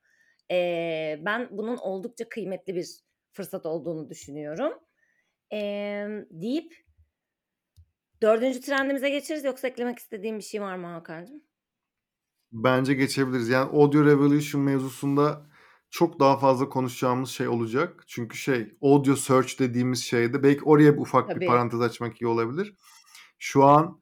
Eee, 0.50 1.22
ben 1.26 1.48
bunun 1.52 1.78
oldukça 1.78 2.30
kıymetli 2.30 2.76
bir 2.76 2.88
fırsat 3.32 3.66
olduğunu 3.66 4.10
düşünüyorum. 4.10 4.74
Emm, 5.52 6.26
deyip 6.32 6.74
4. 8.22 8.62
trendimize 8.62 9.10
geçeriz 9.10 9.44
yoksa 9.44 9.68
eklemek 9.68 10.00
istediğin 10.00 10.38
bir 10.38 10.44
şey 10.44 10.62
var 10.62 10.76
mı 10.76 10.88
Hakan'cığım? 10.88 11.44
Bence 12.52 12.94
geçebiliriz. 12.94 13.50
Yani 13.50 13.70
Audio 13.72 14.06
Revolution 14.06 14.62
mevzusunda 14.62 15.46
çok 15.96 16.20
daha 16.20 16.38
fazla 16.38 16.70
konuşacağımız 16.70 17.30
şey 17.30 17.48
olacak. 17.48 18.04
Çünkü 18.08 18.38
şey, 18.38 18.78
audio 18.82 19.16
search 19.16 19.60
dediğimiz 19.60 20.04
şeyde 20.04 20.44
belki 20.44 20.64
oraya 20.64 20.94
bir 20.96 21.02
ufak 21.02 21.30
bir 21.30 21.34
Tabii. 21.34 21.46
parantez 21.46 21.82
açmak 21.82 22.22
iyi 22.22 22.28
olabilir. 22.28 22.76
Şu 23.40 23.64
an 23.64 24.00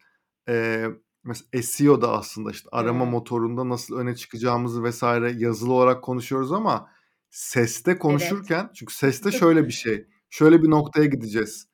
eee, 0.47 0.89
mesela 1.23 1.63
SEO'da 1.63 2.11
aslında 2.11 2.51
işte 2.51 2.69
arama 2.71 3.05
Hıı. 3.05 3.11
motorunda 3.11 3.69
nasıl 3.69 3.97
öne 3.97 4.15
çıkacağımızı 4.15 4.83
vesaire 4.83 5.31
yazılı 5.31 5.73
olarak 5.73 6.03
konuşuyoruz 6.03 6.51
ama 6.51 6.89
seste 7.29 7.91
Evet. 7.91 8.01
konuşurken 8.01 8.69
çünkü 8.75 8.93
seste 8.93 9.31
şöyle 9.31 9.67
bir 9.67 9.71
şey, 9.73 10.07
şöyle 10.29 10.63
bir 10.63 10.69
noktaya 10.69 11.05
gideceğiz. 11.05 11.67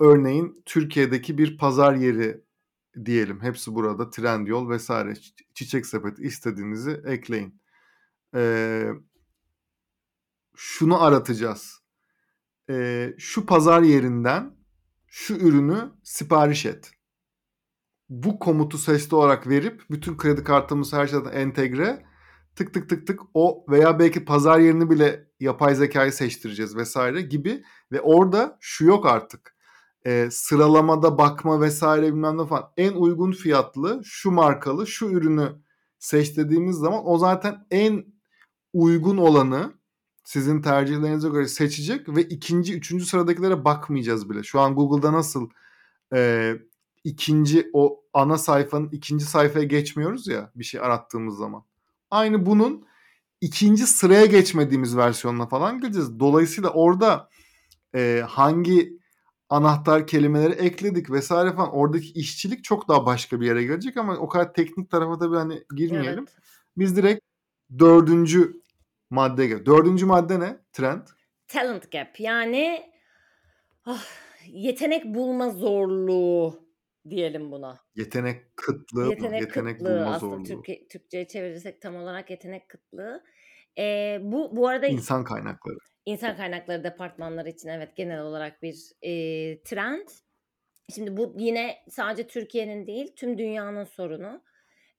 Örneğin 0.00 0.62
Türkiye'deki 0.66 1.38
bir 1.38 1.58
pazar 1.58 1.94
yeri 1.94 2.40
diyelim. 3.04 3.40
Hepsi 3.42 3.74
burada. 3.74 4.10
Trendyol 4.10 4.68
vesaire. 4.70 5.14
Çi 5.14 5.32
Çiçek 5.54 5.86
Sepeti 5.86 6.22
istediğinizi 6.22 7.00
ekleyin. 7.06 7.60
Eee 8.34 8.92
şunu 10.56 11.02
aratacağız. 11.02 11.82
Eee, 12.68 13.14
şu 13.18 13.46
pazar 13.46 13.82
yerinden 13.82 14.56
şu 15.06 15.34
ürünü 15.34 15.92
sipariş 16.02 16.66
et. 16.66 16.90
Bu 18.08 18.38
komutu 18.38 18.78
sesli 18.78 19.16
olarak 19.16 19.48
verip 19.48 19.82
bütün 19.90 20.16
kredi 20.16 20.44
kartımız 20.44 20.92
her 20.92 21.06
şeyden 21.06 21.32
entegre 21.32 22.06
tık 22.56 22.74
tık 22.74 22.88
tık 22.88 23.06
tık 23.06 23.20
o 23.34 23.64
veya 23.68 23.98
belki 23.98 24.24
pazar 24.24 24.58
yerini 24.58 24.90
bile 24.90 25.30
yapay 25.40 25.74
zekâyı 25.74 26.12
seçtireceğiz 26.12 26.76
vesaire 26.76 27.22
gibi 27.22 27.64
ve 27.92 28.00
orada 28.00 28.58
şu 28.60 28.84
yok 28.84 29.06
artık. 29.06 29.56
Eee, 30.06 30.28
sıralamada 30.30 31.18
bakma 31.18 31.60
vesaire 31.60 32.06
bilmem 32.06 32.38
ne 32.38 32.46
falan. 32.46 32.72
En 32.76 32.92
uygun 32.92 33.32
fiyatlı, 33.32 34.00
şu 34.04 34.30
markalı, 34.30 34.86
şu 34.86 35.06
ürünü 35.06 35.62
seç 35.98 36.36
dediğimiz 36.36 36.76
zaman 36.76 37.00
o 37.04 37.18
zaten 37.18 37.66
en 37.70 38.04
uygun 38.72 39.16
olanı 39.16 39.75
sizin 40.26 40.62
tercihlerinize 40.62 41.28
göre 41.28 41.48
seçecek 41.48 42.08
ve 42.08 42.22
2'nci, 42.22 42.74
3'üncü 42.74 43.04
sıradakilere 43.04 43.64
bakmayacağız 43.64 44.30
bile. 44.30 44.42
Şu 44.42 44.60
an 44.60 44.74
Google'da 44.74 45.12
nasıl 45.12 45.50
eee, 46.14 46.62
2'nci 47.04 47.70
o 47.72 48.02
ana 48.12 48.38
sayfanın 48.38 48.88
2'nci 48.88 49.24
sayfaya 49.24 49.64
geçmiyoruz 49.64 50.26
ya 50.28 50.52
bir 50.56 50.64
şey 50.64 50.80
arattığımız 50.80 51.36
zaman. 51.38 51.64
Aynı 52.10 52.46
bunun 52.46 52.86
2'nci 53.42 53.86
sıraya 53.86 54.26
geçmediğimiz 54.26 54.96
versiyonuna 54.96 55.46
falan 55.46 55.80
geleceğiz. 55.80 56.20
Dolayısıyla 56.20 56.70
orada 56.70 57.28
eee, 57.94 58.20
hangi 58.28 58.98
anahtar 59.48 60.06
kelimeleri 60.06 60.52
ekledik 60.52 61.10
vesaire 61.10 61.52
falan 61.52 61.74
oradaki 61.74 62.12
işçilik 62.12 62.64
çok 62.64 62.88
daha 62.88 63.06
başka 63.06 63.40
bir 63.40 63.46
yere 63.46 63.64
gelecek 63.64 63.96
ama 63.96 64.16
o 64.16 64.28
kadar 64.28 64.54
teknik 64.54 64.90
tarafa 64.90 65.18
tabii 65.18 65.36
hani 65.36 65.64
girmeyelim. 65.76 66.18
Evet. 66.28 66.36
Biz 66.78 66.96
direkt 66.96 67.20
4'üncü 67.78 68.65
maddeye 69.10 69.48
gel 69.48 69.58
4'üncü 69.58 70.04
madde 70.04 70.40
ne? 70.40 70.56
Trend. 70.72 71.06
Talent 71.48 71.92
gap 71.92 72.20
yani 72.20 72.92
ah, 73.84 74.04
yetenek 74.46 75.04
bulma 75.04 75.50
zorluğu 75.50 76.66
diyelim 77.10 77.52
buna. 77.52 77.78
Yetenek 77.94 78.56
kıtlığı? 78.56 79.08
Yetenek 79.10 79.40
Yetenek 79.40 79.78
kıtlığı 79.78 79.90
bulma 79.90 80.14
aslında 80.14 80.18
zorluğu. 80.18 80.44
Türkiye 80.44 80.88
Türkçeye 80.88 81.28
çevirirsek 81.28 81.82
tam 81.82 81.96
olarak 81.96 82.30
yetenek 82.30 82.68
kıtlığı. 82.68 83.24
Eee, 83.76 84.20
bu 84.22 84.56
bu 84.56 84.68
arada 84.68 84.86
İnsan 84.86 85.24
kaynakları. 85.24 85.76
İnsan 86.06 86.36
kaynakları 86.36 86.84
departmanları 86.84 87.48
için 87.48 87.68
evet 87.68 87.96
genel 87.96 88.20
olarak 88.20 88.62
bir 88.62 88.76
eee, 89.02 89.62
trend. 89.62 90.08
Şimdi 90.94 91.16
bu 91.16 91.34
yine 91.38 91.76
sadece 91.90 92.26
Türkiye'nin 92.26 92.86
değil 92.86 93.12
tüm 93.16 93.38
dünyanın 93.38 93.84
sorunu. 93.84 94.42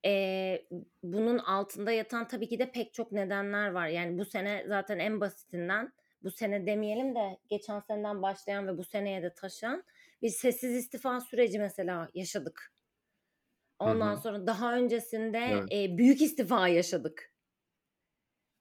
Eee, 0.04 0.68
bunun 1.02 1.38
altında 1.38 1.92
yatan 1.92 2.28
tabii 2.28 2.48
ki 2.48 2.58
de 2.58 2.72
pek 2.72 2.94
çok 2.94 3.12
nedenler 3.12 3.70
var. 3.70 3.88
Yani 3.88 4.18
bu 4.18 4.24
sene 4.24 4.64
zaten 4.68 4.98
en 4.98 5.20
basitinden 5.20 5.92
bu 6.22 6.30
sene 6.30 6.66
demeyelim 6.66 7.14
de 7.14 7.38
geçen 7.48 7.80
seneden 7.80 8.22
başlayan 8.22 8.66
ve 8.68 8.78
bu 8.78 8.84
seneye 8.84 9.22
de 9.22 9.34
taşan 9.34 9.84
bir 10.22 10.28
sessiz 10.28 10.76
istifa 10.76 11.20
süreci 11.20 11.58
mesela 11.58 12.08
yaşadık. 12.14 12.72
Hı 13.84 13.88
Ondan 13.88 14.14
hı. 14.14 14.22
sonra 14.22 14.46
daha 14.46 14.74
öncesinde 14.76 15.38
Evet. 15.46 15.70
eee, 15.70 15.98
büyük 15.98 16.22
istifa 16.22 16.68
yaşadık. 16.68 17.32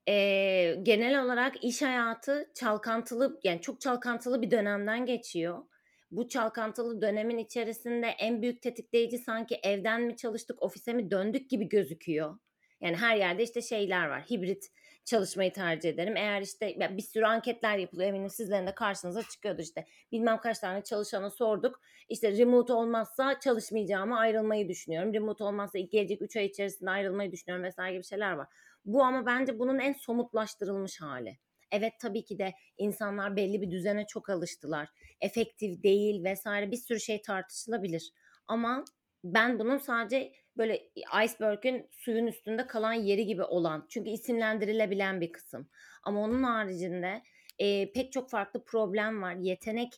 Eee, 0.07 0.75
genel 0.83 1.23
olarak 1.23 1.63
iş 1.63 1.81
hayatı 1.81 2.51
çalkantılı 2.55 3.39
yani 3.43 3.61
çok 3.61 3.81
çalkantılı 3.81 4.41
bir 4.41 4.51
dönemden 4.51 5.05
geçiyor. 5.05 5.63
Bu 6.11 6.27
çalkantılı 6.27 7.01
dönemin 7.01 7.37
içerisinde 7.37 8.07
en 8.07 8.41
büyük 8.41 8.61
tetikleyici 8.61 9.17
sanki 9.17 9.59
evden 9.63 10.01
mi 10.01 10.15
çalıştık, 10.15 10.63
ofise 10.63 10.93
mi 10.93 11.11
döndük 11.11 11.49
gibi 11.49 11.69
gözüküyor. 11.69 12.37
Yani 12.81 12.95
her 12.95 13.15
yerde 13.15 13.43
işte 13.43 13.61
şeyler 13.61 14.07
var. 14.07 14.21
Hibrit 14.21 14.71
çalışmayı 15.05 15.53
tercih 15.53 15.89
ederim. 15.89 16.17
Eğer 16.17 16.41
işte 16.41 16.75
bir 16.97 17.01
sürü 17.01 17.25
anketler 17.25 17.77
yapılıyor. 17.77 18.09
Eminim 18.09 18.29
sizlerin 18.29 18.67
de 18.67 18.75
karşınıza 18.75 19.23
çıkıyordur 19.23 19.63
işte. 19.63 19.85
Bilmem 20.11 20.37
kaç 20.37 20.59
tane 20.59 20.83
çalışana 20.83 21.29
sorduk. 21.29 21.81
İşte 22.09 22.37
remote 22.37 22.73
olmazsa 22.73 23.39
çalışmayacağımı 23.39 24.17
ayrılmayı 24.17 24.69
düşünüyorum. 24.69 25.13
Remote 25.13 25.43
olmazsa 25.43 25.79
gelecek 25.79 26.21
3 26.21 26.37
ay 26.37 26.45
içerisinde 26.45 26.89
ayrılmayı 26.89 27.31
düşünüyorum 27.31 27.65
vesaire 27.65 27.93
gibi 27.93 28.03
şeyler 28.03 28.31
var. 28.31 28.47
Bu 28.85 29.03
ama 29.03 29.25
bence 29.25 29.59
bunun 29.59 29.79
en 29.79 29.93
somutlaştırılmış 29.93 31.01
hali. 31.01 31.37
Evet 31.71 31.93
tabii 32.01 32.23
ki 32.25 32.37
de 32.39 32.53
insanlar 32.77 33.35
belli 33.35 33.61
bir 33.61 33.71
düzene 33.71 34.07
çok 34.07 34.29
alıştılar. 34.29 34.89
Efektif 35.21 35.83
değil 35.83 36.23
vesaire 36.23 36.71
bir 36.71 36.77
sürü 36.77 36.99
şey 36.99 37.21
tartışılabilir. 37.21 38.11
Ama 38.47 38.85
ben 39.23 39.59
bunun 39.59 39.77
sadece 39.77 40.31
böyle 40.57 40.89
iceberg'ün 41.25 41.87
suyun 41.91 42.27
üstünde 42.27 42.67
kalan 42.67 42.93
yeri 42.93 43.25
gibi 43.25 43.43
olan 43.43 43.85
çünkü 43.89 44.09
isimlendirilebilen 44.09 45.21
bir 45.21 45.31
kısım. 45.31 45.69
Ama 46.03 46.21
onun 46.21 46.43
haricinde 46.43 47.21
eee, 47.59 47.91
pek 47.95 48.11
çok 48.11 48.29
farklı 48.29 48.63
problem 48.65 49.21
var. 49.21 49.35
Yetenek 49.35 49.93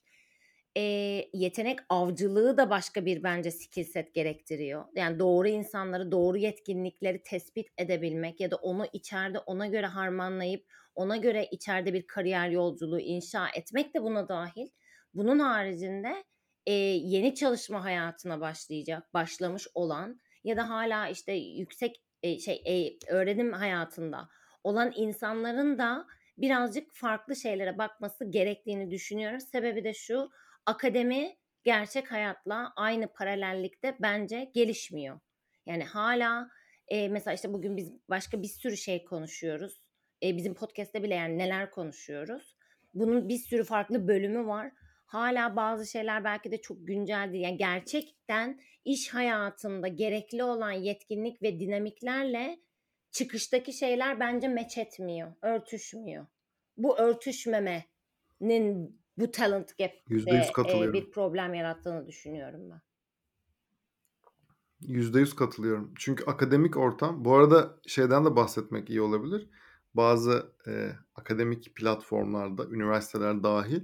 eee, 0.76 1.30
yetenek 1.34 1.80
avcılığı 1.90 2.58
da 2.58 2.70
başka 2.70 3.06
bir 3.06 3.24
bence 3.24 3.52
skill 3.52 3.84
set 3.84 4.14
gerektiriyor. 4.14 4.86
Yani 4.96 5.20
doğru 5.20 5.48
insanları, 5.48 6.12
doğru 6.12 6.38
yetkinlikleri 6.38 7.24
tespit 7.24 7.68
edebilmek 7.78 8.40
ya 8.40 8.52
da 8.52 8.56
onu 8.56 8.86
içeride 8.94 9.40
ona 9.40 9.68
göre 9.68 9.86
harmanlayıp 9.86 10.66
ona 11.00 11.18
göre 11.18 11.48
içeride 11.52 11.94
bir 11.94 12.08
kariyer 12.08 12.50
yolculuğu 12.50 13.00
inşa 13.00 13.50
etmek 13.56 13.94
de 13.96 14.04
buna 14.04 14.28
dahil. 14.30 14.68
Bunun 15.14 15.40
haricinde 15.40 16.24
eee, 16.66 16.74
yeni 16.98 17.36
çalışma 17.36 17.84
hayatına 17.84 18.42
başlayacak, 18.42 19.14
başlamış 19.14 19.68
olan 19.76 20.20
ya 20.44 20.58
da 20.58 20.70
hala 20.70 21.08
işte 21.10 21.34
yüksek 21.34 22.04
eee, 22.24 22.40
şey 22.40 22.62
eee, 22.66 22.98
öğrenim 23.08 23.54
hayatında 23.54 24.30
olan 24.64 24.94
insanların 24.96 25.78
da 25.78 26.08
birazcık 26.38 26.94
farklı 26.94 27.36
şeylere 27.36 27.78
bakması 27.78 28.32
gerektiğini 28.32 28.92
düşünüyorum. 28.92 29.40
Sebebi 29.40 29.84
de 29.84 29.94
şu, 29.94 30.30
akademi 30.66 31.38
gerçek 31.64 32.12
hayatla 32.12 32.74
aynı 32.76 33.14
paralellikte 33.14 33.98
bence 34.02 34.52
gelişmiyor. 34.54 35.20
Yani 35.66 35.84
hala 35.84 36.50
Eee, 36.92 37.10
mesela, 37.10 37.34
işte, 37.36 37.54
bugün 37.54 37.78
biz 37.78 37.92
başka 38.10 38.42
bir 38.42 38.48
sürü 38.48 38.78
şey 38.78 39.06
konuşuyoruz. 39.06 39.82
Bizim 40.24 40.54
podcast'te 40.54 41.04
bile 41.04 41.16
yani 41.16 41.38
neler 41.38 41.72
konuşuyoruz. 41.72 42.56
Bunun 42.94 43.30
bir 43.30 43.38
sürü 43.38 43.64
farklı 43.64 44.08
bölümü 44.08 44.46
var. 44.46 44.72
Hâlâ 45.06 45.56
bazı 45.56 45.88
şeyler 45.88 46.24
belki 46.24 46.52
de 46.52 46.62
çok 46.62 46.88
güncel 46.88 47.30
değil. 47.34 47.44
Yani 47.44 47.58
gerçekten 47.58 48.60
iş 48.86 49.14
hayatında 49.14 49.88
gerekli 49.88 50.44
olan 50.44 50.72
yetkinlik 50.72 51.42
ve 51.42 51.60
dinamiklerle 51.60 52.60
çıkıştaki 53.12 53.74
şeyler 53.74 54.20
bence 54.20 54.48
match 54.48 54.78
etmiyor, 54.78 55.34
örtüşmüyor. 55.42 56.26
Bu 56.78 56.98
örtüşmemenin 56.98 59.02
bu 59.18 59.32
talent 59.32 59.80
%100 59.80 60.54
gap'te, 60.54 60.94
bir 60.94 61.12
problem 61.12 61.54
yarattığını 61.54 62.08
düşünüyorum 62.08 62.70
ben. 62.70 62.82
%100 64.82 65.36
katılıyorum. 65.36 65.94
Çünkü 65.98 66.26
akademik 66.26 66.78
ortam 66.78 67.26
Bu 67.26 67.36
arada 67.36 67.80
şeyden 67.88 68.26
de 68.26 68.36
bahsetmek 68.36 68.90
iyi 68.90 69.02
olabilir. 69.02 69.50
Bazı, 69.96 70.54
eee, 70.68 70.96
akademik 71.16 71.76
platformlarda, 71.76 72.68
üniversiteler 72.68 73.44
dâhil 73.44 73.82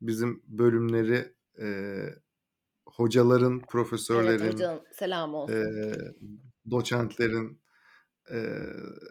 bizim 0.00 0.42
bölümleri, 0.46 1.34
eee, 1.58 2.16
hocaların, 2.86 3.66
Evet, 4.12 4.40
profesörlerin, 4.40 4.42
hocanın 4.42 4.86
selamı 4.92 5.36
olsun. 5.36 5.70
eee, 5.72 6.14
doçentlerin, 6.70 7.62
eee, 8.30 8.66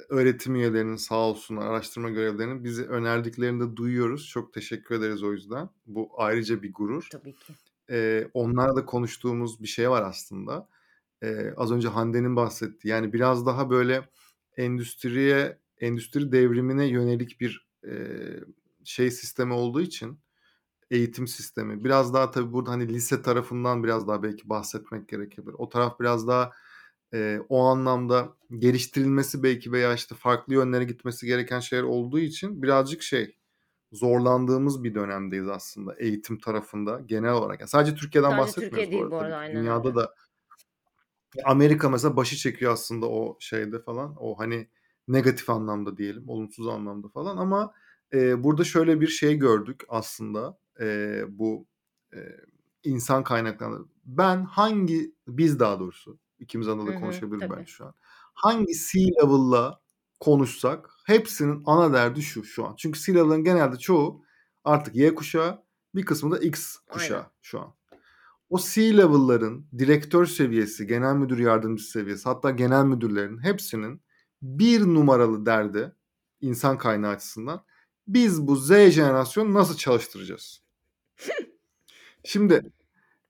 öğretim 0.09 0.55
üyelerinin 0.55 0.95
sağ 0.97 1.15
olsunlar, 1.17 1.67
araştırma 1.67 2.09
görevlilerinin 2.09 2.63
bize 2.63 2.83
önerdiklerini 2.85 3.61
de 3.71 3.75
duyuyoruz. 3.77 4.27
Çok 4.29 4.53
teşekkür 4.53 4.95
ederiz 4.95 5.23
o 5.23 5.33
yüzden. 5.33 5.69
Bu 5.87 6.11
ayrıca 6.17 6.63
bir 6.63 6.73
gurur. 6.73 7.09
Tabii 7.09 7.39
ki. 7.39 7.57
Eee, 7.89 8.31
onlarla 8.33 8.75
da 8.75 8.85
konuştuğumuz 8.85 9.61
bir 9.63 9.67
şey 9.67 9.89
var 9.89 10.01
aslında. 10.03 10.69
Eee, 11.23 11.53
az 11.57 11.71
önce 11.71 11.87
Hande'nin 11.89 12.35
bahsettiği, 12.35 12.91
yani 12.93 13.13
biraz 13.13 13.45
daha 13.45 13.69
böyle 13.69 14.09
endüstriye, 14.57 15.59
endüstri 15.87 16.31
devrimine 16.31 16.85
yönelik 16.87 17.41
bir, 17.41 17.67
eee, 17.85 18.39
şey 18.83 19.11
sistemi 19.11 19.53
olduğu 19.53 19.81
için, 19.81 20.19
eğitim 20.91 21.27
sistemi. 21.27 21.83
Biraz 21.83 22.13
daha 22.13 22.31
tabii 22.31 22.53
burada, 22.53 22.71
hani, 22.71 22.89
lise 22.89 23.21
tarafından 23.21 23.83
biraz 23.83 24.07
daha 24.07 24.23
belki 24.23 24.49
bahsetmek 24.49 25.09
gerekebilir. 25.09 25.55
O 25.57 25.69
taraf 25.69 25.99
biraz 25.99 26.27
daha, 26.27 26.51
eee, 27.13 27.41
o 27.49 27.63
anlamda 27.65 28.33
geliştirilmesi 28.59 29.43
belki 29.43 29.71
veya, 29.71 29.93
işte, 29.93 30.15
farklı 30.15 30.53
yönlere 30.53 30.83
gitmesi 30.83 31.25
gereken 31.27 31.59
şeyler 31.59 31.83
olduğu 31.83 32.19
için 32.19 32.63
birazcık 32.63 33.01
şey, 33.03 33.37
zorlandığımız 33.93 34.83
bir 34.83 34.95
dönemdeyiz 34.95 35.47
aslında 35.47 35.95
eğitim 35.99 36.39
tarafında 36.39 37.01
genel 37.05 37.33
olarak. 37.33 37.61
Ya, 37.61 37.67
sadece 37.67 37.95
Türkiye'den 37.95 38.29
Sadece 38.29 38.41
bahsetmiyoruz 38.41 38.85
Türkiye 38.85 38.99
bu 38.99 39.03
arada 39.03 39.11
bu 39.11 39.15
arada, 39.17 39.37
aynen 39.37 39.55
Dünyada 39.55 39.95
da 39.95 40.15
Amerika 41.45 41.89
mesela 41.89 42.15
başı 42.17 42.35
çekiyor 42.35 42.73
aslında 42.73 43.09
o 43.09 43.37
şeyde 43.39 43.79
falan. 43.79 44.15
O, 44.19 44.39
hani, 44.39 44.69
negatif 45.07 45.49
anlamda 45.49 45.97
diyelim, 45.97 46.29
olumsuz 46.29 46.67
anlamda 46.67 47.07
falan 47.09 47.37
ama, 47.37 47.73
eee, 48.13 48.43
burada 48.43 48.63
şöyle 48.63 49.01
bir 49.01 49.07
şey 49.07 49.35
gördük 49.35 49.83
aslında, 49.89 50.57
eee, 50.79 51.25
bu, 51.29 51.67
eee, 52.13 52.37
insan 52.83 53.23
kaynaklarında. 53.23 53.87
Ben 54.05 54.45
hangi 54.45 55.15
biz 55.27 55.59
daha 55.59 55.79
doğrusu, 55.79 56.19
ikimiz 56.39 56.67
adına 56.67 56.87
da 56.87 56.95
tabii. 57.39 57.51
bence 57.57 57.71
şu 57.71 57.85
an. 57.85 57.93
Hangi 58.33 58.73
C-level'la 58.73 59.81
konuşsak 60.19 60.89
hepsinin 61.05 61.63
ana 61.65 61.93
derdi 61.93 62.21
şu, 62.21 62.43
şu 62.43 62.65
an. 62.67 62.75
Çünkü 62.75 62.99
C-level'ın 62.99 63.43
genelde 63.43 63.77
çoğu 63.77 64.23
artık 64.63 64.95
Y 64.95 65.15
kuşağı, 65.15 65.63
bir 65.95 66.05
kısmı 66.05 66.31
da 66.31 66.37
X 66.39 66.75
Aynen. 66.89 66.93
kuşağı 66.93 67.25
şu 67.41 67.59
an. 67.61 67.73
O 68.49 68.59
C-level'ların 68.59 69.67
direktör 69.77 70.25
seviyesi, 70.25 70.87
genel 70.87 71.15
müdür 71.15 71.37
yardımcısı 71.39 71.91
seviyesi, 71.91 72.23
hatta 72.29 72.51
genel 72.51 72.85
müdürlerin 72.85 73.43
hepsinin 73.43 74.01
bir 74.43 74.81
numaralı 74.81 75.45
derdi 75.45 75.91
insan 76.41 76.77
kaynağı 76.77 77.11
açısından 77.11 77.65
biz 78.07 78.47
bu 78.47 78.55
Z 78.55 78.69
jenerasyonu 78.69 79.53
nasıl 79.53 79.77
çalıştıracağız? 79.77 80.61
Şimdi 82.23 82.71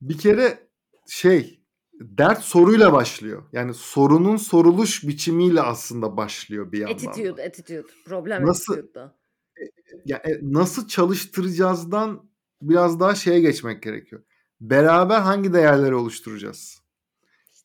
bir 0.01 0.17
kere 0.17 0.67
şey, 1.07 1.59
dert 1.93 2.43
soruyla 2.43 2.93
başlıyor. 2.93 3.43
Yani 3.51 3.73
sorunun 3.73 4.37
soruluş 4.37 5.07
biçimiyle 5.07 5.61
aslında 5.61 6.17
başlıyor 6.17 6.71
bir 6.71 6.79
yandan 6.79 7.05
da. 7.05 7.09
Attitude, 7.09 7.43
attitude. 7.43 7.83
Problem 8.05 8.45
Nasıl 8.45 8.73
attitude'da. 8.73 9.15
e 9.61 9.63
ya, 10.05 10.17
e 10.17 10.39
nasıl 10.41 10.87
çalıştıracağızdan 10.87 12.29
biraz 12.61 12.99
daha 12.99 13.15
şeye 13.15 13.39
geçmek 13.39 13.83
gerekiyor. 13.83 14.23
Beraber 14.61 15.19
hangi 15.19 15.53
değerleri 15.53 15.95
oluşturacağız? 15.95 16.81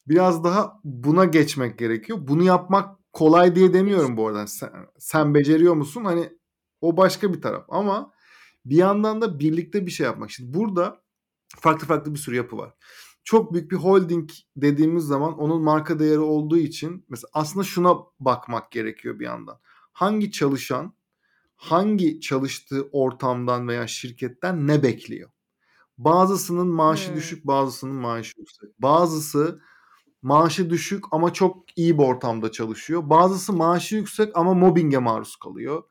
Biraz 0.09 0.44
daha 0.44 0.80
buna 0.84 1.24
geçmek 1.24 1.78
gerekiyor. 1.78 2.18
Bunu 2.22 2.42
yapmak 2.42 2.97
kolay 3.13 3.57
diye 3.57 3.73
demiyorum 3.75 4.17
bu 4.17 4.29
arada. 4.29 4.47
Sen, 4.47 4.71
sen 4.99 5.35
beceriyor 5.35 5.75
musun? 5.75 6.05
Hani 6.05 6.33
o 6.81 6.97
başka 6.97 7.35
bir 7.35 7.43
taraf 7.43 7.65
ama 7.69 8.13
bir 8.65 8.77
yandan 8.77 9.21
da 9.21 9.39
birlikte 9.39 9.87
bir 9.87 9.91
şey 9.91 10.07
yapmak. 10.07 10.31
Şimdi 10.31 10.55
burada 10.59 11.03
farklı 11.57 11.87
farklı 11.87 12.15
bir 12.15 12.19
sürü 12.19 12.37
yapı 12.37 12.57
var. 12.57 12.75
Çok 13.25 13.53
büyük 13.55 13.71
bir 13.71 13.77
holding 13.77 14.31
dediğimiz 14.57 15.05
zaman 15.05 15.39
onun 15.39 15.63
marka 15.63 15.99
değeri 15.99 16.19
olduğu 16.19 16.57
için 16.59 17.05
mesela 17.09 17.31
aslında 17.33 17.65
şuna 17.65 17.97
bakmak 18.21 18.71
gerekiyor 18.71 19.19
bir 19.19 19.25
yandan. 19.25 19.61
Hangi 19.93 20.31
çalışan 20.33 20.95
hangi 21.57 22.21
çalıştığı 22.21 22.89
ortamdan 22.93 23.69
veya 23.69 23.87
şirketten 23.87 24.67
ne 24.67 24.83
bekliyor? 24.83 25.31
Bazısının 25.99 26.69
maaşı 26.69 27.09
Hımm. 27.09 27.17
düşük, 27.17 27.47
bazısının 27.47 27.97
maaşı 27.97 28.41
yüksek. 28.41 28.83
Bazısı 28.83 29.61
maaşı 30.23 30.71
düşük 30.71 31.05
ama 31.11 31.33
çok 31.33 31.57
iyi 31.77 31.99
bir 31.99 32.03
ortamda 32.03 32.53
çalışıyor. 32.53 33.11
Bazısı 33.11 33.53
maaşı 33.53 33.97
yüksek 33.97 34.37
ama 34.37 34.55
mobbinge 34.55 34.99
maruz 34.99 35.37
kalıyor. 35.37 35.83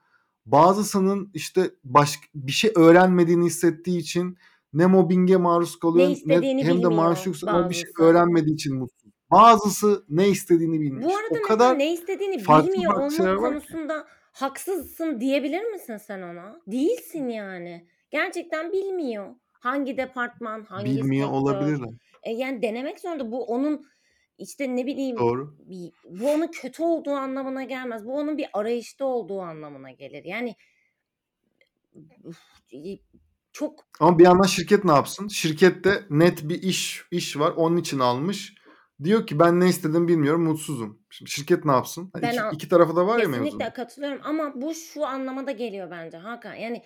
Bazısının 0.45 1.31
işte 1.33 1.71
baş 1.83 2.19
bir 2.35 2.51
şey 2.51 2.71
öğrenmediğini 2.75 3.45
hissettiği 3.45 3.99
için 3.99 4.37
ne 4.73 4.85
mobbinge 4.85 5.37
maruz 5.37 5.75
Ne 5.75 5.79
kalıyor 5.79 6.07
ne 6.07 6.11
istediğini 6.11 6.63
hem 6.63 6.83
de 6.83 6.87
maaşı 6.87 7.29
yüksek 7.29 7.49
ama 7.49 7.69
bir 7.69 7.75
şey 7.75 7.91
öğrenmediği 7.99 8.53
için 8.53 8.75
mutsuz. 8.77 9.11
Bazısı 9.31 10.05
ne 10.09 10.29
istediğini 10.29 10.81
bilmiyor. 10.81 11.09
Bu 11.09 11.17
arada 11.17 11.39
o 11.39 11.47
kadar 11.47 11.79
ne 11.79 11.93
istediğini 11.93 12.37
bilmiyor 12.37 12.93
olmak 12.93 13.19
var 13.19 13.37
konusunda 13.37 14.07
haksızsın 14.31 15.19
diyebilir 15.19 15.63
misin 15.63 15.97
sen 15.97 16.21
ona? 16.21 16.61
Değilsin 16.67 17.27
yani. 17.27 17.87
Gerçekten 18.11 18.71
bilmiyor. 18.71 19.35
Hangi 19.51 19.97
departman, 19.97 20.63
hangi 20.63 20.85
Bilmiyor 20.85 21.27
sektör. 21.27 21.41
olabilirler. 21.41 21.89
E, 22.23 22.31
yani 22.31 22.61
denemek 22.61 22.99
zorunda. 22.99 23.31
Bu 23.31 23.45
onun 23.45 23.85
işte 24.37 24.75
ne 24.75 24.85
bileyim 24.85 25.17
Doğru. 25.17 25.55
bir 25.59 25.91
bu 26.09 26.31
onun 26.31 26.47
kötü 26.47 26.83
olduğu 26.83 27.13
anlamına 27.13 27.63
gelmez. 27.63 28.05
Bu 28.05 28.13
onun 28.13 28.37
bir 28.37 28.47
arayışta 28.53 29.05
olduğu 29.05 29.41
anlamına 29.41 29.91
gelir. 29.91 30.23
Yani 30.23 30.55
çok 33.53 33.85
Ama 33.99 34.19
bir 34.19 34.23
yandan 34.23 34.47
şirket 34.47 34.83
ne 34.83 34.91
yapsın? 34.91 35.27
Şirkette 35.27 36.03
net 36.09 36.49
bir 36.49 36.61
iş 36.63 37.03
iş 37.11 37.39
var. 37.39 37.53
Onun 37.55 37.77
için 37.77 37.99
almış. 37.99 38.55
Diyor 39.03 39.27
ki 39.27 39.39
ben 39.39 39.59
ne 39.59 39.69
istediğimi 39.69 40.07
bilmiyorum, 40.07 40.43
mutsuzum. 40.43 40.99
Şimdi 41.09 41.31
şirket 41.31 41.65
ne 41.65 41.71
yapsın? 41.71 42.11
Ben 42.21 42.33
iki, 42.33 42.55
iki 42.55 42.69
tarafı 42.69 42.95
da 42.95 43.07
var 43.07 43.19
ya 43.19 43.25
kesinlikle 43.25 43.43
mevzunun. 43.43 43.69
katılıyorum 43.69 44.21
ama 44.23 44.61
bu 44.61 44.73
şu 44.73 45.05
anlama 45.05 45.47
da 45.47 45.51
geliyor 45.51 45.91
bence 45.91 46.17
Hakan. 46.17 46.53
Yani 46.53 46.83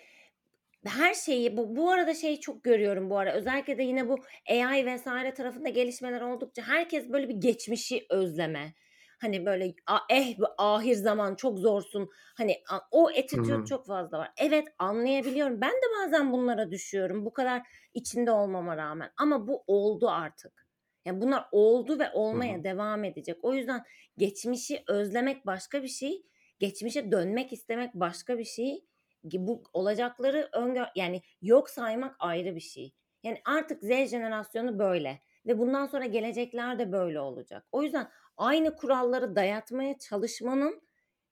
her 0.90 1.14
şeyi 1.14 1.58
bu 1.58 1.76
bu 1.76 1.90
arada 1.92 2.14
şeyi 2.14 2.40
çok 2.40 2.64
görüyorum 2.64 3.10
bu 3.10 3.18
ara. 3.18 3.34
Özellikle 3.34 3.78
de 3.78 3.84
yine 3.84 4.10
bu 4.10 4.16
AI 4.50 4.86
vs. 4.96 5.04
tarafında 5.36 5.70
gelişmeler 5.70 6.22
oldukça 6.22 6.62
herkes 6.68 7.10
böyle 7.10 7.30
bir 7.30 7.36
geçmişi 7.36 8.06
özleme. 8.10 8.74
Hani 9.22 9.46
böyle 9.46 9.74
a 9.88 9.98
eh 10.10 10.40
be 10.40 10.46
ahir 10.58 10.94
zaman 10.96 11.36
çok 11.36 11.60
zorsun. 11.60 12.10
Hani 12.38 12.58
a 12.72 12.80
o 12.92 13.08
Hı 13.34 13.40
attitude 13.40 13.42
hı. 13.42 13.66
çok 13.66 13.86
fazla 13.88 14.20
var. 14.20 14.32
Evet, 14.38 14.68
anlayabiliyorum. 14.80 15.62
Ben 15.62 15.72
de 15.72 15.86
bazen 16.00 16.32
bunlara 16.32 16.72
düşüyorum. 16.72 17.26
Bu 17.26 17.34
kadar 17.34 17.62
içinde 17.94 18.32
olmama 18.32 18.78
rağmen 18.78 19.12
ama 19.18 19.48
bu 19.48 19.64
oldu 19.68 20.10
artık. 20.10 20.68
Yani 21.06 21.22
bunlar 21.22 21.46
oldu 21.52 22.00
ve 22.00 22.12
Hı 22.32 22.38
olmaya 22.38 22.64
hı. 22.64 22.64
devam 22.64 23.04
edecek. 23.04 23.38
O 23.44 23.54
yüzden 23.54 23.84
geçmişi 24.18 24.84
özlemek 24.88 25.46
başka 25.46 25.84
bir 25.84 25.88
şey, 25.88 26.24
geçmişe 26.60 27.12
dönmek 27.12 27.54
istemek 27.54 27.94
başka 27.94 28.38
bir 28.38 28.44
şey. 28.46 28.86
Bu 29.24 29.64
olacakları 29.74 30.50
öngör 30.54 30.86
yani 30.96 31.22
yok 31.42 31.70
saymak 31.70 32.16
ayrı 32.20 32.56
bir 32.56 32.60
şey. 32.62 32.94
Yani 33.24 33.42
artık 33.46 33.84
Z 33.84 33.88
jenerasyonu 33.88 34.80
böyle 34.80 35.22
ve 35.46 35.60
bundan 35.60 35.86
sonra 35.86 36.06
gelecekler 36.06 36.80
de 36.80 36.92
böyle 36.92 37.20
olacak. 37.20 37.66
O 37.72 37.84
yüzden 37.84 38.10
aynı 38.38 38.76
kuralları 38.76 39.36
dayatmaya 39.36 39.98
çalışmanın 39.98 40.82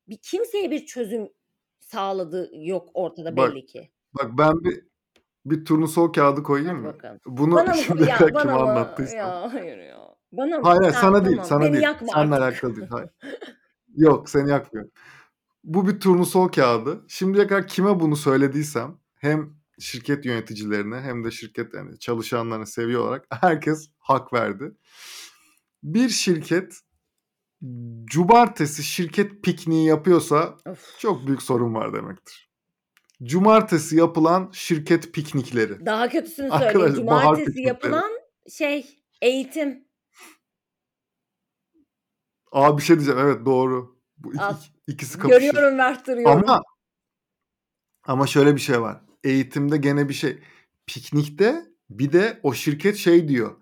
bir 0.08 0.18
kimseye 0.18 0.72
bir 0.72 0.86
çözüm 0.86 1.30
sağladığı 1.80 2.50
yok 2.54 2.90
ortada 2.94 3.38
Bak, 3.38 3.52
belli 3.52 3.66
ki. 3.66 3.92
bak 4.14 4.32
ben 4.38 4.64
bir 4.64 4.90
bir 5.46 5.66
turnusol 5.66 6.14
kağıdı 6.14 6.44
koyayım 6.44 6.70
Hadi 6.76 6.82
mı? 6.88 6.94
bakalım. 6.94 7.20
Bunu 7.26 7.56
Bana 7.56 7.70
mı 7.70 7.76
şimdiye 7.86 8.10
ya 8.10 8.20
bana 8.34 8.54
mı? 8.56 8.60
anlattıysam. 8.60 9.18
Ya 9.18 9.54
hayır 9.54 9.78
ya. 9.78 10.00
Bana 10.32 10.58
mı? 10.58 10.64
Hayır, 10.64 10.82
hayır 10.82 10.94
Tamam 10.94 11.16
sana 11.16 11.26
değil, 11.26 11.36
tamam. 11.36 11.48
sana 11.50 11.62
Beni 11.64 11.74
değil. 11.74 11.84
yakma 11.84 12.08
Seninle 12.14 12.36
alakalı 12.36 12.76
değil. 12.76 12.88
Hayır. 12.92 13.10
Yok, 13.96 14.30
seni 14.30 14.50
yakmıyorum. 14.50 14.92
Bu 15.64 15.88
bir 15.88 16.00
turnusol 16.00 16.48
kağıdı. 16.48 17.06
Şimdiye 17.08 17.48
kadar 17.48 17.68
kime 17.68 18.00
bunu 18.00 18.16
söylediysem 18.16 18.98
hem 19.16 19.54
şirket 19.80 20.26
yöneticilerine 20.26 21.02
hem 21.02 21.24
de 21.24 21.32
şirket 21.32 21.74
yani 21.74 22.00
çalışanlarına 22.00 22.66
seviye 22.66 22.98
olarak 22.98 23.26
herkes 23.42 23.90
hak 24.00 24.34
verdi. 24.34 24.72
Bir 25.84 26.10
şirket 26.10 26.80
cumartesi 28.06 28.84
şirket 28.84 29.44
pikniği 29.44 29.88
yapıyorsa 29.88 30.58
Of. 30.66 31.00
çok 31.00 31.28
büyük 31.28 31.42
sorun 31.42 31.74
var 31.74 31.94
demektir. 31.94 32.50
Cumartesi 33.24 33.98
yapılan 33.98 34.50
şirket 34.54 35.14
piknikleri. 35.14 35.86
Daha 35.86 36.10
kötüsünü 36.10 36.50
söyleyeyim. 36.50 36.96
Cumartesi 36.96 37.62
yapılan 37.62 38.12
şey 38.50 39.04
eğitim. 39.22 39.88
Aa 42.52 42.78
bir 42.78 42.84
şey 42.84 42.96
diyeceğim 42.96 43.20
evet 43.20 43.46
doğru. 43.46 43.99
Bu 44.20 44.34
iki- 44.34 44.44
Al. 44.44 44.56
ikisi 44.88 45.20
kapışır. 45.20 45.42
Görüyorum 45.42 45.78
verttiriyorum. 45.78 46.44
Ama 46.44 46.62
ama 48.04 48.28
şöyle 48.28 48.56
bir 48.56 48.62
şey 48.62 48.82
var. 48.82 49.02
Eğitimde 49.24 49.78
gene 49.78 50.10
bir 50.10 50.14
şey. 50.14 50.40
Piknikte 50.88 51.66
bir 51.90 52.12
de 52.12 52.40
o 52.44 52.54
şirket 52.54 52.98
şey 52.98 53.28
diyor. 53.28 53.56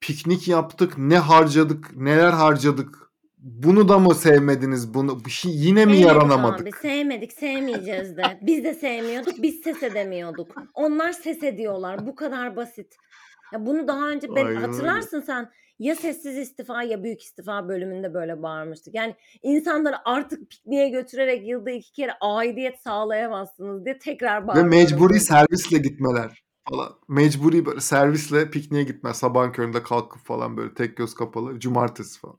Piknik 0.00 0.48
yaptık, 0.48 0.98
ne 0.98 1.18
harcadık, 1.18 1.96
neler 1.96 2.30
harcadık. 2.32 3.06
Bunu 3.38 3.88
da 3.88 3.98
mı 3.98 4.14
sevmediniz? 4.14 4.94
Bunu 4.94 5.24
bu 5.24 5.28
yine 5.44 5.72
mi 5.86 5.92
Sevmedik 5.92 6.06
yaranamadık? 6.06 6.60
Abi, 6.60 6.72
sevmedik, 6.72 7.32
sevmeyeceğiz 7.32 8.16
de. 8.16 8.38
Biz 8.42 8.64
de 8.64 8.74
sevmiyorduk, 8.74 9.42
biz 9.42 9.60
ses 9.60 9.82
edemiyorduk. 9.82 10.54
Onlar 10.74 11.12
ses 11.12 11.42
ediyorlar. 11.42 12.06
Bu 12.06 12.14
kadar 12.14 12.56
basit. 12.56 12.96
Ya 13.52 13.66
bunu 13.66 13.88
daha 13.88 14.08
önce 14.08 14.28
ben 14.36 14.46
Aynen 14.46 14.60
hatırlarsın 14.60 15.20
sen 15.20 15.50
ya 15.78 15.94
sessiz 15.94 16.38
istifa 16.38 16.82
ya 16.82 17.04
büyük 17.04 17.22
istifa 17.22 17.68
bölümünde 17.68 18.14
böyle 18.14 18.42
bağırmıştık. 18.42 18.94
Yani 18.94 19.14
insanları 19.42 19.96
artık 20.08 20.50
pikniğe 20.50 20.88
götürerek 20.88 21.48
yılda 21.48 21.70
iki 21.70 21.92
kere 21.92 22.12
aidiyet 22.20 22.80
sağlayamazsınız 22.80 23.84
diye 23.84 23.98
tekrar 23.98 24.42
Ve 24.42 24.46
bağırıyoruz. 24.46 24.70
mecburi 24.70 25.20
servisle 25.20 25.78
gitmeler 25.78 26.42
falan. 26.68 26.92
Mecburi 27.08 27.66
böyle 27.66 27.80
servisle 27.80 28.50
pikniğe 28.50 28.84
gitme. 28.84 29.14
Sabahın 29.14 29.52
köründe 29.52 29.82
kalkıp 29.82 30.26
falan 30.26 30.56
böyle 30.56 30.74
tek 30.74 30.96
göz 30.96 31.14
kapalı. 31.14 31.60
Cumartesi 31.60 32.20
falan. 32.20 32.38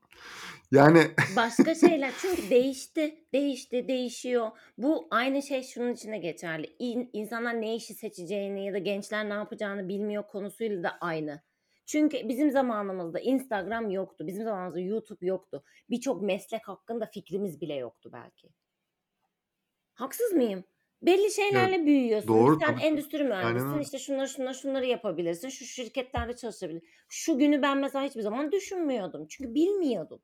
Yani 0.71 1.01
Başka 1.35 1.75
şeyler 1.75 2.11
çünkü 2.21 2.49
değişti, 2.49 3.15
değişti, 3.33 3.88
değişiyor. 3.88 4.51
Bu 4.77 5.07
aynı 5.11 5.41
şey 5.41 5.63
şunun 5.63 5.93
içine 5.93 6.17
geçerli. 6.17 6.75
İn, 6.79 7.09
insanlar 7.13 7.61
ne 7.61 7.75
işi 7.75 7.93
seçeceğini 7.93 8.65
ya 8.65 8.73
da 8.73 8.77
gençler 8.77 9.29
ne 9.29 9.33
yapacağını 9.33 9.89
bilmiyor 9.89 10.23
konusuyla 10.27 10.83
da 10.83 10.97
aynı. 11.01 11.41
Çünkü 11.88 12.29
bizim 12.29 12.51
zamanımızda 12.51 13.19
Instagram 13.19 13.89
yoktu. 13.89 14.27
Bizim 14.27 14.43
zamanımızda 14.43 14.79
YouTube 14.79 15.25
yoktu. 15.25 15.63
Birçok 15.89 16.21
meslek 16.21 16.67
hakkında 16.67 17.05
fikrimiz 17.05 17.61
bile 17.61 17.73
yoktu 17.73 18.09
belki. 18.13 18.49
Haksız 19.93 20.31
mıyım? 20.31 20.63
Belli 21.01 21.31
şeylerle 21.31 21.85
büyüyorsun. 21.85 22.27
doğru 22.27 22.59
Sen 22.59 22.73
tabii. 22.73 22.81
endüstri 22.85 23.23
mühendisisin. 23.23 23.79
İşte 23.79 23.99
şunları 23.99 24.27
şunları 24.27 24.55
şunları 24.55 24.85
yapabilirsin. 24.85 25.49
Şu 25.49 25.65
şirketlerde 25.65 26.35
çalışabilirsin. 26.35 26.88
Şu 27.09 27.38
günü 27.38 27.61
ben 27.61 27.77
mesela 27.77 28.05
hiçbir 28.05 28.21
zaman 28.21 28.51
düşünmüyordum. 28.51 29.27
Çünkü 29.29 29.53
bilmiyordum. 29.55 30.21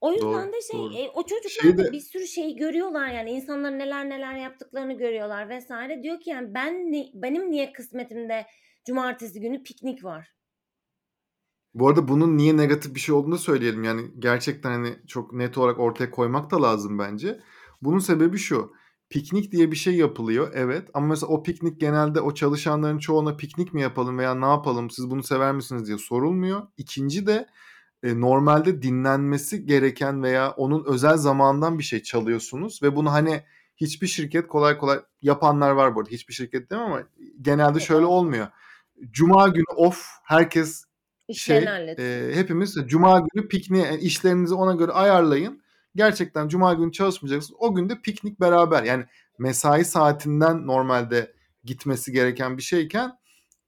O 0.00 0.12
yüzden 0.12 0.32
Doğru, 0.32 0.52
de 0.52 0.62
şey 0.72 0.80
doğru. 0.80 0.94
e, 0.94 1.08
o 1.08 1.22
çocuklar 1.26 1.62
Şey 1.62 1.78
de 1.78 1.92
bir 1.92 2.00
sürü 2.00 2.26
şey 2.26 2.56
görüyorlar 2.56 3.08
yani 3.08 3.30
insanların 3.30 3.78
neler 3.78 4.08
neler 4.08 4.34
yaptıklarını 4.34 4.92
görüyorlar 4.92 5.48
vesaire. 5.48 6.02
Diyor 6.02 6.20
ki 6.20 6.30
yani 6.30 6.54
ben 6.54 6.92
ni- 6.92 7.10
benim 7.14 7.50
niye 7.50 7.72
kısmetimde 7.72 8.46
cumartesi 8.86 9.40
günü 9.40 9.62
piknik 9.62 10.04
var? 10.04 10.36
Bu 11.74 11.88
arada 11.88 12.08
bunun 12.08 12.36
niye 12.36 12.56
negatif 12.56 12.94
bir 12.94 13.00
şey 13.00 13.14
olduğunu 13.14 13.38
söyleyelim. 13.38 13.84
Yani 13.84 14.02
gerçekten 14.18 14.70
hani 14.70 14.96
çok 15.06 15.32
net 15.32 15.58
olarak 15.58 15.78
ortaya 15.78 16.10
koymak 16.10 16.50
da 16.50 16.62
lazım 16.62 16.98
bence. 16.98 17.40
Bunun 17.82 17.98
sebebi 17.98 18.38
şu. 18.38 18.72
Piknik 19.10 19.52
diye 19.52 19.70
bir 19.70 19.76
şey 19.76 19.94
yapılıyor 19.94 20.50
evet 20.54 20.88
ama 20.94 21.06
mesela 21.06 21.32
o 21.32 21.42
piknik 21.42 21.80
genelde 21.80 22.20
o 22.20 22.34
çalışanların 22.34 22.98
çoğuna 22.98 23.36
piknik 23.36 23.74
mi 23.74 23.82
yapalım 23.82 24.18
veya 24.18 24.34
ne 24.34 24.46
yapalım 24.46 24.90
siz 24.90 25.10
bunu 25.10 25.22
sever 25.22 25.52
misiniz 25.52 25.86
diye 25.86 25.98
sorulmuyor. 25.98 26.62
İkinci 26.76 27.26
de 27.26 27.46
e, 28.02 28.20
normalde 28.20 28.82
dinlenmesi 28.82 29.66
gereken 29.66 30.22
veya 30.22 30.50
onun 30.50 30.84
özel 30.84 31.16
zamandan 31.16 31.78
bir 31.78 31.84
şey 31.84 32.02
çalıyorsunuz 32.02 32.82
ve 32.82 32.96
bunu 32.96 33.12
hani 33.12 33.42
hiçbir 33.76 34.06
şirket 34.06 34.48
kolay 34.48 34.78
kolay 34.78 34.98
yapanlar 35.22 35.70
var 35.70 35.94
bu 35.94 36.00
arada 36.00 36.10
hiçbir 36.10 36.34
şirket 36.34 36.70
demem 36.70 36.86
ama 36.86 37.02
genelde 37.40 37.80
şöyle 37.80 38.06
olmuyor. 38.06 38.46
Cuma 39.10 39.48
günü 39.48 39.64
off 39.76 40.06
herkes 40.24 40.84
İşlerini 41.28 41.96
şey 41.96 42.28
e, 42.28 42.34
hepimiz 42.34 42.74
cuma 42.86 43.20
günü 43.20 43.48
pikniğe 43.48 43.84
yani 43.84 44.00
işlerinizi 44.00 44.54
ona 44.54 44.74
göre 44.74 44.92
ayarlayın. 44.92 45.62
Gerçekten 45.94 46.48
cuma 46.48 46.74
günü 46.74 46.92
çalışmayacaksınız. 46.92 47.60
O 47.60 47.74
gün 47.74 47.88
de 47.88 48.00
piknik 48.00 48.40
beraber. 48.40 48.82
Yani 48.82 49.04
mesai 49.38 49.84
saatinden 49.84 50.66
normalde 50.66 51.32
gitmesi 51.64 52.12
gereken 52.12 52.56
bir 52.56 52.62
şeyken 52.62 53.18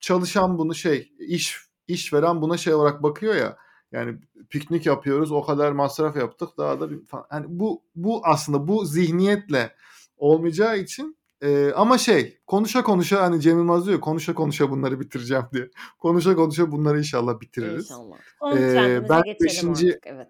çalışan 0.00 0.58
bunu 0.58 0.74
şey 0.74 1.12
iş 1.18 1.58
işveren 1.88 2.42
buna 2.42 2.56
şey 2.56 2.74
olarak 2.74 3.02
bakıyor 3.02 3.34
ya. 3.34 3.56
Yani 3.92 4.18
piknik 4.50 4.86
yapıyoruz 4.86 5.32
o 5.32 5.42
kadar 5.42 5.72
masraf 5.72 6.16
yaptık 6.16 6.48
daha 6.58 6.80
da 6.80 6.90
bir. 6.90 7.00
Yani 7.32 7.46
bu 7.48 7.82
bu 7.94 8.20
aslında 8.24 8.68
bu 8.68 8.84
zihniyetle 8.84 9.74
olmayacağı 10.16 10.78
için 10.78 11.17
e, 11.42 11.72
ama 11.72 11.98
şey 11.98 12.38
konuşa 12.46 12.82
konuşa 12.82 13.22
hani 13.22 13.40
Cem 13.40 13.58
Yılmaz 13.58 13.86
diyor 13.86 14.00
konuşa 14.00 14.34
konuşa 14.34 14.70
bunları 14.70 15.00
bitireceğim 15.00 15.44
diye. 15.52 15.70
Konuşa 15.98 16.34
konuşa 16.36 16.72
bunları 16.72 16.98
inşallah 16.98 17.40
bitiririz. 17.40 17.84
İnşallah. 17.84 18.16
Son 18.38 18.56
Ee, 18.56 19.08
ben 19.08 19.22
geçelim 19.22 19.46
beşinci- 19.72 19.88
artık. 19.88 20.06
Evet. 20.06 20.28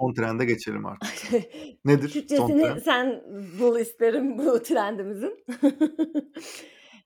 Son 0.00 0.14
trende 0.14 0.44
geçelim 0.44 0.86
artık. 0.86 1.10
Nedir 1.84 2.08
son 2.08 2.20
Türkçesini 2.48 2.80
sen 2.84 3.22
bul 3.60 3.78
isterim 3.78 4.38
bu 4.38 4.62
trendimizin. 4.62 5.44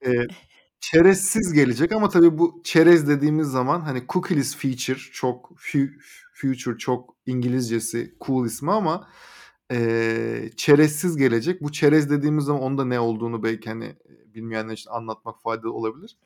Ee, 0.06 0.26
çerezsiz 0.80 1.52
gelecek 1.52 1.92
ama 1.92 2.08
tabii 2.08 2.38
bu 2.38 2.60
çerez 2.64 3.08
dediğimiz 3.08 3.48
zaman 3.48 3.80
hani 3.80 4.02
cookieless 4.08 4.56
feature 4.56 4.98
çok 5.12 5.50
fu- 5.56 5.90
future 6.34 6.78
çok 6.78 7.16
İngilizcesi 7.26 8.14
cool 8.26 8.46
ismi 8.46 8.72
ama 8.72 9.08
e, 9.72 10.50
çerezsiz 10.56 11.16
gelecek. 11.16 11.62
Bu 11.62 11.72
çerez 11.72 12.10
dediğimiz 12.10 12.44
zaman 12.44 12.62
onun 12.62 12.78
da 12.78 12.84
ne 12.84 13.00
olduğunu 13.00 13.42
belki 13.42 13.68
hani 13.68 13.96
bilmeyenler 14.34 14.72
için 14.72 14.90
anlatmak 14.90 15.42
faydalı 15.42 15.72
olabilir. 15.72 16.16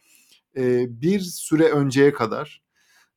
E, 0.56 0.86
bir 1.00 1.20
süre 1.20 1.70
önceye 1.70 2.12
kadar 2.12 2.62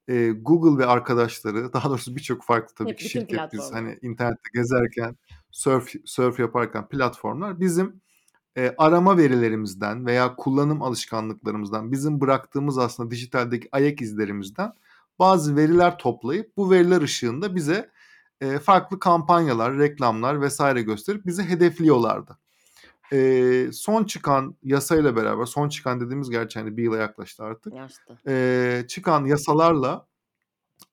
e, 0.07 0.29
Google 0.29 0.83
ve 0.83 0.87
arkadaşları 0.87 1.73
daha 1.73 1.89
doğrusu 1.89 2.15
birçok 2.15 2.43
farklı 2.43 2.75
tabii 2.75 2.89
Hep 2.89 2.97
ki 2.97 3.09
şirket 3.09 3.53
biz 3.53 3.71
hani 3.73 3.99
internette 4.01 4.49
gezerken 4.53 5.15
surf 5.51 5.93
surf 6.05 6.39
yaparken 6.39 6.87
platformlar 6.87 7.59
bizim 7.59 8.01
e, 8.57 8.75
arama 8.77 9.17
verilerimizden 9.17 10.05
veya 10.05 10.35
kullanım 10.35 10.81
alışkanlıklarımızdan 10.81 11.91
bizim 11.91 12.21
bıraktığımız 12.21 12.77
aslında 12.77 13.11
dijitaldeki 13.11 13.69
ayak 13.71 14.01
izlerimizden 14.01 14.73
bazı 15.19 15.55
veriler 15.55 15.97
toplayıp 15.97 16.57
bu 16.57 16.71
veriler 16.71 17.01
ışığında 17.01 17.55
bize 17.55 17.89
e, 18.41 18.59
farklı 18.59 18.99
kampanyalar, 18.99 19.77
reklamlar 19.77 20.41
vesaire 20.41 20.81
gösterip 20.81 21.25
bizi 21.25 21.43
hedefliyorlardı. 21.43 22.37
E, 23.13 23.69
son 23.73 24.03
çıkan 24.03 24.55
yasayla 24.63 25.15
beraber, 25.15 25.45
son 25.45 25.69
çıkan 25.69 26.01
dediğimiz 26.01 26.29
gerçi 26.29 26.59
hani 26.59 26.77
bir 26.77 26.83
yıla 26.83 26.97
yaklaştı 26.97 27.43
artık. 27.43 27.73
E, 28.27 28.85
çıkan 28.87 29.25
yasalarla 29.25 30.07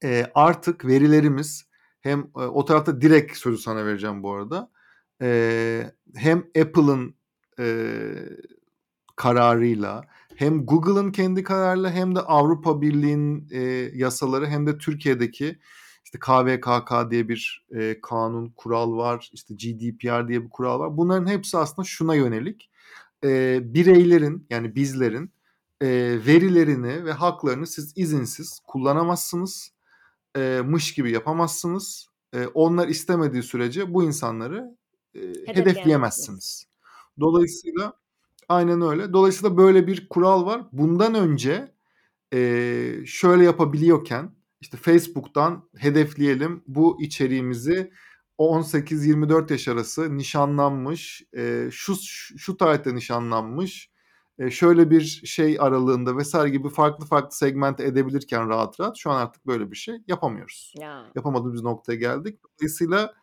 e, 0.04 0.26
artık 0.34 0.84
verilerimiz 0.84 1.66
hem 2.00 2.20
e, 2.20 2.38
o 2.38 2.64
tarafta 2.64 3.00
direkt 3.00 3.36
sözü 3.36 3.58
sana 3.58 3.86
vereceğim 3.86 4.22
bu 4.22 4.32
arada. 4.32 4.70
E, 5.22 5.90
hem 6.14 6.38
Apple'ın 6.38 7.14
e, 7.58 7.66
kararıyla 9.16 10.04
hem 10.36 10.66
Google'ın 10.66 11.12
kendi 11.12 11.42
kararıyla 11.42 11.90
hem 11.90 12.14
de 12.14 12.20
Avrupa 12.20 12.80
Birliği'nin 12.82 13.48
e, 13.50 13.60
yasaları 13.94 14.46
hem 14.46 14.66
de 14.66 14.78
Türkiye'deki 14.78 15.58
işte 16.06 16.18
KVKK 16.18 17.10
diye 17.10 17.28
bir 17.28 17.66
e, 17.74 18.00
kanun 18.00 18.48
kural 18.56 18.96
var 18.96 19.30
işte 19.32 19.54
GDPR 19.54 20.28
diye 20.28 20.44
bir 20.44 20.50
kural 20.50 20.80
var 20.80 20.96
bunların 20.96 21.26
hepsi 21.26 21.58
aslında 21.58 21.86
şuna 21.86 22.14
yönelik 22.14 22.70
e, 23.24 23.60
bireylerin 23.74 24.46
yani 24.50 24.74
bizlerin 24.74 25.30
e, 25.80 25.86
verilerini 26.26 27.04
ve 27.04 27.12
haklarını 27.12 27.66
siz 27.66 27.92
izinsiz 27.96 28.60
kullanamazsınız 28.66 29.72
e, 30.36 30.62
mış 30.64 30.94
gibi 30.94 31.10
yapamazsınız 31.10 32.08
e, 32.34 32.46
onlar 32.46 32.88
istemediği 32.88 33.42
sürece 33.42 33.94
bu 33.94 34.04
insanları 34.04 34.76
e, 35.14 35.20
hedefleyemezsiniz. 35.46 36.66
Dolayısıyla 37.20 37.92
aynen 38.48 38.80
öyle. 38.80 39.12
Dolayısıyla 39.12 39.56
böyle 39.56 39.86
bir 39.86 40.08
kural 40.08 40.46
var. 40.46 40.62
Bundan 40.72 41.14
önce 41.14 41.72
e, 42.32 42.38
şöyle 43.06 43.44
yapabiliyorken 43.44 44.35
işte 44.60 44.76
Facebook'tan 44.76 45.68
hedefleyelim 45.76 46.62
bu 46.66 47.02
içeriğimizi 47.02 47.92
18-24 48.38 49.52
yaş 49.52 49.68
arası 49.68 50.16
nişanlanmış, 50.16 51.22
e, 51.36 51.68
şu 51.72 51.94
şu 52.36 52.56
tarihte 52.56 52.94
nişanlanmış, 52.94 53.90
e, 54.38 54.50
şöyle 54.50 54.90
bir 54.90 55.00
şey 55.24 55.56
aralığında 55.60 56.16
vesaire 56.16 56.50
gibi 56.50 56.68
farklı 56.68 57.06
farklı 57.06 57.36
segment 57.36 57.80
edebilirken 57.80 58.48
rahat 58.48 58.80
rahat 58.80 58.96
şu 58.96 59.10
an 59.10 59.20
artık 59.20 59.46
böyle 59.46 59.70
bir 59.70 59.76
şey 59.76 59.94
yapamıyoruz. 60.06 60.74
Ya. 60.80 61.06
Yapamadığımız 61.14 61.62
noktaya 61.62 61.96
geldik. 61.96 62.38
Dolayısıyla 62.60 63.14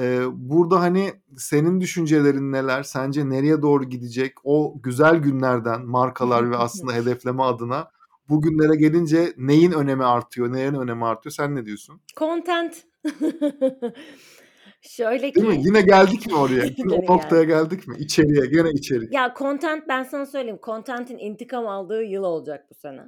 ee, 0.00 0.22
burada 0.32 0.80
hani 0.80 1.12
senin 1.36 1.80
düşüncelerin 1.80 2.52
neler? 2.52 2.82
Sence 2.82 3.28
nereye 3.28 3.62
doğru 3.62 3.84
gidecek? 3.84 4.34
O 4.44 4.74
güzel 4.82 5.16
günlerden 5.16 5.86
markalar 5.86 6.50
ve 6.50 6.56
aslında 6.56 6.92
hedefleme 6.92 7.42
adına 7.42 7.90
bugünlere 8.30 8.76
gelince 8.76 9.32
neyin 9.36 9.72
önemi 9.72 10.04
artıyor, 10.04 10.52
neyin 10.52 10.74
önemi 10.74 11.04
artıyor? 11.04 11.32
Sen 11.32 11.56
ne 11.56 11.66
diyorsun? 11.66 12.00
Content. 12.16 12.84
Şöyle 14.82 15.34
Değil 15.34 15.46
mi? 15.46 15.54
ki 15.62 15.62
Yine 15.66 15.80
geldik 15.80 16.26
mi 16.26 16.34
oraya? 16.34 16.64
Yine 16.76 16.94
o 16.94 17.14
noktaya 17.14 17.44
geldik. 17.44 17.70
geldik 17.70 17.88
mi? 17.88 17.96
İçeriye, 17.98 18.46
gene 18.46 18.70
içerik. 18.70 19.12
Ya 19.12 19.34
content 19.38 19.88
ben 19.88 20.02
sana 20.02 20.26
söyleyeyim. 20.26 20.58
Content'in 20.62 21.18
intikam 21.18 21.66
aldığı 21.66 22.02
yıl 22.02 22.22
olacak 22.22 22.66
bu 22.70 22.74
sene. 22.74 23.00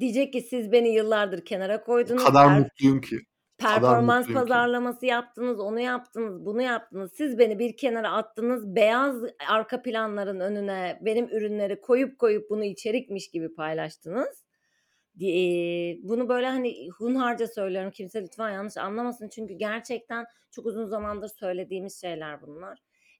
Diyecek 0.00 0.32
ki 0.32 0.40
siz 0.50 0.72
beni 0.72 0.88
yıllardır 0.94 1.44
kenara 1.44 1.76
O 1.78 1.84
koydunuz. 1.84 2.24
kadar 2.24 2.48
Per 2.48 2.58
mutluyum 2.58 3.00
ki. 3.00 3.20
Performans 3.58 4.30
mutluyum 4.30 4.44
ki. 4.44 4.68
pazarlaması 4.70 5.06
yaptınız, 5.06 5.60
onu 5.60 5.80
yaptınız, 5.80 6.46
bunu 6.46 6.62
yaptınız. 6.62 7.12
Siz 7.14 7.38
beni 7.38 7.58
bir 7.58 7.76
kenara 7.76 8.12
attınız. 8.12 8.76
Beyaz 8.76 9.16
arka 9.48 9.82
planların 9.82 10.40
önüne 10.40 10.98
benim 11.02 11.28
ürünleri 11.28 11.80
koyup 11.80 12.18
koyup 12.18 12.50
bunu 12.50 12.64
içerikmiş 12.64 13.30
gibi 13.30 13.54
paylaştınız. 13.54 14.44
Eee, 15.20 15.98
bunu 16.02 16.28
böyle, 16.28 16.46
hani, 16.48 16.88
hunharca 16.98 17.46
söylüyorum. 17.48 17.90
Kimse 17.90 18.22
lütfen 18.22 18.50
yanlış 18.50 18.76
anlamasın. 18.76 19.28
Çünkü 19.28 19.54
gerçekten 19.54 20.26
çok 20.50 20.66
uzun 20.66 20.86
zamandır 20.86 21.28
söylediğimiz 21.28 22.00
şeyler 22.00 22.42
bunlar. 22.42 22.78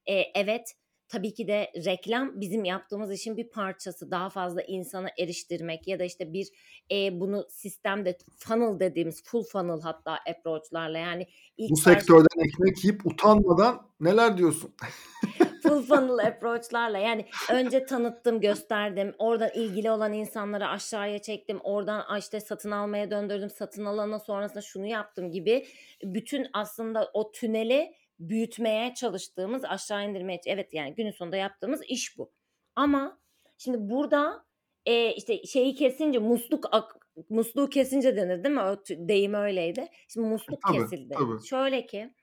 Eee, 0.08 0.32
evet, 0.34 0.72
tabii 1.08 1.34
ki 1.34 1.48
de 1.48 1.72
reklam 1.84 2.40
bizim 2.40 2.64
yaptığımız 2.64 3.12
işin 3.12 3.36
bir 3.36 3.48
parçası. 3.48 4.10
Daha 4.10 4.30
fazla 4.30 4.62
insana 4.62 5.08
eriştirmek 5.18 5.88
ya 5.88 5.98
da, 5.98 6.04
işte, 6.04 6.32
bir, 6.32 6.48
eee, 6.90 7.10
bunu 7.12 7.46
sistemde 7.48 8.18
funnel 8.36 8.80
dediğimiz 8.80 9.24
full 9.24 9.42
funnel 9.42 9.80
hatta 9.80 10.18
approach'larla 10.30 10.98
yani 10.98 11.26
ilk 11.56 11.70
Bu 11.70 11.74
baş 11.74 11.82
sektörden 11.82 12.44
ekmek 12.48 12.84
yiyip 12.84 13.06
utanmadan 13.06 13.90
neler 14.00 14.38
diyorsun? 14.38 14.74
Full 15.62 15.82
funnel 15.82 16.26
approach'larla 16.26 16.98
yani 16.98 17.26
önce 17.52 17.86
tanıttım, 17.86 18.40
gösterdim. 18.40 19.14
Oradan 19.18 19.50
ilgili 19.54 19.90
olan 19.90 20.12
insanları 20.12 20.68
aşağıya 20.68 21.18
çektim. 21.18 21.58
Oradan, 21.62 22.18
işte, 22.18 22.40
satın 22.40 22.70
almaya 22.70 23.10
döndürdüm. 23.10 23.50
Satın 23.50 23.84
alana 23.84 24.18
sonrasında 24.18 24.60
şunu 24.60 24.86
yaptım 24.86 25.30
gibi 25.30 25.66
bütün 26.02 26.46
aslında 26.52 27.10
o 27.12 27.32
tüneli 27.32 27.94
büyütmeye 28.20 28.94
çalıştığımız, 28.94 29.64
aşağı 29.64 30.10
indirmeye 30.10 30.40
Evet, 30.46 30.74
yani 30.74 30.94
günün 30.94 31.10
sonunda 31.10 31.36
yaptığımız 31.36 31.82
iş 31.88 32.18
bu. 32.18 32.32
Ama 32.76 33.20
şimdi 33.58 33.78
burada, 33.90 34.46
eee, 34.86 35.14
işte, 35.16 35.42
şeyi 35.46 35.74
kesince 35.74 36.18
musluk 36.18 36.68
ak 36.72 36.96
musluğu 37.30 37.68
kesince 37.70 38.16
denir 38.16 38.44
değil 38.44 38.54
mi? 38.54 38.60
O 38.62 38.76
deyim 38.90 39.34
öyleydi. 39.34 39.88
Şimdi 40.08 40.26
E, 40.48 40.52
musluk 40.52 40.66
tabii, 40.66 40.86
kesildi. 40.86 41.14
tabii. 41.14 41.40
Şöyle 41.40 41.86
ki, 41.86 42.14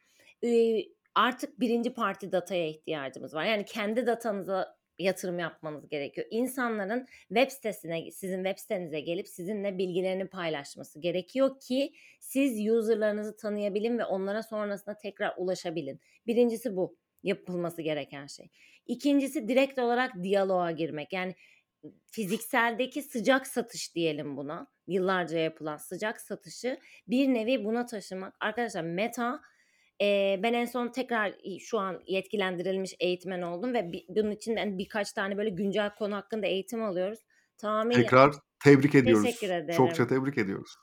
eee, 0.41 0.89
artık 1.16 1.60
1'inci 1.60 1.94
parti 1.94 2.32
dataya 2.32 2.68
ihtiyacımız 2.68 3.34
var. 3.34 3.46
Yani 3.46 3.66
kendi 3.66 4.08
datanıza 4.08 4.78
yatırım 5.00 5.39
yapmanız 5.39 5.89
gerekiyor. 5.89 6.28
İnsanların 6.30 7.08
web 7.28 7.50
sitesine, 7.50 8.12
sizin 8.12 8.44
web 8.44 8.58
sitenize 8.58 9.00
gelip 9.00 9.28
sizinle 9.28 9.78
bilgilerini 9.78 10.28
paylaşması 10.28 11.00
gerekiyor 11.00 11.60
ki 11.60 11.94
siz 12.20 12.70
user'larınızı 12.70 13.38
tanıyabilin 13.38 13.98
ve 14.00 14.06
onlara 14.06 14.44
sonrasında 14.44 14.98
tekrar 14.98 15.34
ulaşabilin. 15.38 16.00
1'incisi 16.28 16.76
bu, 16.76 16.98
yapılması 17.24 17.82
gereken 17.82 18.28
şey. 18.28 18.50
2'ncisi 18.88 19.48
direkt 19.48 19.80
olarak 19.80 20.24
diyaloğa 20.24 20.72
girmek. 20.72 21.14
Yani 21.14 21.36
fizikseldeki 22.12 23.02
sıcak 23.02 23.48
satış 23.48 23.96
diyelim 23.96 24.38
buna. 24.38 24.68
Yıllarca 24.88 25.39
yapılan 25.39 25.78
sıcak 25.78 26.22
satışı 26.22 26.80
bir 27.08 27.28
nevi 27.28 27.66
buna 27.66 27.86
taşımak. 27.86 28.36
Arkadaşlar 28.39 28.82
Meta, 28.82 29.41
eee, 30.00 30.39
ben 30.44 30.54
en 30.54 30.66
son 30.66 30.88
tekrar 30.91 31.36
şu 31.60 31.80
an 31.80 32.02
yetkilendirilmiş 32.08 32.96
eğitmen 33.00 33.41
oldum 33.41 33.74
ve 33.74 33.91
bi 33.91 34.06
bunun 34.10 34.32
için, 34.32 34.56
hani, 34.58 34.78
birkaç 34.78 35.12
tane 35.14 35.38
böyle 35.38 35.50
güncel 35.50 35.96
konu 35.96 36.16
hakkında 36.16 36.48
eğitim 36.48 36.84
alıyoruz. 36.84 37.20
Tamamıyla 37.58 38.12
Tekrar 38.12 38.34
tebrik 38.60 38.96
Teşekkür 39.04 39.50
ediyoruz. 39.50 39.58
Çokça 39.70 40.08
ederim. 40.08 40.08
tebrik 40.08 40.38
ediyoruz. 40.38 40.76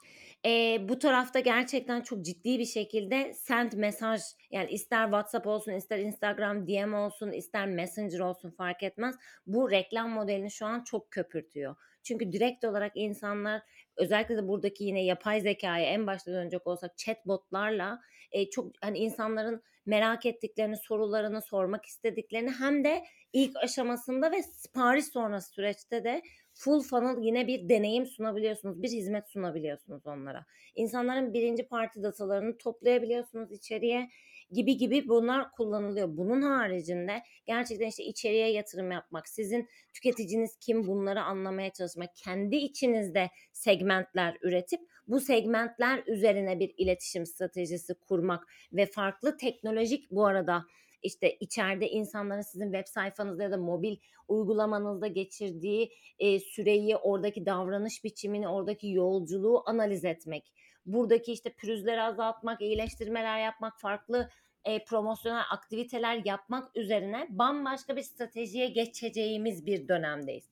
Eee, 0.45 0.79
bu 0.89 0.99
tarafta 0.99 1.41
gerçekten 1.41 2.01
çok 2.01 2.25
ciddi 2.25 2.59
bir 2.59 2.65
şekilde 2.65 3.33
send 3.35 3.73
mesaj 3.73 4.21
yani 4.51 4.71
ister 4.71 5.05
WhatsApp 5.05 5.47
olsun, 5.47 5.73
ister 5.73 5.99
Instagram 5.99 6.67
DM 6.67 6.97
olsun, 6.97 7.33
ister 7.33 7.67
Messenger 7.69 8.19
olsun 8.21 8.51
fark 8.51 8.83
etmez. 8.83 9.15
Bu 9.47 9.71
reklam 9.71 10.11
modelini 10.11 10.51
şu 10.51 10.67
an 10.67 10.85
çok 10.85 11.11
köpürtüyor. 11.11 11.77
Çünkü 12.03 12.33
direkt 12.33 12.65
olarak 12.65 12.93
insanlar 12.95 13.63
özellikle 13.97 14.37
de 14.37 14.49
buradaki 14.49 14.85
yine 14.85 15.05
yapay 15.05 15.41
zekâya 15.41 15.87
en 15.87 16.07
başta 16.07 16.33
dönecek 16.33 16.67
olsak 16.67 16.99
chatbot'larla, 16.99 18.01
eee, 18.33 18.51
çok, 18.51 18.73
hani, 18.81 18.99
insanların 18.99 19.63
merak 19.87 20.27
ettiklerini, 20.27 20.77
sorularını, 20.77 21.43
sormak 21.43 21.87
istediklerini 21.87 22.51
hem 22.51 22.85
de 22.85 23.05
ilk 23.33 23.57
aşamasında 23.57 24.33
ve 24.33 24.43
sipariş 24.43 25.05
sonrası 25.05 25.51
süreçte 25.53 26.05
de 26.05 26.23
full 26.55 26.83
funnel 26.83 27.23
yine 27.25 27.47
bir 27.47 27.69
deneyim 27.69 28.07
sunabiliyorsunuz. 28.07 28.83
Bir 28.83 28.89
hizmet 28.91 29.29
sunabiliyorsunuz 29.29 30.07
onlara. 30.07 30.47
İnsanların 30.75 31.33
1'inci 31.35 31.69
parti 31.69 32.03
datalarını 32.03 32.59
toplayabiliyorsunuz 32.59 33.53
içeriye 33.53 34.09
gibi 34.53 34.77
gibi 34.77 35.09
bunlar 35.09 35.51
kullanılıyor. 35.53 36.09
Bunun 36.17 36.43
haricinde 36.43 37.23
gerçekten, 37.47 37.87
işte, 37.89 38.05
içeriye 38.05 38.53
yatırım 38.53 38.91
yapmak, 38.93 39.29
sizin 39.29 39.69
tüketiciniz 39.95 40.57
kim 40.61 40.87
bunları 40.87 41.23
anlamaya 41.23 41.71
çalışmak, 41.71 42.11
kendi 42.17 42.57
içinizde 42.57 43.31
segmentler 43.53 44.37
üretip 44.43 44.81
bu 45.09 45.21
segmentler 45.21 46.03
üzerine 46.07 46.59
bir 46.61 46.75
iletişim 46.77 47.27
stratejisi 47.27 47.95
kurmak 47.95 48.47
ve 48.73 48.87
farklı 48.87 49.37
teknolojik 49.37 50.11
bu 50.11 50.27
arada, 50.27 50.65
işte, 51.03 51.37
içeride 51.41 51.89
insanların 51.91 52.41
sizin 52.43 52.73
web 52.73 52.87
sayfanızda 52.87 53.43
ya 53.43 53.51
da 53.51 53.57
mobil 53.57 53.97
uygulamanızda 54.29 55.07
geçirdiği, 55.07 55.91
eee, 56.19 56.41
süreyi, 56.41 56.97
oradaki 56.97 57.47
davranış 57.47 58.05
biçimini, 58.05 58.49
oradaki 58.49 58.89
yolculuğu 58.93 59.63
analiz 59.67 60.05
etmek. 60.05 60.53
Buradaki, 60.87 61.33
işte, 61.33 61.51
pürüzleri 61.51 62.03
azaltmak, 62.03 62.61
iyileştirmeler 62.61 63.39
yapmak, 63.39 63.81
farklı, 63.81 64.31
eee, 64.67 64.85
promosyonel 64.89 65.43
aktiviteler 65.51 66.23
yapmak 66.25 66.77
üzerine 66.77 67.27
bambaşka 67.31 67.97
bir 67.97 68.03
stratejiye 68.03 68.69
geçeceğimiz 68.69 69.67
bir 69.67 69.89
dönemdeyiz. 69.89 70.51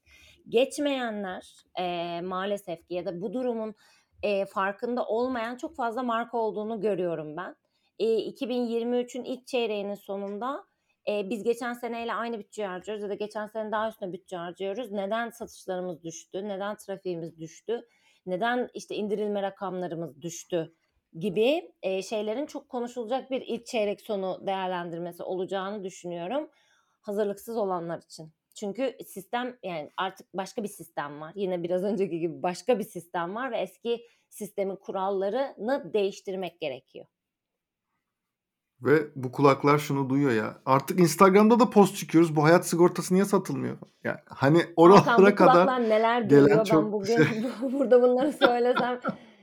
Geçmeyenler, 0.48 1.54
eee, 1.78 2.20
maalesef 2.20 2.86
ki 2.88 2.94
ya 2.94 3.04
da 3.06 3.20
bu 3.20 3.32
durumun, 3.32 3.74
eee, 4.22 4.46
farkında 4.46 5.04
olmayan 5.06 5.56
çok 5.56 5.76
fazla 5.76 6.02
marka 6.02 6.38
olduğunu 6.38 6.80
görüyorum 6.80 7.36
ben. 7.36 7.56
Eee, 7.98 8.16
2023'ün 8.18 9.24
ilk 9.24 9.46
çeyreğinin 9.46 9.94
sonunda, 9.94 10.64
eee, 11.08 11.26
biz 11.30 11.42
geçen 11.44 11.72
seneyle 11.74 12.14
aynı 12.14 12.38
bütçeyi 12.38 12.68
harcıyoruz 12.68 13.02
ya 13.02 13.08
da 13.10 13.14
geçen 13.14 13.46
sene 13.46 13.72
daha 13.72 13.88
üstüne 13.88 14.12
bütçe 14.12 14.36
harcıyoruz. 14.36 14.92
Neden 14.92 15.30
satışlarımız 15.30 16.02
düştü? 16.04 16.48
Neden 16.48 16.76
trafiğimiz 16.76 17.38
düştü? 17.38 17.88
Neden, 18.26 18.68
işte, 18.74 18.94
indirilme 18.96 19.42
rakamlarımız 19.42 20.22
düştü? 20.22 20.74
Gibi, 21.18 21.72
eee, 21.82 22.02
şeylerin 22.02 22.46
çok 22.46 22.68
konuşulacak 22.68 23.30
bir 23.30 23.40
ilk 23.42 23.66
çeyrek 23.66 24.00
sonu 24.00 24.46
değerlendirmesi 24.46 25.22
olacağını 25.22 25.84
düşünüyorum 25.84 26.50
hazırlıksız 27.00 27.56
olanlar 27.56 27.98
için. 28.02 28.32
Çünkü 28.60 28.96
sistem, 29.06 29.56
yani, 29.62 29.90
artık 29.96 30.26
başka 30.34 30.62
bir 30.62 30.68
sistem 30.68 31.20
var. 31.20 31.32
Yine 31.34 31.62
biraz 31.62 31.82
önceki 31.90 32.18
gibi 32.18 32.42
başka 32.42 32.78
bir 32.78 32.84
sistem 32.84 33.34
var 33.34 33.50
ve 33.52 33.58
eski 33.58 34.06
sistemin 34.28 34.76
kurallarını 34.76 35.92
değiştirmek 35.94 36.60
gerekiyor. 36.60 37.06
Ve 38.80 38.98
bu 39.16 39.32
kulaklar 39.32 39.78
şunu 39.78 40.10
duyuyor 40.10 40.32
ya, 40.32 40.58
artık 40.66 41.00
Instagram'da 41.00 41.60
da 41.60 41.70
post 41.70 41.96
çıkıyoruz. 41.96 42.36
Bu 42.36 42.44
hayat 42.44 42.66
sigortası 42.66 43.14
niye 43.14 43.24
satılmıyor? 43.24 43.78
Ya, 44.04 44.22
hani 44.26 44.62
oralara 44.76 45.34
kadar 45.34 45.82
neler 45.82 46.22
gelen 46.22 46.58
ben 46.58 46.64
çok 46.64 46.92
bugün 46.92 47.16
şey 47.16 47.26
burada 47.72 48.02
bunları 48.02 48.32
söylesem. 48.32 49.00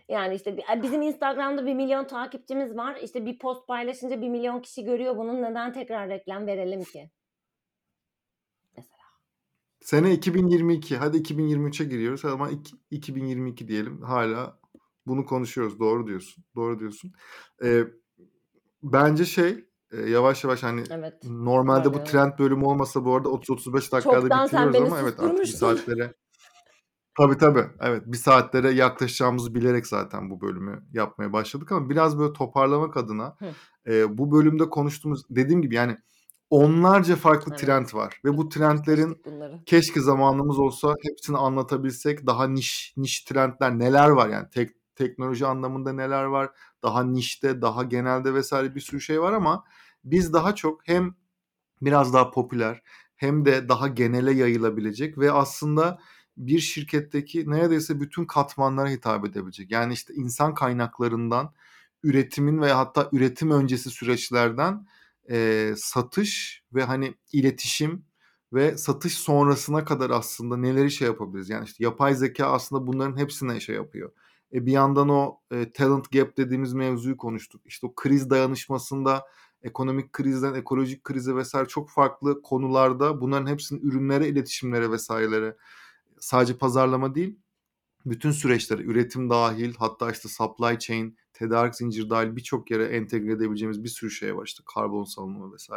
Yani, 0.09 0.35
işte, 0.35 0.57
bi 0.57 0.63
bizim 0.83 1.01
Instagram'da 1.01 1.61
1.000.000 1.61 2.07
takipçimiz 2.07 2.77
var. 2.77 2.95
İşte, 3.03 3.25
bir 3.25 3.39
post 3.39 3.67
paylaşınca 3.67 4.15
1.000.000 4.15 4.61
kişi 4.61 4.83
görüyor 4.83 5.17
bunu. 5.17 5.41
Neden 5.41 5.73
tekrar 5.73 6.09
reklam 6.09 6.47
verelim 6.47 6.83
ki? 6.83 7.09
Sene 9.85 10.13
2022. 10.13 10.97
Hadi 10.97 11.17
2023'e 11.17 11.85
giriyoruz 11.85 12.25
ama 12.25 12.49
iki 12.49 12.75
2022 12.91 13.67
diyelim. 13.67 14.01
Hâlâ 14.01 14.59
bunu 15.07 15.25
konuşuyoruz. 15.25 15.79
Doğru 15.79 16.07
diyorsun. 16.07 16.43
Doğru 16.55 16.79
diyorsun. 16.79 17.11
Eee, 17.63 17.87
bence 18.83 19.25
şey, 19.25 19.65
eee, 19.93 20.09
yavaş 20.09 20.43
yavaş, 20.43 20.63
hani, 20.63 20.83
Evet, 20.89 21.13
normalde 21.23 21.85
bu 21.85 21.91
toparlayalım. 21.91 22.33
trend 22.33 22.39
bölümü 22.39 22.65
olmasa 22.65 23.05
bu 23.05 23.15
arada 23.15 23.29
30-35 23.29 23.91
dakikada 23.91 24.21
Çoktan 24.21 24.43
bitiriyoruz 24.45 24.75
ama 24.91 24.99
evet 24.99 25.19
artık 25.19 25.39
bir 25.41 25.45
saatlere 25.45 26.13
Tabii, 27.17 27.37
tabii. 27.37 27.65
Evet, 27.81 28.03
bir 28.05 28.17
saatlere 28.17 28.71
yaklaşacağımızı 28.71 29.55
bilerek 29.55 29.87
zaten 29.87 30.29
bu 30.29 30.41
bölümü 30.41 30.85
yapmaya 30.93 31.33
başladık 31.33 31.71
ama 31.71 31.89
biraz 31.89 32.19
böyle 32.19 32.33
toparlamak 32.33 32.97
adına, 32.97 33.37
eee, 33.87 34.05
bu 34.17 34.31
bölümde 34.31 34.69
konuştuğumuz 34.69 35.23
dediğim 35.29 35.61
gibi, 35.61 35.75
yani, 35.75 35.97
onlarca 36.49 37.15
farklı 37.15 37.51
Evet. 37.51 37.59
trend 37.61 37.93
var 37.93 38.19
ve 38.25 38.37
bu 38.37 38.49
trendlerin 38.49 39.21
bunları. 39.25 39.63
keşke 39.65 39.99
zamanımız 40.01 40.59
olsa 40.59 40.93
hepsini 41.03 41.37
anlatabilsek. 41.37 42.27
Daha 42.27 42.47
niş 42.47 42.93
niş 42.97 43.21
trendler 43.23 43.79
neler 43.79 44.09
var 44.09 44.29
yani 44.29 44.49
tek 44.51 44.69
teknoloji 44.95 45.45
anlamında 45.45 45.93
neler 45.93 46.23
var? 46.23 46.49
Daha 46.83 47.03
nişte, 47.03 47.61
daha 47.61 47.83
genelde 47.83 48.41
vs. 48.41 48.53
bir 48.75 48.79
sürü 48.81 49.01
şey 49.01 49.21
var 49.21 49.33
ama 49.33 49.63
biz 50.03 50.33
daha 50.33 50.55
çok 50.55 50.87
hem 50.87 51.15
biraz 51.81 52.13
daha 52.13 52.31
popüler 52.31 52.81
hem 53.15 53.45
de 53.45 53.69
daha 53.69 53.87
genele 53.87 54.33
yayılabilecek 54.33 55.17
ve 55.17 55.31
aslında 55.31 55.99
bir 56.37 56.59
şirketteki 56.59 57.49
neredeyse 57.51 57.99
bütün 57.99 58.25
katmanlara 58.25 58.89
hitap 58.89 59.25
edebilecek. 59.25 59.71
Yani, 59.71 59.93
işte, 59.93 60.13
insan 60.13 60.53
kaynaklarından 60.53 61.53
üretimin 62.03 62.61
ve 62.61 62.71
hatta 62.73 63.09
üretim 63.13 63.51
öncesi 63.51 63.89
süreçlerden, 63.89 64.87
eee, 65.29 65.73
satış 65.77 66.63
ve, 66.73 66.83
hani, 66.83 67.13
iletişim 67.33 68.05
ve 68.53 68.77
satış 68.77 69.13
sonrasına 69.17 69.85
kadar 69.85 70.09
aslında 70.09 70.57
neleri 70.57 70.91
şey 70.91 71.07
yapabiliriz? 71.07 71.49
Yani, 71.49 71.65
işte, 71.65 71.83
yapay 71.83 72.15
zekâ 72.15 72.47
aslında 72.51 72.87
bunların 72.87 73.17
hepsine 73.17 73.59
şey 73.59 73.75
yapıyor. 73.75 74.11
E, 74.53 74.65
bir 74.65 74.71
yandan 74.71 75.09
o, 75.09 75.39
eee, 75.51 75.71
talent 75.73 76.11
gap 76.11 76.37
dediğimiz 76.37 76.73
mevzuyu 76.73 77.17
konuştuk. 77.17 77.61
İşte, 77.65 77.87
o 77.87 77.95
kriz 77.95 78.29
dayanışmasında 78.29 79.23
ekonomik 79.61 80.13
krizden 80.13 80.53
ekolojik 80.53 81.03
krize 81.03 81.33
vs. 81.41 81.53
çok 81.67 81.89
farklı 81.91 82.41
konularda 82.41 83.21
bunların 83.21 83.47
hepsinin 83.47 83.81
ürünlere, 83.81 84.27
iletişimlere 84.27 84.91
vs.lere 84.95 85.55
sadece 86.19 86.57
pazarlama 86.57 87.15
değil, 87.15 87.39
bütün 88.05 88.31
süreçlere, 88.31 88.81
üretim 88.83 89.29
dâhil 89.29 89.75
hatta, 89.79 90.11
işte, 90.11 90.29
supply 90.29 90.79
chain, 90.79 91.17
tedarik 91.35 91.75
zinciri 91.75 92.09
dâhil 92.09 92.35
birçok 92.35 92.71
yere 92.71 92.85
entegre 92.85 93.31
edebileceğimiz 93.31 93.83
bir 93.83 93.89
sürü 93.89 94.11
şey 94.11 94.37
var. 94.37 94.45
İşte, 94.45 94.63
karbon 94.75 95.03
salınımı 95.03 95.55
vs. 95.55 95.69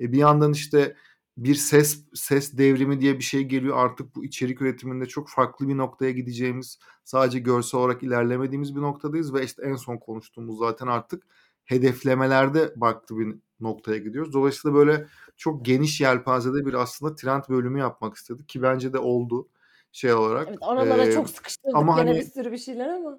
E, 0.00 0.12
bir 0.12 0.18
yandan, 0.18 0.52
işte, 0.52 0.96
bir 1.36 1.54
ses 1.54 2.04
ses 2.14 2.58
devrimi 2.58 3.00
diye 3.00 3.18
bir 3.18 3.24
şey 3.24 3.42
geliyor. 3.44 3.76
Artık 3.78 4.16
bu 4.16 4.24
içerik 4.24 4.62
üretiminde 4.62 5.06
çok 5.06 5.28
farklı 5.28 5.68
bir 5.68 5.76
noktaya 5.76 6.10
gideceğimiz, 6.10 6.78
sadece 7.04 7.38
görsel 7.38 7.80
olarak 7.80 8.02
ilerlemediğimiz 8.02 8.76
bir 8.76 8.80
noktadayız 8.80 9.34
ve, 9.34 9.44
işte, 9.44 9.62
en 9.62 9.74
son 9.76 9.96
konuştuğumuz 9.96 10.58
zaten 10.58 10.86
artık 10.86 11.22
hedeflemelerde 11.64 12.74
farklı 12.80 13.18
bir 13.18 13.36
noktaya 13.60 13.98
gidiyoruz. 13.98 14.32
Dolayısıyla, 14.32 14.74
böyle, 14.76 15.06
çok 15.36 15.64
geniş 15.64 16.00
yelpazede 16.00 16.66
bir 16.66 16.74
aslında 16.74 17.14
trend 17.14 17.42
bölümü 17.48 17.78
yapmak 17.78 18.16
istedik 18.16 18.48
ki 18.48 18.62
bence 18.62 18.92
de 18.92 18.98
oldu 18.98 19.48
şey 19.92 20.12
olarak. 20.12 20.48
Evet, 20.48 20.58
oralara 20.60 21.04
Eee, 21.04 21.12
çok 21.12 21.30
sıkıştırdık 21.30 21.76
ama, 21.76 21.96
gene 21.96 22.10
bir 22.10 22.14
hani 22.20 22.24
sürü 22.24 22.52
bir 22.52 22.58
şeyler 22.58 22.88
ama. 22.88 23.18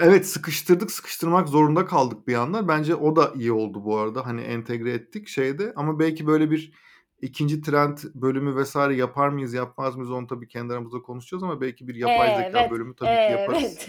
Evet, 0.00 0.26
sıkıştırdık, 0.26 0.90
sıkıştırmak 0.90 1.48
zorunda 1.48 1.86
kaldık 1.86 2.28
bir 2.28 2.32
yandan. 2.32 2.68
Bence 2.68 2.94
o 2.94 3.16
da 3.16 3.32
iyi 3.34 3.52
oldu 3.52 3.84
bu 3.84 3.98
arada. 3.98 4.26
Hani, 4.26 4.40
entegre 4.40 4.92
ettik 4.92 5.28
şeyde 5.28 5.72
ama 5.76 5.98
belki 5.98 6.26
böyle 6.26 6.50
bir 6.50 6.72
2'nci 7.22 7.60
trend 7.62 7.98
bölümü 8.14 8.62
vs. 8.62 8.76
yapar 8.76 9.28
mıyız, 9.28 9.54
yapmaz 9.54 9.96
mıyız 9.96 10.10
onu 10.10 10.26
tabii 10.26 10.48
kendi 10.48 10.72
aramızda 10.72 11.02
konuşacağız 11.02 11.42
ama 11.42 11.60
belki 11.60 11.88
bir 11.88 11.94
yapay 11.94 12.30
zekâ 12.32 12.58
Evet, 12.58 12.70
bölümü 12.70 12.96
tabii 12.96 13.20
ki 13.20 13.30
yaparız. 13.30 13.78
evet, 13.78 13.88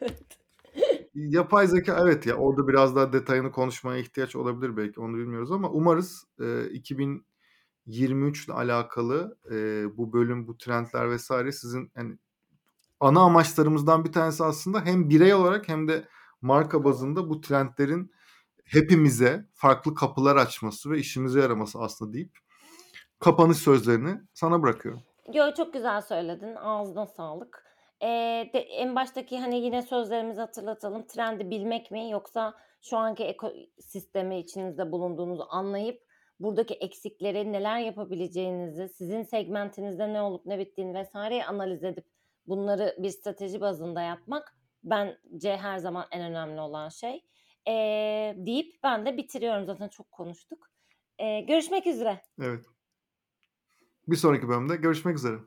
evet. 0.00 0.38
Yapay 1.14 1.66
zekâ 1.66 1.98
evet 2.02 2.26
ya, 2.26 2.36
orada 2.36 2.68
biraz 2.68 2.96
daha 2.96 3.12
detayını 3.12 3.50
konuşmaya 3.52 3.98
ihtiyaç 4.00 4.36
olabilir 4.36 4.76
belki, 4.76 5.00
onu 5.00 5.16
bilmiyoruz 5.16 5.52
ama 5.52 5.70
umarız, 5.70 6.24
eee, 6.40 6.64
2023'le 6.72 8.52
alakalı, 8.52 9.38
eee, 9.50 9.84
bu 9.96 10.12
bölüm, 10.12 10.46
bu 10.48 10.58
trendler 10.58 11.16
vs. 11.16 11.30
sizin, 11.60 11.90
hani, 11.94 12.18
ana 13.00 13.20
amaçlarımızdan 13.20 14.04
bir 14.04 14.12
tanesi 14.12 14.44
aslında 14.44 14.80
hem 14.84 15.10
birey 15.10 15.34
olarak 15.34 15.68
hem 15.68 15.88
de 15.88 16.04
marka 16.40 16.84
bazında 16.84 17.28
bu 17.28 17.40
trendlerin 17.40 18.10
hepimize 18.64 19.44
farklı 19.54 19.94
kapılar 19.94 20.36
açması 20.36 20.90
ve 20.90 20.98
işimize 20.98 21.40
yaraması 21.40 21.78
aslında 21.78 22.12
deyip 22.12 22.38
kapanış 23.18 23.58
sözlerini 23.58 24.20
sana 24.34 24.62
bırakıyorum. 24.62 25.02
Yo, 25.34 25.44
çok 25.56 25.72
güzel 25.72 26.02
söyledin. 26.02 26.54
Ağzına 26.54 27.06
sağlık. 27.06 27.66
Eee, 28.02 28.50
de 28.52 28.58
en 28.58 28.96
baştaki, 28.96 29.38
hani, 29.40 29.58
yine 29.58 29.82
sözlerimizi 29.82 30.40
hatırlatalım. 30.40 31.06
Trendi 31.06 31.50
bilmek 31.50 31.90
mi 31.90 32.10
yoksa 32.10 32.54
şu 32.82 32.96
anki 32.96 33.24
ekosistemi 33.24 34.38
içinizde 34.38 34.92
bulunduğunuzu 34.92 35.46
anlayıp 35.50 36.02
buradaki 36.40 36.74
eksikleri, 36.74 37.52
neler 37.52 37.78
yapabileceğinizi, 37.78 38.88
sizin 38.88 39.22
segmentinizde 39.22 40.12
ne 40.12 40.22
olup 40.22 40.46
ne 40.46 40.58
bittiğini 40.58 41.02
vs.'yi 41.02 41.44
analiz 41.44 41.84
edip 41.84 42.04
bunları 42.46 42.96
bir 42.98 43.10
strateji 43.10 43.60
bazında 43.60 44.02
yapmak 44.02 44.56
bence 44.84 45.56
her 45.56 45.78
zaman 45.78 46.06
en 46.10 46.22
önemli 46.22 46.60
olan 46.60 46.88
şey. 46.88 47.24
Eee, 47.66 48.34
deyip 48.38 48.82
ben 48.82 49.06
de 49.06 49.16
bitiriyorum. 49.16 49.66
Zaten 49.66 49.88
çok 49.88 50.12
konuştuk. 50.12 50.70
Eee, 51.20 51.40
görüşmek 51.40 51.86
üzere. 51.86 52.22
Evet. 52.40 52.66
Bir 54.08 54.16
sonraki 54.16 54.48
bölümde 54.48 54.76
görüşmek 54.76 55.16
üzere. 55.16 55.38